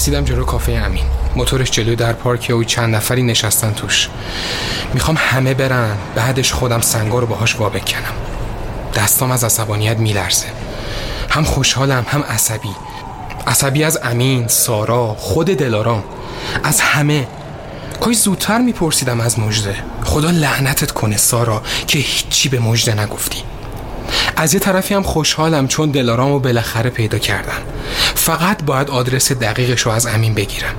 رسیدم 0.00 0.24
جلو 0.24 0.44
کافه 0.44 0.72
امین. 0.72 1.04
موتورش 1.36 1.70
جلوی 1.70 1.96
در 1.96 2.12
پارکه 2.12 2.54
و 2.54 2.64
چند 2.64 2.94
نفری 2.94 3.22
نشستن 3.22 3.72
توش. 3.72 4.08
می‌خوام 4.94 5.16
همه 5.20 5.54
برن. 5.54 5.96
بعدش 6.14 6.52
خودم 6.52 6.80
سنگا 6.80 7.18
رو 7.18 7.26
باهاش 7.26 7.56
وا 7.56 7.68
بکنم. 7.68 8.12
دستام 8.94 9.30
از 9.30 9.44
عصبانیت 9.44 9.96
میلرزه. 9.96 10.46
هم 11.30 11.44
خوشحالم 11.44 12.06
هم 12.08 12.22
عصبی. 12.22 12.70
عصبی 13.46 13.84
از 13.84 13.98
امین، 14.02 14.48
سارا، 14.48 15.14
خود 15.18 15.46
دلارام. 15.46 16.04
از 16.64 16.80
همه. 16.80 17.26
کاش 18.00 18.16
زودتر 18.16 18.58
میپرسیدم 18.58 19.20
از 19.20 19.38
مجده 19.38 19.76
خدا 20.04 20.30
لعنتت 20.30 20.90
کنه 20.90 21.16
سارا 21.16 21.62
که 21.86 21.98
هیچی 21.98 22.48
به 22.48 22.58
مجده 22.58 23.02
نگفتی. 23.02 23.42
از 24.36 24.54
یه 24.54 24.60
طرفی 24.60 24.94
هم 24.94 25.02
خوشحالم 25.02 25.68
چون 25.68 25.90
دلارامو 25.90 26.38
بالاخره 26.38 26.90
پیدا 26.90 27.18
کردم 27.18 27.62
فقط 28.30 28.62
باید 28.64 28.90
آدرس 28.90 29.32
دقیقش 29.32 29.80
رو 29.80 29.92
از 29.92 30.06
امین 30.06 30.34
بگیرم. 30.34 30.74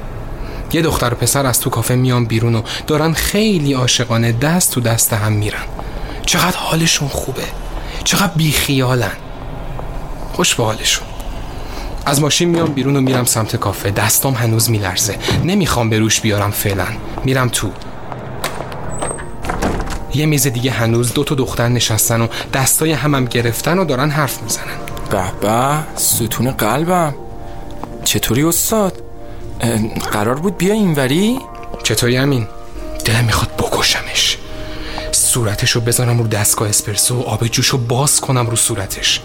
یه 0.73 0.81
دختر 0.81 1.13
و 1.13 1.15
پسر 1.15 1.45
از 1.45 1.59
تو 1.59 1.69
کافه 1.69 1.95
میان 1.95 2.25
بیرون 2.25 2.55
و 2.55 2.61
دارن 2.87 3.13
خیلی 3.13 3.73
عاشقانه 3.73 4.31
دست 4.31 4.71
تو 4.71 4.81
دست 4.81 5.13
هم 5.13 5.31
میرن. 5.31 5.63
چقدر 6.25 6.57
حالشون 6.57 7.07
خوبه. 7.07 7.43
چقدر 8.03 8.31
بیخیالن. 8.35 9.11
خوش 10.33 10.55
به 10.55 10.63
حالشون. 10.63 11.07
از 12.05 12.21
ماشین 12.21 12.49
میام 12.49 12.73
بیرون 12.73 12.95
و 12.95 13.01
میرم 13.01 13.25
سمت 13.25 13.55
کافه. 13.55 13.91
دستام 13.91 14.33
هنوز 14.33 14.69
میلرزه. 14.69 15.15
نمی‌خوام 15.43 15.89
به 15.89 15.99
روش 15.99 16.21
بیارم 16.21 16.51
فعلا. 16.51 16.87
میرم 17.23 17.49
تو. 17.49 17.71
یه 20.13 20.25
میز 20.25 20.47
دیگه 20.47 20.71
هنوز 20.71 21.13
دو 21.13 21.23
تا 21.23 21.35
دختر 21.35 21.67
نشستن 21.67 22.21
و 22.21 22.27
دستای 22.53 22.91
همم 22.91 23.25
گرفتن 23.25 23.79
و 23.79 23.85
دارن 23.85 24.09
حرف 24.09 24.41
می‌زنن. 24.41 24.77
به 25.09 25.23
به 25.41 25.97
ستون 25.97 26.51
قلبم. 26.51 27.13
چطوری 28.11 28.43
استاد؟ 28.43 28.93
قرار 30.11 30.35
بود 30.35 30.57
بیا 30.57 30.73
اینوری؟ 30.73 31.39
چطوری 31.83 32.15
همین 32.15 32.47
دلم 33.05 33.25
می‌خواد 33.25 33.49
بکشمش. 33.57 34.37
صورتشو 35.11 35.81
بزنم 35.81 36.19
رو 36.19 36.27
دستگاه 36.27 36.69
اسپرسو 36.69 37.19
و 37.19 37.21
آب 37.21 37.47
جوشو 37.47 37.77
باز 37.77 38.21
کنم 38.21 38.47
رو 38.47 38.55
صورتش. 38.55 39.21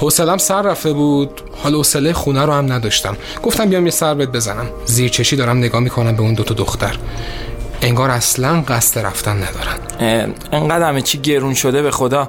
حوصلم 0.00 0.38
سر 0.38 0.62
رفته 0.62 0.92
بود. 0.92 1.40
حال 1.62 1.74
حوصله 1.74 2.12
خونه 2.12 2.44
رو 2.44 2.52
هم 2.52 2.72
نداشتم. 2.72 3.16
گفتم 3.42 3.68
بیام 3.68 3.84
یه 3.84 3.90
سر 3.90 4.14
بهت 4.14 4.28
بزنم. 4.28 4.66
زیر 4.86 5.10
چشی 5.10 5.36
دارم 5.36 5.58
نگاه 5.58 5.80
می‌کنم 5.80 6.16
به 6.16 6.22
اون 6.22 6.34
دوتا 6.34 6.54
دختر. 6.54 6.98
انگار 7.82 8.10
اصلا 8.10 8.60
قصد 8.68 8.98
رفتن 9.00 9.36
ندارن. 9.36 9.78
انقدر 10.52 10.88
همه 10.88 11.02
چی 11.02 11.18
گرون 11.18 11.54
شده 11.54 11.82
به 11.82 11.90
خدا 11.90 12.28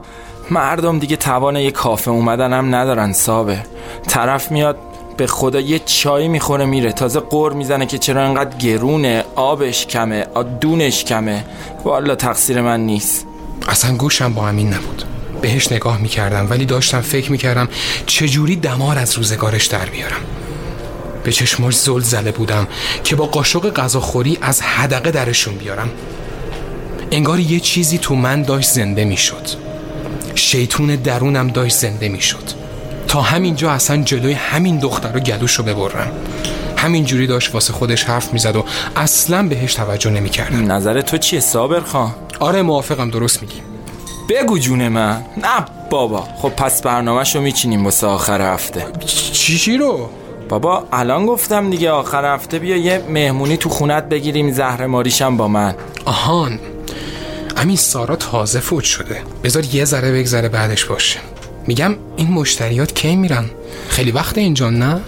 مردم 0.52 1.00
دیگه 1.00 1.16
توان 1.16 1.56
یه 1.56 1.72
کافه 1.72 2.12
اومدن 2.12 2.54
هم 2.54 2.76
ندارن 2.76 3.14
صابه 3.14 3.64
طرف 4.08 4.52
میاد 4.52 4.78
به 5.18 5.28
خدا 5.28 5.60
یه 5.60 5.80
چای 5.80 6.28
می‌خوره 6.28 6.66
میره. 6.66 6.92
تازه 6.92 7.20
قور 7.20 7.54
می‌زنه 7.54 7.86
که 7.86 7.98
چرا 7.98 8.26
انقدر 8.26 8.58
گرونه. 8.58 9.24
آبش 9.36 9.86
کمه 9.86 10.26
دونش 10.62 11.04
کمه. 11.04 11.46
والا 11.84 12.16
تقصیر 12.16 12.62
من 12.62 12.80
نیست. 12.80 13.26
اصلا 13.68 13.96
گوشم 13.96 14.34
با 14.34 14.42
همین 14.42 14.74
نبود. 14.74 15.04
بهش 15.42 15.72
نگاه 15.72 16.02
می‌کردم 16.02 16.48
ولی 16.50 16.66
داشتم 16.66 17.02
فکر 17.02 17.32
می‌کردم 17.32 17.68
چجوری 18.06 18.56
دمار 18.56 18.98
از 18.98 19.14
روزگارش 19.14 19.66
در 19.66 19.86
بیارم. 19.86 20.22
به 21.24 21.32
چشماش 21.32 21.76
زل 21.76 22.00
زله 22.00 22.32
بودم 22.32 22.68
که 23.04 23.16
با 23.16 23.26
قاشق 23.26 23.74
غذاخوری 23.74 24.38
از 24.42 24.62
حدقه 24.62 25.12
درشون 25.12 25.56
بیارم. 25.56 25.90
انگار 27.12 27.40
یه 27.40 27.60
چیزی 27.60 27.98
تو 27.98 28.16
من 28.16 28.42
داشت 28.42 28.70
زنده 28.70 29.06
می‌شد. 29.06 29.48
شیطون 30.36 30.96
درونم 30.96 31.48
داشت 31.48 31.76
زنده 31.76 32.10
می‌شد. 32.10 32.65
تا 33.08 33.22
همینجا 33.22 33.72
اصلا 33.72 34.04
جلوی 34.04 34.34
همین 34.34 34.80
دختر 34.80 35.12
رو 35.12 35.20
گلوش 35.20 35.54
رو 35.54 35.64
ببرم. 35.64 36.12
همینجوری 36.78 37.28
داشت 37.28 37.54
واسه 37.54 37.74
خودش 37.74 38.04
حرف 38.04 38.34
می‌زد 38.34 38.56
و 38.56 38.66
اصلا 38.96 39.48
بهش 39.48 39.74
توجه 39.74 40.10
نمی‌کردم. 40.10 40.72
نظر 40.72 41.02
تو 41.02 41.18
چیه 41.18 41.40
صابر 41.40 41.80
خان؟ 41.80 42.16
آره 42.40 42.62
موافقم 42.62 43.10
درست 43.10 43.42
میگی. 43.42 43.62
بگو 44.30 44.60
جون 44.60 44.88
من. 44.88 45.26
نه 45.38 45.66
بابا. 45.90 46.28
خب 46.38 46.50
پس 46.50 46.82
برنامهش 46.82 47.36
رو 47.36 47.42
میچینیم 47.42 47.86
واسه 47.86 48.08
آخر 48.08 48.54
هفته. 48.54 48.86
چی 49.06 49.58
چی 49.58 49.78
رو؟ 49.78 50.10
بابا 50.50 50.88
الان 50.92 51.26
گفتم 51.26 51.70
دیگه 51.70 51.92
آخر 51.92 52.34
هفته 52.34 52.60
بیا 52.60 52.78
یه 52.78 53.04
مهمونی 53.10 53.58
تو 53.58 53.70
خونت 53.70 54.10
بگیریم 54.10 54.52
زهر 54.52 54.86
ماریشم 54.86 55.38
با 55.38 55.48
من. 55.48 55.76
آهان. 56.06 56.60
امین 57.58 57.78
سارا 57.78 58.16
تازه 58.16 58.60
فوت 58.60 58.84
شده. 58.84 59.22
بذار 59.44 59.66
یه 59.66 59.86
ذره 59.86 60.12
بگذره 60.12 60.50
بعدش 60.50 60.86
باشه. 60.86 61.20
میگم 61.68 61.96
این 62.16 62.32
مشتریات 62.32 62.96
کی 62.96 63.16
میرن؟ 63.16 63.46
خیلی 63.90 64.12
وقت 64.12 64.38
اینجا 64.38 64.70
نه؟ 64.70 65.02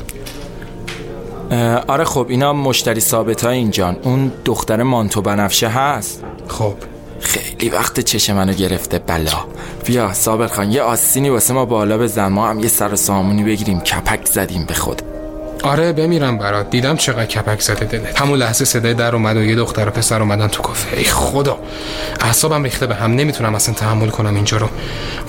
آره 1.88 2.04
خب 2.04 2.26
اینا 2.30 2.54
مشتری 2.54 3.00
ثابت 3.00 3.46
های 3.46 3.58
اینجان. 3.58 3.98
اون 4.04 4.32
دختر 4.46 4.84
مانتو 4.84 5.22
بنفشه 5.22 5.68
هست. 5.68 6.24
خب. 6.48 6.74
خیلی 7.20 7.70
وقت 7.70 8.00
چش 8.00 8.30
منو 8.30 8.54
گرفته 8.54 9.00
بلا. 9.00 9.46
بیا 9.86 10.14
صابر 10.14 10.48
خان 10.48 10.72
یه 10.72 10.82
آستینی 10.82 11.30
واسه 11.30 11.54
ما 11.54 11.66
بالا 11.66 11.98
بزن. 11.98 12.28
ما 12.28 12.50
هم 12.50 12.60
یه 12.60 12.68
سر 12.68 12.94
و 12.94 12.96
سامونی 12.96 13.44
بگیریم. 13.44 13.80
کپک 13.80 14.26
زدیم 14.26 14.66
به 14.66 14.74
خود. 14.74 15.02
آره 15.64 15.94
بمیرم 15.94 16.38
برات. 16.38 16.70
دیدم 16.70 16.96
چقدر 16.96 17.26
کپک 17.26 17.62
زده 17.62 17.86
دلت. 17.86 18.22
همون 18.22 18.40
لحظه 18.40 18.66
صدای 18.66 18.94
در 18.94 19.16
اومد 19.16 19.38
و 19.38 19.44
یه 19.44 19.56
دختر 19.56 19.88
و 19.88 19.92
پسر 19.92 20.22
اومدن 20.22 20.48
تو 20.48 20.62
کافه. 20.62 20.98
ای 20.98 21.04
خدا. 21.04 21.60
اعصابم 22.22 22.64
ریخته 22.64 22.88
به 22.88 22.96
هم. 22.96 23.12
نمی‌تونم 23.12 23.56
اصلا 23.56 23.76
تحمل 23.76 24.10
کنم 24.10 24.36
اینجا 24.36 24.58
رو. 24.58 24.70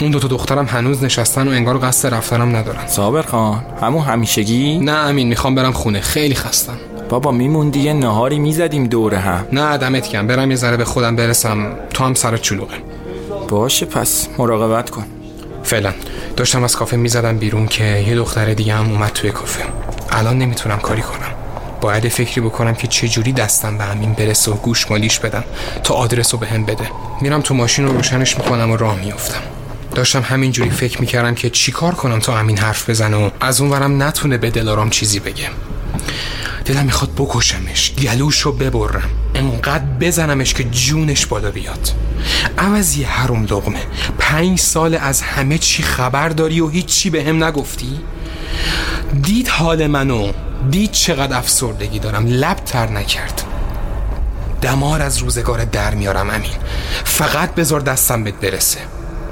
اون 0.01 0.11
دو 0.11 0.18
تا 0.18 0.29
دخترم 0.29 0.66
هنوز 0.66 1.05
نشستن 1.05 1.49
و 1.49 1.51
انگار 1.51 1.79
قصد 1.79 2.14
رفتنم 2.14 2.57
ندارن. 2.57 2.87
صابر 2.87 3.22
خان 3.22 3.62
همون 3.83 4.03
همیشگی؟ 4.03 4.79
نه 4.79 4.93
امین 4.93 5.29
می‌خوام 5.29 5.55
برم 5.55 5.72
خونه. 5.72 6.01
خیلی 6.01 6.35
خستم. 6.35 6.79
بابا 7.09 7.33
میموندی 7.33 7.81
یه 7.81 7.93
نهاری 7.93 8.39
می‌زدیم 8.39 8.87
دوره 8.87 9.18
هم. 9.18 9.45
نه 9.53 9.79
دمت 9.79 10.09
گرم. 10.09 10.26
برم 10.26 10.51
یه 10.51 10.57
ذره 10.57 10.76
به 10.76 10.85
خودم 10.85 11.16
برسم. 11.16 11.66
تو 11.95 12.05
هم 12.05 12.14
سرت 12.14 12.43
چلوغه. 12.43 12.74
باشه 13.49 13.87
پس 13.87 14.29
مراقبت 14.39 14.91
کن. 14.91 15.05
فعلا. 15.62 15.93
داشتم 16.37 16.64
از 16.64 16.76
کافه 16.76 16.97
می‌زدم 16.97 17.39
بیرون 17.39 17.66
که 17.66 17.85
یه 17.85 18.14
دختر 18.14 18.55
دیگه 18.55 18.74
هم 18.74 18.91
اومد 18.93 19.11
توی 19.12 19.31
کافه. 19.31 19.64
الان 20.11 20.38
نمی‌تونم 20.38 20.78
کاری 20.78 21.02
کنم. 21.02 21.34
باید 21.80 22.09
فکری 22.09 22.40
بکنم 22.40 22.74
که 22.74 22.86
چه 22.86 23.09
جوری 23.09 23.32
دستم 23.32 23.78
به 23.78 23.84
همین 23.84 24.12
برسه 24.12 24.50
و 24.50 24.54
گوش 24.54 24.90
مالیش 24.90 25.18
بدم 25.18 25.44
تا 25.84 25.94
آدرس 25.94 26.34
رو 26.34 26.40
بهم 26.40 26.64
بده. 26.64 26.90
میرم 27.20 27.40
تو 27.40 27.54
ماشین 27.54 27.86
رو 27.86 27.92
روشنش 27.92 28.38
می‌کنم 28.38 28.70
و 28.70 28.76
راه 28.76 28.96
میفتم 28.96 29.40
داشتم 29.94 30.22
همینجوری 30.22 30.70
فکر 30.70 31.00
می‌کردم 31.00 31.34
که 31.34 31.50
چیکار 31.50 31.94
کنم 31.94 32.18
تا 32.18 32.38
امین 32.38 32.59
حرف 32.59 32.90
بزنه 32.90 33.16
و 33.16 33.30
از 33.40 33.61
اون 33.61 33.70
ورم 33.70 34.02
نتونه 34.02 34.38
به 34.38 34.50
دلارام 34.50 34.90
چیزی 34.90 35.20
بگه. 35.20 35.48
دلم 36.64 36.84
می‌خواد 36.84 37.11
بکشمش 37.16 37.92
گلوش 38.02 38.40
رو 38.40 38.52
ببرم. 38.52 39.11
انقدر 39.34 39.84
بزنمش 40.00 40.54
که 40.54 40.64
جونش 40.64 41.26
بالا 41.26 41.50
بیاد. 41.50 41.90
عوضی 42.59 43.02
هروم 43.02 43.44
لغمه. 43.44 43.82
پنج 44.18 44.59
سال 44.61 44.94
از 44.94 45.22
همه 45.22 45.59
چی 45.59 45.82
خبر 45.82 46.28
داری 46.28 46.61
و 46.61 46.68
هیچی 46.68 47.11
به 47.11 47.24
هم 47.24 47.44
نگفتی؟ 47.44 48.00
دید 49.22 49.49
حال 49.49 49.86
منو. 49.86 50.32
دید 50.70 50.92
چقدر 50.92 51.36
افسردگی 51.36 51.99
دارم. 51.99 52.26
لب 52.26 52.57
تر 52.57 52.86
نکرد. 52.90 53.42
دمار 54.62 55.03
از 55.03 55.18
روزگار 55.18 55.64
در 55.64 55.94
میارم 55.94 56.30
امین. 56.30 56.53
فقط 57.05 57.55
بذار 57.55 57.80
دستم 57.80 58.24
بهت 58.24 58.34
برسه. 58.34 58.78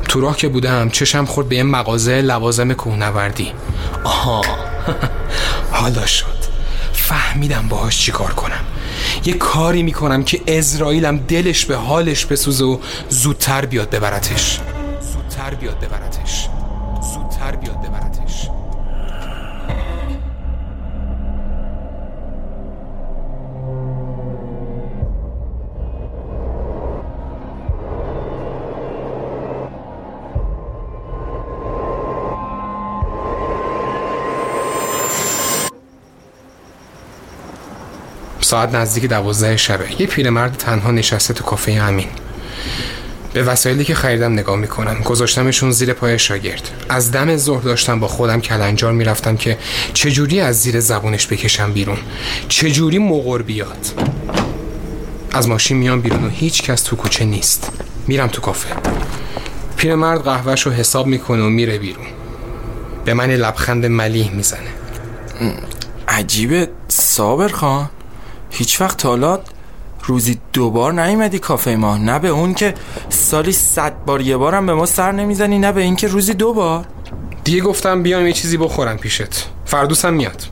تو 0.08 0.20
راه 0.20 0.36
که 0.36 0.48
بودم 0.48 0.90
چشم 0.90 1.24
خورد 1.24 1.48
به 1.48 1.56
یه 1.56 1.62
مغازه 1.62 2.20
لوازم 2.20 2.72
کوهنوردی. 2.72 3.52
آها. 4.04 4.42
حالا 5.72 6.06
شد. 6.06 6.26
فهمیدم 6.92 7.68
باهاش 7.68 7.98
چیکار 7.98 8.32
کنم. 8.32 8.64
یه 9.24 9.34
کاری 9.34 9.82
می‌کنم 9.82 10.24
که 10.24 10.40
اسرائیلم 10.46 11.16
دلش 11.16 11.64
به 11.64 11.76
حالش 11.76 12.26
بسوزه 12.26 12.64
و 12.64 12.78
زودتر 13.08 13.66
بیاد 13.66 13.90
ببرتش. 13.90 14.60
زودتر 15.12 15.54
بیاد 15.54 15.80
ببرتش. 15.80 16.48
زودتر 17.14 17.56
بیاد 17.56 17.76
ببرتش. 17.80 18.05
ساعت 38.46 38.74
نزدیک 38.74 39.04
دوازده 39.04 39.56
شبه 39.56 40.00
یه 40.00 40.06
پیرمرد 40.06 40.56
تنها 40.56 40.90
نشسته 40.90 41.34
تو 41.34 41.44
کافه 41.44 41.72
امین. 41.72 42.08
به 43.32 43.42
وسایلی 43.42 43.84
که 43.84 43.94
خریدم 43.94 44.32
نگاه 44.32 44.56
می‌کنم. 44.56 45.00
گذاشتمشون 45.00 45.70
زیر 45.70 45.92
پای 45.92 46.18
شاگرد. 46.18 46.70
از 46.88 47.12
دم 47.12 47.36
ظهر 47.36 47.62
داشتم 47.62 48.00
با 48.00 48.08
خودم 48.08 48.40
کلنجار 48.40 48.92
می‌رفتم 48.92 49.36
که 49.36 49.58
چجوری 49.94 50.40
از 50.40 50.60
زیر 50.60 50.80
زبونش 50.80 51.26
بکشم 51.26 51.72
بیرون. 51.72 51.96
چجوری 52.48 52.98
مغر 52.98 53.42
بیاد. 53.42 53.86
از 55.32 55.48
ماشین 55.48 55.76
میام 55.76 56.00
بیرون 56.00 56.24
و 56.24 56.28
هیچ 56.28 56.62
کس 56.62 56.82
تو 56.82 56.96
کوچه 56.96 57.24
نیست. 57.24 57.70
میرم 58.06 58.28
تو 58.28 58.40
کافه. 58.40 58.74
پیرمرد 59.76 60.22
قهوهش 60.22 60.62
رو 60.62 60.72
حساب 60.72 61.06
می‌کنه 61.06 61.42
و 61.42 61.48
میره 61.48 61.78
بیرون. 61.78 62.06
به 63.04 63.14
من 63.14 63.30
لبخند 63.30 63.86
ملیح 63.86 64.30
می‌زنه. 64.30 64.70
عجیبه. 66.08 66.68
صابر 66.88 67.48
خان. 67.48 67.90
هیچ 68.58 68.80
وقت 68.80 69.06
حالا 69.06 69.40
روزی 70.04 70.38
دوبار 70.52 70.92
نیومدی 70.92 71.38
کافه 71.38 71.76
ما. 71.76 71.96
نه 71.96 72.18
به 72.18 72.28
اون 72.28 72.54
که 72.54 72.74
سالی 73.08 73.52
صد 73.52 73.92
بار 74.06 74.20
یه 74.20 74.36
بارم 74.36 74.66
به 74.66 74.74
ما 74.74 74.86
سر 74.86 75.12
نمی‌زنی 75.12 75.58
نه 75.58 75.72
به 75.72 75.80
این 75.80 75.96
که 75.96 76.06
روزی 76.06 76.34
دو 76.34 76.52
بار. 76.52 76.86
دیگه 77.44 77.60
گفتم 77.60 78.02
بیام 78.02 78.26
یه 78.26 78.32
چیزی 78.32 78.56
بخورم 78.56 78.96
پیشت. 78.96 79.48
فردوسم 79.64 80.14
میاد. 80.14 80.42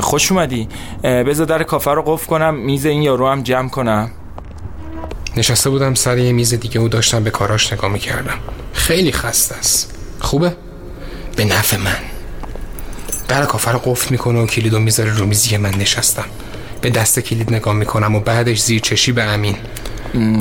خوش 0.00 0.32
اومدی. 0.32 0.68
بذار 1.02 1.46
در 1.46 1.62
کافه 1.62 1.90
رو 1.90 2.02
قفل 2.02 2.26
کنم 2.26 2.54
میز 2.54 2.86
این 2.86 3.02
یارو 3.02 3.28
هم 3.28 3.42
جمع 3.42 3.68
کنم. 3.68 4.10
نشسته 5.36 5.70
بودم 5.70 5.94
سر 5.94 6.18
یه 6.18 6.32
میز 6.32 6.54
دیگه 6.54 6.80
و 6.80 6.88
داشتم 6.88 7.24
به 7.24 7.30
کاراش 7.30 7.72
نگاه 7.72 7.90
می‌کردم. 7.90 8.38
خیلی 8.72 9.12
خسته 9.12 9.54
است. 9.54 9.94
خوبه؟ 10.20 10.56
به 11.36 11.44
نفع 11.44 11.76
من. 11.76 11.96
در 13.28 13.44
کافه 13.44 13.70
رو 13.70 13.78
قفل 13.78 14.06
می‌کنه 14.10 14.42
و 14.42 14.46
کلیدو 14.46 14.78
می‌ذاره 14.78 15.16
رو 15.16 15.26
میزی 15.26 15.56
من 15.56 15.74
نشستم. 15.74 16.24
به 16.80 16.90
دست 16.90 17.20
کلید 17.20 17.54
نگاه 17.54 17.74
می‌کنم 17.74 18.16
و 18.16 18.20
بعدش 18.20 18.60
زیر 18.60 18.80
چشی 18.80 19.12
به 19.12 19.22
امین. 19.22 19.56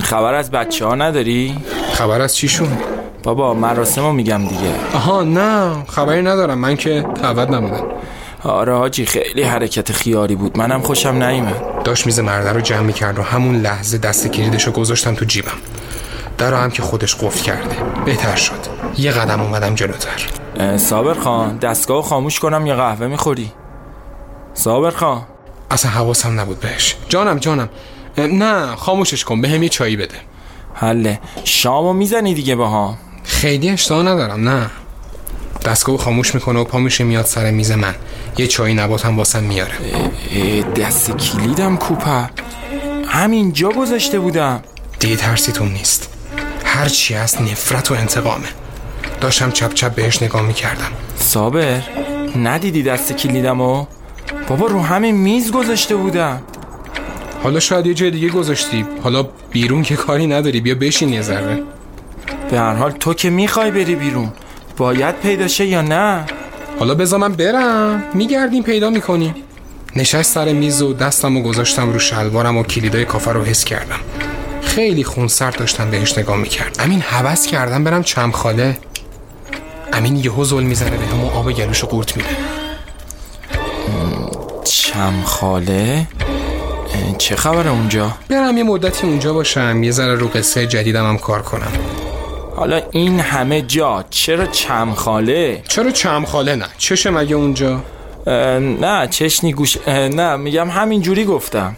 خبر 0.04 0.34
از 0.34 0.52
بچه 0.52 0.86
ها 0.86 0.96
نداری؟ 0.96 1.58
خبر 1.94 2.22
از 2.22 2.36
چیشون؟ 2.36 2.78
بابا 3.24 3.54
مراسم 3.54 4.02
رو 4.02 4.14
میگم 4.14 4.48
دیگه. 4.48 4.72
آها 4.94 5.24
نه 5.24 5.84
خبری 5.88 6.22
ندارم. 6.22 6.58
من 6.58 6.76
که 6.76 7.06
دعوت 7.22 7.50
نبودم 7.50 7.84
آره 8.44 8.78
حاجی 8.78 9.06
خیلی 9.06 9.44
حرکت 9.44 9.92
خیاری 9.92 10.36
بود. 10.36 10.58
منم 10.58 10.82
خوشم 10.82 11.24
نیومد. 11.24 11.84
داشت 11.84 12.06
میز 12.06 12.20
مرده 12.20 12.52
رو 12.52 12.62
جمع 12.62 12.82
می‌کرد 12.82 13.20
و 13.20 13.24
همون 13.24 13.56
لحظه 13.56 13.98
دست 13.98 14.28
کلیدش 14.28 14.64
رو 14.64 14.72
گذاشتم 14.72 15.16
تو 15.16 15.26
جیبم. 15.26 15.52
در 16.38 16.54
هم 16.54 16.72
که 16.72 16.82
خودش 16.82 17.16
قفل 17.16 17.44
کرده. 17.44 17.76
بهتر 18.06 18.36
شد. 18.36 18.54
یه 18.98 19.12
قدم 19.12 19.42
اومدم 19.42 19.76
جلوتر. 19.76 20.28
صابر 20.78 21.14
خان 21.14 21.58
دستگاه 21.58 22.04
خاموش 22.04 22.40
کنم 22.40 22.66
یا 22.66 22.76
قهوه 22.76 23.08
می‌خوری. 23.08 23.52
صابر 24.54 24.92
خان. 24.92 25.22
اصلا 25.72 25.92
حواسم 25.92 26.40
نبود 26.40 26.60
بهش. 26.60 26.96
جانم 27.10 27.40
جانم. 27.40 27.70
نه 28.18 28.76
خاموشش 28.76 29.24
کن 29.24 29.42
به 29.42 29.50
یه 29.50 29.70
چایی 29.70 29.96
بده. 29.96 30.16
حله. 30.74 31.20
شامو 31.44 31.94
می‌زنی 31.94 32.34
دیگه 32.34 32.56
با 32.56 32.68
ها 32.68 32.98
خیلی 33.24 33.70
اشتها 33.70 34.02
ندارم 34.02 34.50
نه. 34.50 34.70
دستگاه 35.66 35.98
خاموش 35.98 36.36
می‌کنه 36.36 36.60
و 36.60 36.64
پا 36.64 36.80
میشه 36.80 37.04
میاد 37.04 37.26
سر 37.26 37.52
میز 37.52 37.72
من. 37.72 37.96
یه 38.38 38.48
چای 38.48 38.74
نبات 38.74 39.06
هم 39.06 39.18
واسم 39.18 39.44
میاره. 39.44 39.74
دست 40.76 41.12
کلیدم 41.12 41.78
کوپه. 41.78 42.30
همینجا 43.08 43.70
گذاشته 43.70 44.20
بودم. 44.20 44.64
دیگه 45.00 45.16
ترسیتون 45.16 45.68
نیست. 45.68 46.10
هر 46.66 46.90
چی 46.90 47.14
هست 47.14 47.42
نفرت 47.42 47.92
و 47.92 47.94
انتقامه. 47.94 48.48
داشتم 49.22 49.52
چپ 49.52 49.74
چپ 49.74 49.96
بهش 49.96 50.22
نگاه 50.22 50.42
می‌کردم. 50.42 50.92
صابر 51.20 51.82
ندیدی 52.36 52.84
دست 52.84 53.12
کلیدمو؟ 53.12 53.86
بابا 54.48 54.68
رو 54.68 54.82
همین 54.82 55.16
میز 55.16 55.52
گذاشته 55.52 55.96
بودم. 55.96 56.42
حالا 57.44 57.60
شاید 57.60 57.86
یه 57.86 57.94
جای 57.94 58.12
دیگه 58.12 58.30
گذاشتی. 58.30 58.86
حالا 59.04 59.24
بیرون 59.52 59.84
که 59.84 59.96
کاری 59.96 60.28
نداری 60.28 60.62
بیا 60.62 60.76
بشین 60.76 61.10
یه 61.10 61.22
ذره. 61.22 61.64
به 62.52 62.60
هر 62.60 62.74
حال 62.74 62.92
تو 62.92 63.14
که 63.14 63.30
می‌خوای 63.30 63.72
بری 63.72 63.96
بیرون 63.96 64.32
باید 64.78 65.16
پیدا 65.16 65.48
شه 65.48 65.66
یا 65.66 65.82
نه؟ 65.82 66.26
حالا 66.80 66.96
بذار 66.96 67.20
من 67.20 67.34
برم. 67.34 68.04
میگردیم 68.14 68.64
پیدا 68.64 68.90
می‌کنیم 68.90 69.36
نشست 69.96 70.34
سر 70.34 70.54
میز 70.54 70.82
و 70.82 70.94
دستم 70.94 71.38
و 71.38 71.42
گذاشتم 71.42 71.94
رو 71.94 72.00
شلوارم 72.00 72.58
و 72.58 72.64
کلیدای 72.64 73.06
کافه 73.06 73.32
رو 73.32 73.44
حس 73.44 73.64
کردم. 73.64 74.00
خیلی 74.62 75.04
خونسرد 75.04 75.58
داشتم 75.58 75.92
بهش 75.92 76.18
نگاه 76.18 76.38
می‌کرد. 76.38 76.76
امین 76.80 77.02
حوض 77.02 77.48
کردم 77.48 77.84
برم 77.84 78.04
چمخاله. 78.04 78.78
امین 79.94 80.16
یهو 80.16 80.44
زل 80.44 80.64
می‌زنه 80.64 80.98
به 80.98 81.06
همون 81.06 81.30
آب 81.30 81.52
گلوش 81.52 81.80
رو 81.80 81.88
قورت 81.88 82.18
میده. 82.18 82.30
چمخاله 84.98 86.08
اه، 86.94 87.18
چه 87.18 87.36
خبره 87.36 87.70
اونجا؟ 87.70 88.12
برم 88.30 88.58
یه 88.58 88.64
مدتی 88.64 89.08
اونجا 89.08 89.34
باشم. 89.34 89.84
یه 89.84 89.92
ذره 89.92 90.16
رو 90.16 90.28
قصه 90.28 90.68
جدیدم 90.68 91.10
هم 91.10 91.18
کار 91.18 91.42
کنم. 91.42 91.72
حالا 92.56 92.82
این 92.92 93.20
همه 93.20 93.62
جا 93.62 94.06
چرا 94.10 94.46
چمخاله 94.46 95.64
چرا 95.68 95.92
چمخاله 95.92 96.56
نه؟ 96.56 96.66
چشه 96.78 97.10
مگه 97.10 97.36
اونجا؟ 97.36 97.84
نه 98.80 99.08
چشنی 99.08 99.54
گوش 99.54 99.78
نه 99.88 100.36
میگم 100.36 100.70
همین 100.70 101.02
جوری 101.02 101.26
گفتم. 101.26 101.76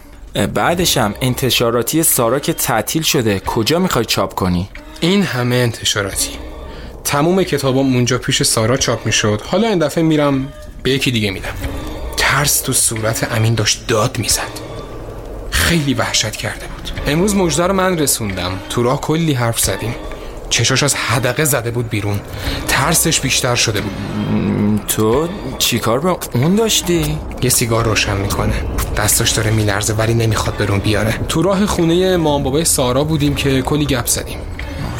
بعدشم 0.54 1.14
انتشاراتی 1.20 2.02
سارا 2.02 2.38
که 2.38 2.52
تعطیل 2.52 3.02
شده. 3.02 3.40
کجا 3.40 3.78
می‌خوای 3.78 4.04
چاپ 4.04 4.34
کنی؟ 4.34 4.68
این 5.00 5.22
همه 5.22 5.56
انتشاراتی. 5.56 6.30
تموم 7.04 7.42
کتابام 7.42 7.94
اونجا 7.94 8.18
پیش 8.18 8.42
سارا 8.42 8.76
چاپ 8.76 9.06
می‌شد. 9.06 9.42
حالا 9.46 9.68
این 9.68 9.78
دفعه 9.78 10.04
میرم 10.04 10.52
به 10.82 10.90
یکی 10.90 11.10
دیگه 11.10 11.30
میدم. 11.30 11.54
ترس 12.20 12.60
تو 12.60 12.72
صورت 12.72 13.32
امین 13.32 13.54
داشت 13.54 13.86
داد 13.86 14.18
می‌زد. 14.18 14.60
خیلی 15.50 15.94
وحشت 15.94 16.36
کرده 16.36 16.66
بود. 16.66 16.90
امروز 17.06 17.36
مجده 17.36 17.66
رو 17.66 17.72
من 17.74 17.98
رسوندم. 17.98 18.52
تو 18.70 18.82
راه 18.82 19.00
کلی 19.00 19.32
حرف 19.32 19.60
زدیم. 19.60 19.94
چشاش 20.50 20.82
از 20.82 20.94
حدقه 20.94 21.44
زده 21.44 21.70
بود 21.70 21.88
بیرون. 21.88 22.20
ترسش 22.68 23.20
بیشتر 23.20 23.54
شده 23.54 23.80
بود. 23.80 23.92
تو 24.88 25.28
چیکار 25.58 26.00
به 26.00 26.16
اون 26.34 26.54
داشتی؟ 26.54 27.18
یه 27.42 27.50
سیگار 27.50 27.84
روشن 27.84 28.16
می‌کنه. 28.16 28.54
دستاش 28.96 29.30
داره 29.30 29.50
میلرزه 29.50 29.92
ولی 29.92 30.14
نمی‌خواد 30.14 30.56
برون 30.56 30.78
بیاره. 30.78 31.12
تو 31.28 31.42
راه 31.42 31.66
خونه 31.66 32.16
مام 32.16 32.42
بابای 32.42 32.64
سارا 32.64 33.04
بودیم 33.04 33.34
که 33.34 33.62
کلی 33.62 33.86
گپ 33.86 34.06
زدیم. 34.06 34.38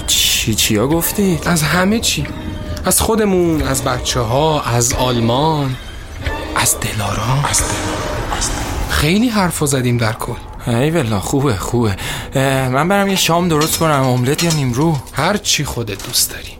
چی 0.06 0.54
چیا 0.54 0.86
گفتی؟ 0.86 1.38
از 1.46 1.62
همه 1.62 2.00
چی. 2.00 2.26
از 2.84 3.00
خودمون 3.00 3.62
از 3.62 3.84
بچه 3.84 4.20
ها 4.20 4.62
از 4.62 4.92
آلمان. 4.92 5.76
از 6.56 6.76
دلارام 6.80 7.44
از 7.50 7.62
خیلی 8.90 9.28
حرفا 9.28 9.66
زدیم 9.66 9.96
در 9.96 10.12
کل. 10.12 10.32
ای 10.66 10.90
والله 10.90 11.20
خوبه 11.20 11.56
خوبه. 11.56 11.96
من 12.68 12.88
برم 12.88 13.08
یه 13.08 13.16
شام 13.16 13.48
درست 13.48 13.78
کنم 13.78 14.02
املت 14.02 14.44
یا 14.44 14.52
نیمرو؟ 14.52 14.96
هر 15.12 15.36
چی 15.36 15.64
خودت 15.64 16.06
دوست 16.06 16.30
داری. 16.32 16.50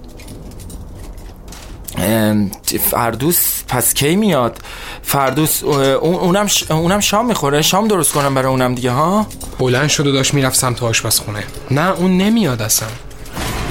فردوس 2.78 3.62
پس 3.68 3.94
کی 3.94 4.16
میاد؟ 4.16 4.58
فردوس 5.02 5.62
اونم 5.62 6.46
ش- 6.46 6.70
اونم 6.70 7.00
شام 7.00 7.26
می‌خوره. 7.26 7.62
شام 7.62 7.88
درست 7.88 8.12
کنم 8.12 8.34
برای 8.34 8.48
اونم 8.50 8.74
دیگه 8.74 8.90
ها؟ 8.90 9.26
بلند 9.58 9.88
شد 9.88 10.06
و 10.06 10.12
داشت 10.12 10.34
می‌رفت 10.34 10.58
سمت 10.58 10.82
آشپزخونه. 10.82 11.44
نه 11.70 11.90
اون 11.90 12.16
نمیاد 12.18 12.62
اصلا. 12.62 12.88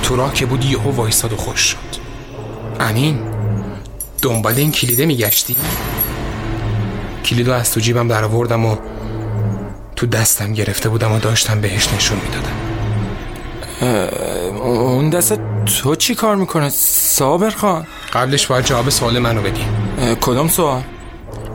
تو 0.03 0.15
راه 0.15 0.33
که 0.33 0.45
بود 0.45 0.65
یهو 0.65 0.91
وایساد 0.91 1.33
و 1.33 1.37
خوش 1.37 1.59
شد. 1.59 1.77
امین 2.79 3.19
دنبال 4.21 4.53
این 4.53 4.71
کلیده 4.71 5.05
میگشتی؟ 5.05 5.55
کلیدو 7.25 7.53
از 7.53 7.73
تو 7.73 7.79
جیبم 7.79 8.07
در 8.07 8.23
آوردم 8.23 8.65
و 8.65 8.75
تو 9.95 10.05
دستم 10.05 10.53
گرفته 10.53 10.89
بودم 10.89 11.11
و 11.11 11.19
داشتم 11.19 11.61
بهش 11.61 11.93
نشون 11.93 12.17
می‌دادم. 12.19 12.55
اون 14.61 15.09
دست 15.09 15.39
تو 15.65 15.95
چی 15.95 16.15
کار 16.15 16.35
می‌کنه؟ 16.35 16.69
صابر 16.69 17.49
خان؟ 17.49 17.87
قبلش 18.13 18.47
باید 18.47 18.65
جواب 18.65 18.89
سوال 18.89 19.19
منو 19.19 19.41
بدی. 19.41 19.65
کدام 20.21 20.47
سوال؟ 20.47 20.81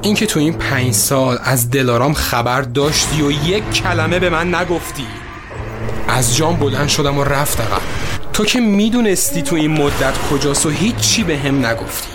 اینکه 0.02 0.26
تو 0.26 0.40
این 0.40 0.52
پنج 0.52 0.94
سال 0.94 1.38
از 1.44 1.70
دلارام 1.70 2.14
خبر 2.14 2.62
داشتی 2.62 3.22
و 3.22 3.30
یک 3.30 3.70
کلمه 3.70 4.18
به 4.18 4.30
من 4.30 4.54
نگفتی. 4.54 5.06
از 6.08 6.36
جام 6.36 6.56
بلند 6.56 6.88
شدم 6.88 7.18
و 7.18 7.24
رفت 7.24 7.60
عقب. 7.60 7.82
تو 8.32 8.44
که 8.44 8.60
می‌دونستی 8.60 9.42
تو 9.42 9.56
این 9.56 9.70
مدت 9.70 10.18
کجاست 10.30 10.66
و 10.66 10.70
هیچی 10.70 11.24
به 11.24 11.38
هم 11.38 11.66
نگفتی. 11.66 12.13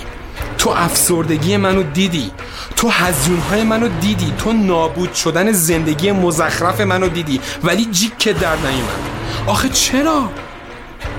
تو 0.60 0.70
افسردگی 0.70 1.58
منو 1.58 1.84
دیدی. 1.84 2.32
تو 2.76 2.90
هزیونهای 2.90 3.64
منو 3.64 3.88
دیدی. 3.88 4.34
تو 4.38 4.54
نابود 4.54 5.14
شدن 5.14 5.52
زندگی 5.52 6.12
مزخرف 6.12 6.82
منو 6.82 7.08
دیدی. 7.08 7.42
ولی 7.64 7.86
جیک 7.86 8.18
که 8.18 8.34
در 8.34 8.56
نیومد. 8.56 9.10
آخه 9.48 9.70
چرا؟ 9.70 10.30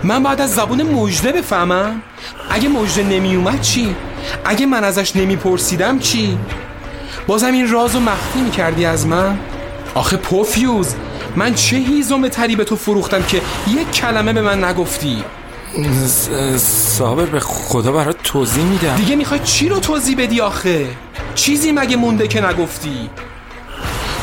من 0.03 0.23
بعد 0.23 0.41
از 0.41 0.55
زبون 0.55 0.83
مژده 0.83 1.33
بفهمم. 1.33 2.03
اگه 2.51 2.69
مژده 2.69 3.03
نمیومد 3.03 3.61
چی؟ 3.61 3.97
اگه 4.45 4.67
من 4.67 4.85
ازش 4.85 5.17
نمیپرسیدم 5.17 5.99
چی؟ 5.99 6.39
بازم 7.27 7.53
این 7.53 7.71
رازو 7.71 8.01
مخفی 8.01 8.41
می‌کردی 8.41 8.85
از 8.85 9.07
من؟ 9.07 9.39
آخه 9.95 10.17
پوفیوز 10.17 10.95
من 11.37 11.55
چه 11.55 11.77
هیزم 11.77 12.29
تری 12.29 12.57
به 12.57 12.65
تو 12.65 12.77
فروختم 12.77 13.23
که 13.23 13.43
یک 13.69 13.91
کلمه 13.93 14.33
به 14.33 14.43
من 14.43 14.65
نگفتی؟ 14.65 15.25
صابر 16.59 17.25
به 17.25 17.41
خدا 17.41 17.93
برات 17.93 18.17
توضیح 18.25 18.65
میدم. 18.65 18.97
دیگه 18.97 19.17
می‌خوای 19.17 19.41
چی 19.45 19.69
رو 19.69 19.81
توضیح 19.81 20.17
بدی 20.17 20.41
آخه؟ 20.41 20.87
چیزی 21.35 21.73
مگه 21.73 21.97
مونده 21.97 22.29
که 22.29 22.47
نگفتی؟ 22.47 23.11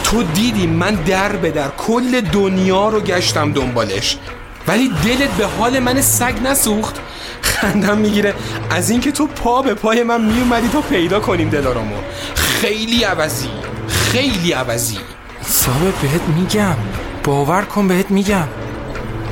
تو 0.04 0.24
دیدی 0.24 0.68
من 0.68 0.95
در 0.95 1.36
به 1.36 1.52
در 1.52 1.68
کل 1.78 2.22
دنیا 2.22 2.89
رو 2.89 3.00
گشتم 3.00 3.52
دنبالش. 3.54 4.18
ولی 4.68 4.91
دلت 5.06 5.30
به 5.30 5.45
حال 5.45 5.80
من 5.80 6.02
سگ 6.02 6.34
نسوخت. 6.45 6.95
خندم 7.41 7.98
می‌گیره. 7.98 8.34
از 8.70 8.89
اینکه 8.89 9.12
تو 9.12 9.28
پا 9.28 9.62
به 9.62 9.74
پای 9.74 10.04
من 10.04 10.22
میومدی 10.22 10.68
تا 10.68 10.82
پیدا 10.82 11.20
کنیم 11.20 11.50
دلارامو. 11.50 11.95
خیلی 12.36 13.04
عوضی. 13.04 13.50
خیلی 13.88 14.52
عوضی. 14.52 14.98
صابر 15.45 15.91
بهت 16.02 16.22
میگم. 16.36 16.76
باور 17.24 17.62
کن 17.62 17.88
بهت 17.88 18.12
میگم. 18.12 18.48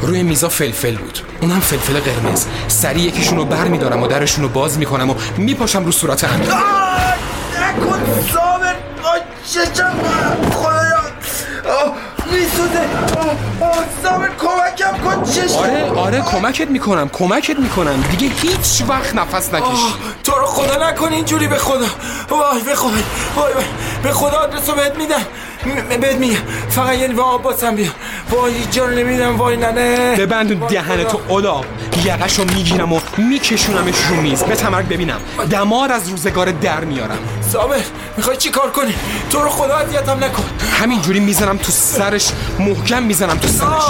روی 0.06 0.24
میزا 0.24 0.50
فلفل 0.50 0.96
بود. 0.96 1.20
اونم 1.42 1.60
فلفل 1.60 2.00
قرمز. 2.00 2.46
سریع 2.68 3.04
یکیشون 3.04 3.38
رو 3.38 3.46
بر 3.46 3.64
میدارم 3.64 4.04
و 4.04 4.08
درشون 4.08 4.44
رو 4.44 4.50
باز 4.50 4.78
می‌کنم 4.78 5.10
و 5.10 5.16
میپاشم 5.38 5.86
رو 5.86 5.92
صورت 5.92 6.24
امین 6.24 6.50
نکن 6.50 8.02
آی 9.04 9.20
چشم 9.52 9.94
خدایا. 10.52 11.00
آه، 11.66 11.94
میسوزه. 12.32 12.86
صابر 14.04 14.30
کمکم 14.40 14.98
کن. 15.04 15.24
چشم. 15.24 15.58
آره 15.58 15.92
آره 15.92 16.22
کمکت 16.22 16.70
می‌کنم 16.70 17.10
کمکت 17.10 17.60
می‌کنم. 17.60 18.04
دیگه 18.12 18.36
هیچ 18.36 18.84
وقت 18.88 19.16
نفس 19.16 19.54
نکشی 19.54 19.66
آه، 19.66 19.98
تو 20.24 20.32
رو 20.32 20.46
خدا 20.46 20.90
نکن 20.90 21.14
اینجوری 21.14 21.48
به 21.48 21.58
خدا. 21.58 21.86
وای 22.30 22.62
به 22.66 22.76
خدا 22.76 22.90
وای 23.36 23.54
به 24.04 24.12
خدا 24.12 24.38
آدرس 24.38 24.70
رو 24.70 24.76
بهت 24.76 24.96
میدم. 24.98 25.26
بهت 26.02 26.16
میگم. 26.16 26.40
فقط 26.70 26.98
یه 26.98 27.08
لیوان 27.08 27.26
آب 27.26 27.42
باسم 27.42 27.76
بیا. 27.76 27.92
وای 28.30 28.54
هیچ 28.54 28.70
جا 28.70 28.86
رو 28.86 28.92
نمیدم 28.92 29.38
وای 29.38 29.58
ننه 29.58 30.16
ببند 30.16 30.68
دهن. 30.68 31.04
تو 31.04 31.20
اولا. 31.28 31.62
یقش 32.06 32.40
رو 32.40 32.46
می‌گیرم 32.46 32.94
و 32.94 33.00
میکشونمش 33.18 33.96
رو 34.10 34.16
میز. 34.16 34.44
به 34.44 34.56
تمرگ 34.56 34.88
ببینم. 34.88 35.20
دمار 35.52 35.92
از 35.92 36.10
روزگار 36.10 36.52
در 36.52 36.86
میارم. 36.86 37.18
صابر 37.52 37.82
می‌خوای 38.18 38.38
چی 38.38 38.50
کار 38.50 38.72
کنی؟ 38.72 38.96
تو 39.30 39.40
رو 39.40 39.50
خدا 39.50 39.76
اذیتم 39.76 40.24
نکن. 40.24 40.44
همینجوری 40.80 41.20
می‌زنم 41.20 41.58
تو 41.58 41.72
سرش 41.72 42.32
محکم 42.60 43.04
می‌زنم 43.04 43.38
تو 43.38 43.48
سرش. 43.48 43.84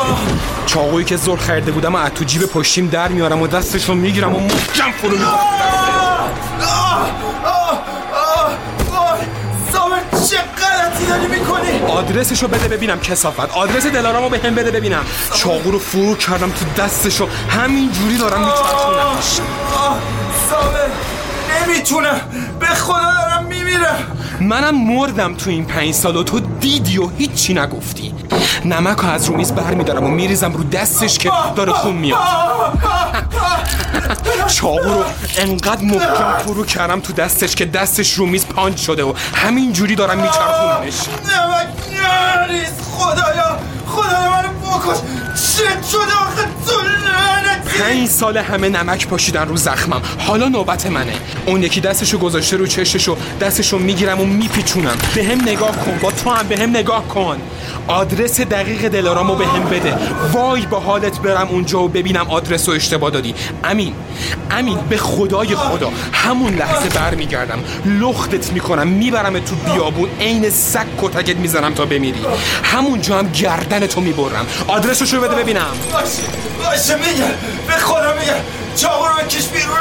چاقویی 0.66 1.06
که 1.06 1.18
زور 1.18 1.38
خریده 1.38 1.72
بودم 1.72 1.96
و 1.96 1.98
از 1.98 2.12
تو 2.12 2.24
جیب 2.26 2.46
پشتیم 2.46 2.88
در 2.88 3.08
میارم 3.08 3.42
و 3.42 3.48
دستش 3.48 3.90
رو 3.90 3.96
می‌گیرم 3.96 4.36
و 4.36 4.40
محکم 4.40 4.92
فرو 5.02 5.12
می‌کنم. 5.12 5.40
غلطی 10.96 11.06
داری 11.06 11.28
می‌کنی؟ 11.28 11.82
آدرسش 11.88 12.44
رو 12.44 12.48
بده 12.48 12.68
ببینم 12.68 13.00
کثافت 13.00 13.58
آدرس 13.58 13.86
دلارامو 13.86 14.30
بهم 14.30 14.56
بده 14.56 14.72
ببینم. 14.72 15.06
چاقو 15.34 15.72
رو 15.72 15.80
فرو 15.80 16.16
کردم 16.16 16.50
تو 16.52 16.66
دستش 16.84 17.22
و 17.22 17.28
همینجوری 17.50 18.18
دارم 18.18 18.52
صابر 20.50 20.90
نمی‌تونم 21.68 22.22
به 22.60 22.66
خدا 22.66 23.14
دارم 23.14 23.46
میمیرم 23.46 24.18
منم 24.40 24.86
مردم 24.88 25.36
تو 25.36 25.50
این 25.50 25.66
پنج 25.66 25.94
سال 25.94 26.16
و 26.16 26.24
تو 26.24 26.40
دیدی 26.40 26.98
و 26.98 27.10
هیچی 27.18 27.54
نگفتی. 27.54 28.14
نمک 28.66 28.98
رو 28.98 29.10
از 29.10 29.26
رو 29.26 29.36
میز 29.36 29.52
بر 29.52 29.74
میدارم 29.74 30.04
و 30.04 30.08
میریزم 30.08 30.54
رو 30.54 30.64
دستش 30.64 31.18
که 31.18 31.32
داره 31.56 31.74
خون 31.74 31.94
میاد. 31.94 32.20
چاقو 34.48 34.78
رو 34.78 35.04
انقدر 35.38 35.84
محکم 35.84 36.38
فرو 36.38 36.66
کردم 36.66 37.00
تو 37.00 37.14
دستش 37.14 37.56
که 37.56 37.66
دستش 37.66 38.14
رو 38.14 38.26
میز 38.26 38.46
پانچ 38.46 38.80
شده 38.80 39.04
و 39.04 39.14
همین 39.34 39.74
جوری 39.74 39.96
دارم 39.96 40.18
میچرخونمش 40.18 40.94
نمک 41.08 41.68
نریز. 41.92 42.72
خدایا 42.92 43.60
خدایا 43.88 44.30
منو 44.30 44.50
بکش. 44.50 44.98
چه 45.36 45.64
پنج 47.80 48.08
سال 48.08 48.38
همه 48.38 48.70
نمک 48.70 49.08
پاشیدن 49.08 49.48
رو 49.48 49.58
زخمم. 49.58 50.02
حالا 50.20 50.48
نوبت 50.48 50.86
منه. 50.86 51.14
اون 51.46 51.64
یکی 51.64 51.82
دستشو 51.82 52.18
گذاشته 52.18 52.58
رو 52.58 52.68
چششو. 52.68 53.18
دستشو 53.42 53.78
می‌گیرم 53.78 54.22
و 54.22 54.26
میپیچونم. 54.26 54.98
به 55.16 55.24
هم 55.24 55.42
نگاه 55.42 55.72
کن. 55.72 56.00
با 56.02 56.12
تو 56.12 56.30
هم 56.30 56.48
به 56.48 56.58
هم 56.58 56.70
نگاه 56.70 57.08
کن. 57.08 57.38
آدرس 57.88 58.42
دقیق 58.42 58.88
دلارامو 58.88 59.36
به 59.36 59.48
هم 59.48 59.64
بده. 59.64 59.98
وای 60.34 60.66
با 60.66 60.80
حالت 60.80 61.20
برم 61.20 61.48
اونجا 61.48 61.84
و 61.84 61.88
ببینم 61.88 62.26
آدرس 62.30 62.70
رو 62.70 62.76
اشتباه 62.76 63.12
دادی. 63.12 63.36
امین 63.64 63.94
امین 64.58 64.78
به 64.90 64.98
خدای 64.98 65.56
خدا. 65.56 65.92
همون 66.14 66.56
لحظه 66.56 66.90
برمیگردم. 66.90 67.60
لختت 67.86 68.54
می‌کنم 68.54 68.88
می‌برم 68.88 69.40
تو 69.40 69.56
بیابون 69.56 70.10
عین 70.20 70.50
سگ 70.50 70.86
کتکت 71.02 71.36
می‌زنم 71.36 71.74
تا 71.74 71.86
بمیری. 71.86 72.20
همونجا 72.64 73.18
هم 73.18 73.28
گردن 73.32 73.88
تو 73.88 74.02
می‌برم. 74.02 74.46
آدرسشو 74.68 75.22
بده 75.22 75.36
ببینم. 75.36 75.66
باشه 75.94 76.24
باشه 76.58 76.96
میگم. 76.96 77.34
به 77.68 77.74
خدا 77.74 78.14
میگم. 78.14 78.34
چاقو 78.76 79.06
رو 79.06 79.14
بکش 79.14 79.48
بیرون 79.48 79.78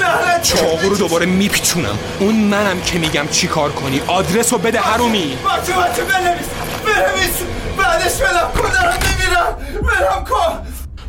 لعنت 0.00 0.42
چاقو 0.42 0.88
رو 0.88 0.96
دوباره 0.96 1.26
میپیچونم. 1.26 1.98
اون 2.18 2.34
منم 2.34 2.80
که 2.80 2.98
میگم 2.98 3.28
چی 3.28 3.46
کار 3.46 3.72
کنی. 3.72 4.00
آدرس 4.06 4.52
رو 4.52 4.58
بده 4.58 4.80
هرومی 4.80 5.38
باشه 5.44 5.72
باشه 5.72 6.02
بنویس. 6.02 6.46
بنویس. 6.86 7.36
بعدش 7.78 8.14
بلم 8.14 8.50
کن 8.62 8.70
دارم 8.70 8.98
میمیرم. 9.02 10.24
کن. 10.24 10.58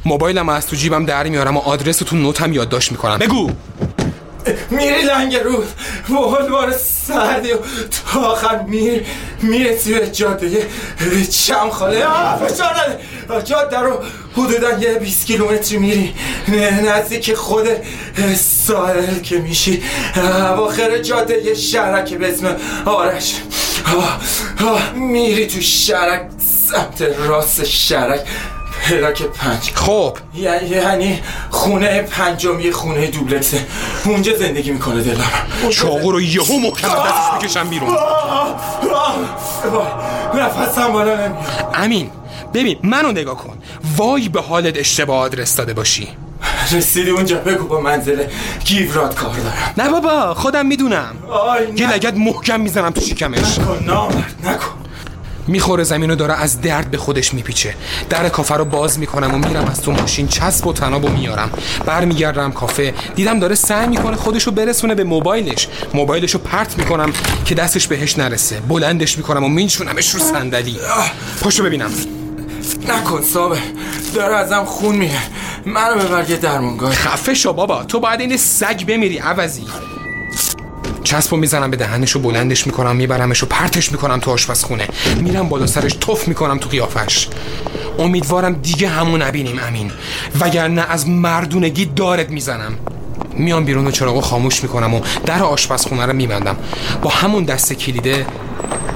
موبایلم 0.06 0.50
از 0.50 0.68
تو 0.68 0.76
جیبم 0.76 1.06
در 1.06 1.28
میارم 1.28 1.58
و 1.58 1.60
آدرس 1.60 1.98
تو 1.98 2.16
نوتم 2.16 2.54
یادداشت 2.54 2.92
می‌کنم. 2.92 3.18
بگو! 3.18 3.50
میری 4.70 5.02
لنگ 5.02 5.36
رود 5.36 6.50
بار 6.50 6.72
سردی 6.78 7.52
و 7.52 7.58
تا 8.14 8.20
آخر 8.20 8.62
میر 8.62 9.06
می‌رسی 9.42 9.94
به 9.94 10.08
جاده. 10.08 10.68
چمخاله 11.46 12.00
فشار 12.36 12.76
نده. 13.30 13.44
جاده 13.44 13.80
رو 13.80 14.00
حدودا 14.34 14.80
یه 14.80 14.94
20 14.94 15.26
کیلومتری 15.26 15.78
میری. 15.78 16.14
نزدیک 16.88 17.34
خود 17.34 17.68
ساحل 18.38 19.20
که 19.20 19.38
میشی. 19.38 19.84
اواخر 20.50 20.98
جاده 20.98 21.42
یه 21.46 21.54
شهرک 21.54 22.14
به 22.14 22.34
اسم 22.34 22.56
آرش. 22.86 23.36
میری 24.96 25.48
تو 25.48 25.62
شهرک 25.62 26.30
سمت 26.70 27.02
راست 27.02 27.66
شهرک. 27.66 28.22
پلاک 28.82 29.24
پنج. 29.24 29.72
خب. 29.74 30.18
یعنی 30.36 31.20
خونه 31.50 32.02
پنجم 32.02 32.60
یه 32.60 32.72
خونه 32.72 33.08
دوبلکسه. 33.08 33.66
اونجا 34.06 34.38
زندگی 34.38 34.72
می‌کنه 34.72 35.02
دلم. 35.02 35.32
چاقو 35.70 36.12
رو 36.12 36.22
یهو 36.22 36.60
محکم 36.60 36.88
دستش 36.88 37.34
می‌کشم 37.34 37.70
بیرون. 37.70 37.98
نفسم 40.36 40.88
بالا 40.94 41.16
نمیاد. 41.16 41.38
امین 41.74 42.10
ببین 42.54 42.80
منو 42.84 43.12
نگاه 43.12 43.38
کن. 43.38 43.58
وای 43.98 44.30
به 44.30 44.42
حالت 44.42 44.78
اشتباه 44.78 45.18
آدرس 45.20 45.56
داده 45.56 45.74
باشی. 45.74 46.08
رسیدی 46.72 47.10
اونجا 47.10 47.38
بگو 47.38 47.68
با 47.68 47.82
منزل 47.82 48.24
گیورات 48.66 49.16
کار 49.16 49.36
دارم. 49.36 49.74
نه 49.78 49.90
بابا 49.90 50.34
خودم 50.34 50.66
می‌دونم. 50.66 51.16
یه 51.76 51.94
لگت 51.94 52.14
محکم 52.14 52.60
می‌زنم 52.60 52.90
تو 52.90 53.02
شکمش. 53.02 53.60
نکن 53.60 53.84
نامرد 53.86 54.36
نکن. 54.44 54.81
می‌خوره 55.52 55.84
زمین 55.84 56.10
رو 56.10 56.16
داره 56.16 56.34
از 56.34 56.62
درد 56.62 56.92
به 56.92 56.98
خودش 56.98 57.34
میپیچه. 57.34 57.76
در 58.10 58.30
کافه 58.30 58.56
رو 58.56 58.66
باز 58.66 59.00
می‌کنم 59.00 59.34
و 59.34 59.38
میرم 59.38 59.66
از 59.66 59.82
تو 59.82 59.92
ماشین. 59.92 60.28
چسب 60.28 60.68
و 60.68 60.74
تناب 60.74 61.06
و 61.06 61.10
میارم. 61.10 61.50
برمیگردم 61.86 62.52
کافه. 62.52 62.94
دیدم 63.16 63.40
داره 63.40 63.56
سعی 63.56 63.88
می‌کنه 63.88 64.16
خودش 64.16 64.44
رو 64.44 64.52
برسونه 64.52 64.96
به 64.96 65.04
موبایلش. 65.04 65.68
موبایلش 65.94 66.32
رو 66.32 66.40
پرت 66.40 66.78
می‌کنم 66.78 67.14
که 67.46 67.56
دستش 67.56 67.88
بهش 67.88 68.18
نرسه. 68.18 68.60
بلندش 68.60 69.18
می‌کنم 69.18 69.44
و 69.44 69.48
مینشونمش 69.48 70.10
رو 70.10 70.20
صندلی. 70.20 70.78
پاشو 71.42 71.64
ببینم. 71.64 71.92
نکن 72.88 73.22
صابر 73.22 73.58
داره 74.16 74.36
ازم 74.36 74.66
خون 74.66 74.96
میره. 74.96 75.22
منو 75.66 75.96
ببر 75.96 76.30
یه 76.30 76.38
درمونگاه 76.38 76.92
خفه 76.92 77.34
شو 77.34 77.54
بابا. 77.54 77.84
تو 77.84 78.00
باید 78.00 78.20
این 78.20 78.38
سگ 78.38 78.86
بمیری 78.86 79.18
عوضی. 79.18 79.66
چسبو 81.04 81.38
می‌زنم 81.38 81.72
به 81.72 81.78
دهنش 81.78 82.16
و 82.16 82.20
بلندش 82.20 82.68
می‌کنم 82.68 82.96
میبرمش 82.96 83.44
پرتش 83.44 83.92
می‌کنم 83.92 84.20
تو 84.20 84.32
آشپزخونه. 84.32 84.88
میرم 85.18 85.50
بالا 85.50 85.68
سرش 85.68 85.94
تف 85.94 86.28
می‌کنم 86.28 86.58
تو 86.58 86.70
قیافش. 86.70 87.28
امیدوارم 88.00 88.54
دیگه 88.54 88.88
همون 88.88 89.22
نبینیم 89.22 89.60
امین. 89.68 89.92
وگرنه 90.40 90.86
از 90.90 91.10
مردونگی 91.10 91.86
دارت 91.86 92.30
می‌زنم. 92.30 92.74
میام 93.34 93.66
بیرون 93.66 93.88
و 93.88 93.92
چراغو 93.92 94.22
خاموش 94.22 94.64
می‌کنم 94.64 94.94
و 94.94 95.02
در 95.26 95.44
آشپزخونه 95.44 96.06
رو 96.06 96.14
میبندم. 96.14 96.58
با 97.02 97.10
همون 97.10 97.44
دست 97.44 97.74
کلیده 97.74 98.26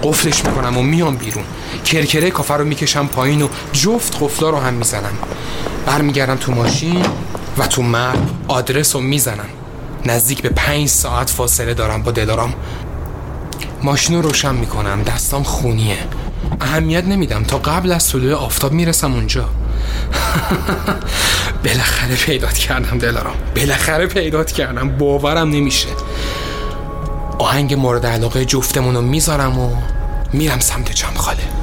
قفلش 0.04 0.46
می‌کنم 0.46 0.78
و 0.78 0.82
میام 0.82 1.16
بیرون. 1.16 1.44
کرکره 1.86 2.32
کافه 2.32 2.54
رو 2.54 2.66
می‌کشم 2.66 3.08
پایین 3.08 3.42
و 3.42 3.48
جفت 3.74 4.18
قفلا 4.22 4.50
رو 4.50 4.58
هم 4.58 4.74
می‌زنم. 4.74 5.18
برمیگردم 5.86 6.36
تو 6.36 6.52
ماشین 6.52 7.06
و 7.58 7.68
تو 7.68 7.84
مپ 7.84 8.18
آدرس 8.48 8.96
رو 8.96 9.02
می‌زنم. 9.02 9.50
نزدیک 10.06 10.42
به 10.42 10.50
پنج 10.50 10.88
ساعت 10.88 11.30
فاصله 11.30 11.74
دارم 11.74 12.04
با 12.04 12.12
دلارام. 12.12 12.54
ماشین 13.84 14.16
رو 14.16 14.22
روشن 14.22 14.56
می‌کنم 14.56 15.04
دستام 15.04 15.44
خونیه. 15.44 15.98
اهمیت 16.62 17.04
نمیدم 17.04 17.44
تا 17.44 17.58
قبل 17.58 17.92
از 17.92 18.10
طلوع 18.10 18.34
آفتاب 18.34 18.72
می‌رسم 18.72 19.14
اونجا. 19.14 19.50
بالاخره 21.66 22.16
پیدات 22.16 22.58
کردم 22.58 22.98
دلارام. 22.98 23.36
بالاخره 23.56 24.08
پیدات 24.08 24.52
کردم 24.52 24.98
باورم 24.98 25.50
نمیشه. 25.50 25.90
آهنگ 27.40 27.74
مورد 27.74 28.06
علاقه 28.06 28.46
جفتمون 28.46 28.96
رو 28.96 29.02
می‌ذارم 29.02 29.60
و 29.60 29.76
میرم 30.34 30.60
سمت 30.60 30.92
جمخاله 30.92 31.55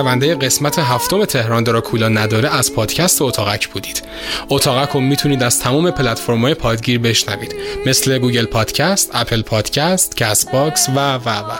شنونده 0.00 0.34
قسمت 0.34 0.78
هفتم 0.78 1.24
تهران 1.24 1.64
دراکولا 1.64 2.08
نداره 2.08 2.56
از 2.56 2.74
پادکست 2.74 3.22
اتاقک 3.22 3.68
بودید. 3.68 4.02
اتاقک 4.48 4.90
رو 4.90 5.00
می‌تونید 5.00 5.42
از 5.42 5.60
تمام 5.60 5.90
پلتفرم‌های 5.90 6.54
پادگیر 6.54 6.98
بشنوید. 6.98 7.54
مثل 7.86 8.18
Google 8.18 8.44
Podcast، 8.44 9.10
Apple 9.14 9.42
Podcast، 9.42 10.16
Castbox 10.16 10.88
و 10.88 11.14
و 11.14 11.28
و. 11.28 11.50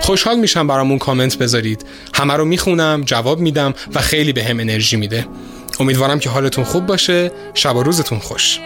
خوشحال 0.00 0.38
میشم 0.38 0.66
برامون 0.66 0.98
کامنت 0.98 1.38
بذارید. 1.38 1.84
همه 2.14 2.34
رو 2.34 2.44
می‌خونم 2.44 3.02
جواب 3.04 3.40
میدم 3.40 3.74
و 3.94 4.00
خیلی 4.00 4.32
بهم 4.32 4.50
انرژی 4.50 4.96
میده. 4.96 5.26
امیدوارم 5.80 6.18
که 6.18 6.30
حالتون 6.30 6.64
خوب 6.64 6.86
باشه. 6.86 7.30
شب 7.54 7.76
و 7.76 7.82
روزتون 7.82 8.18
خوش. 8.18 8.60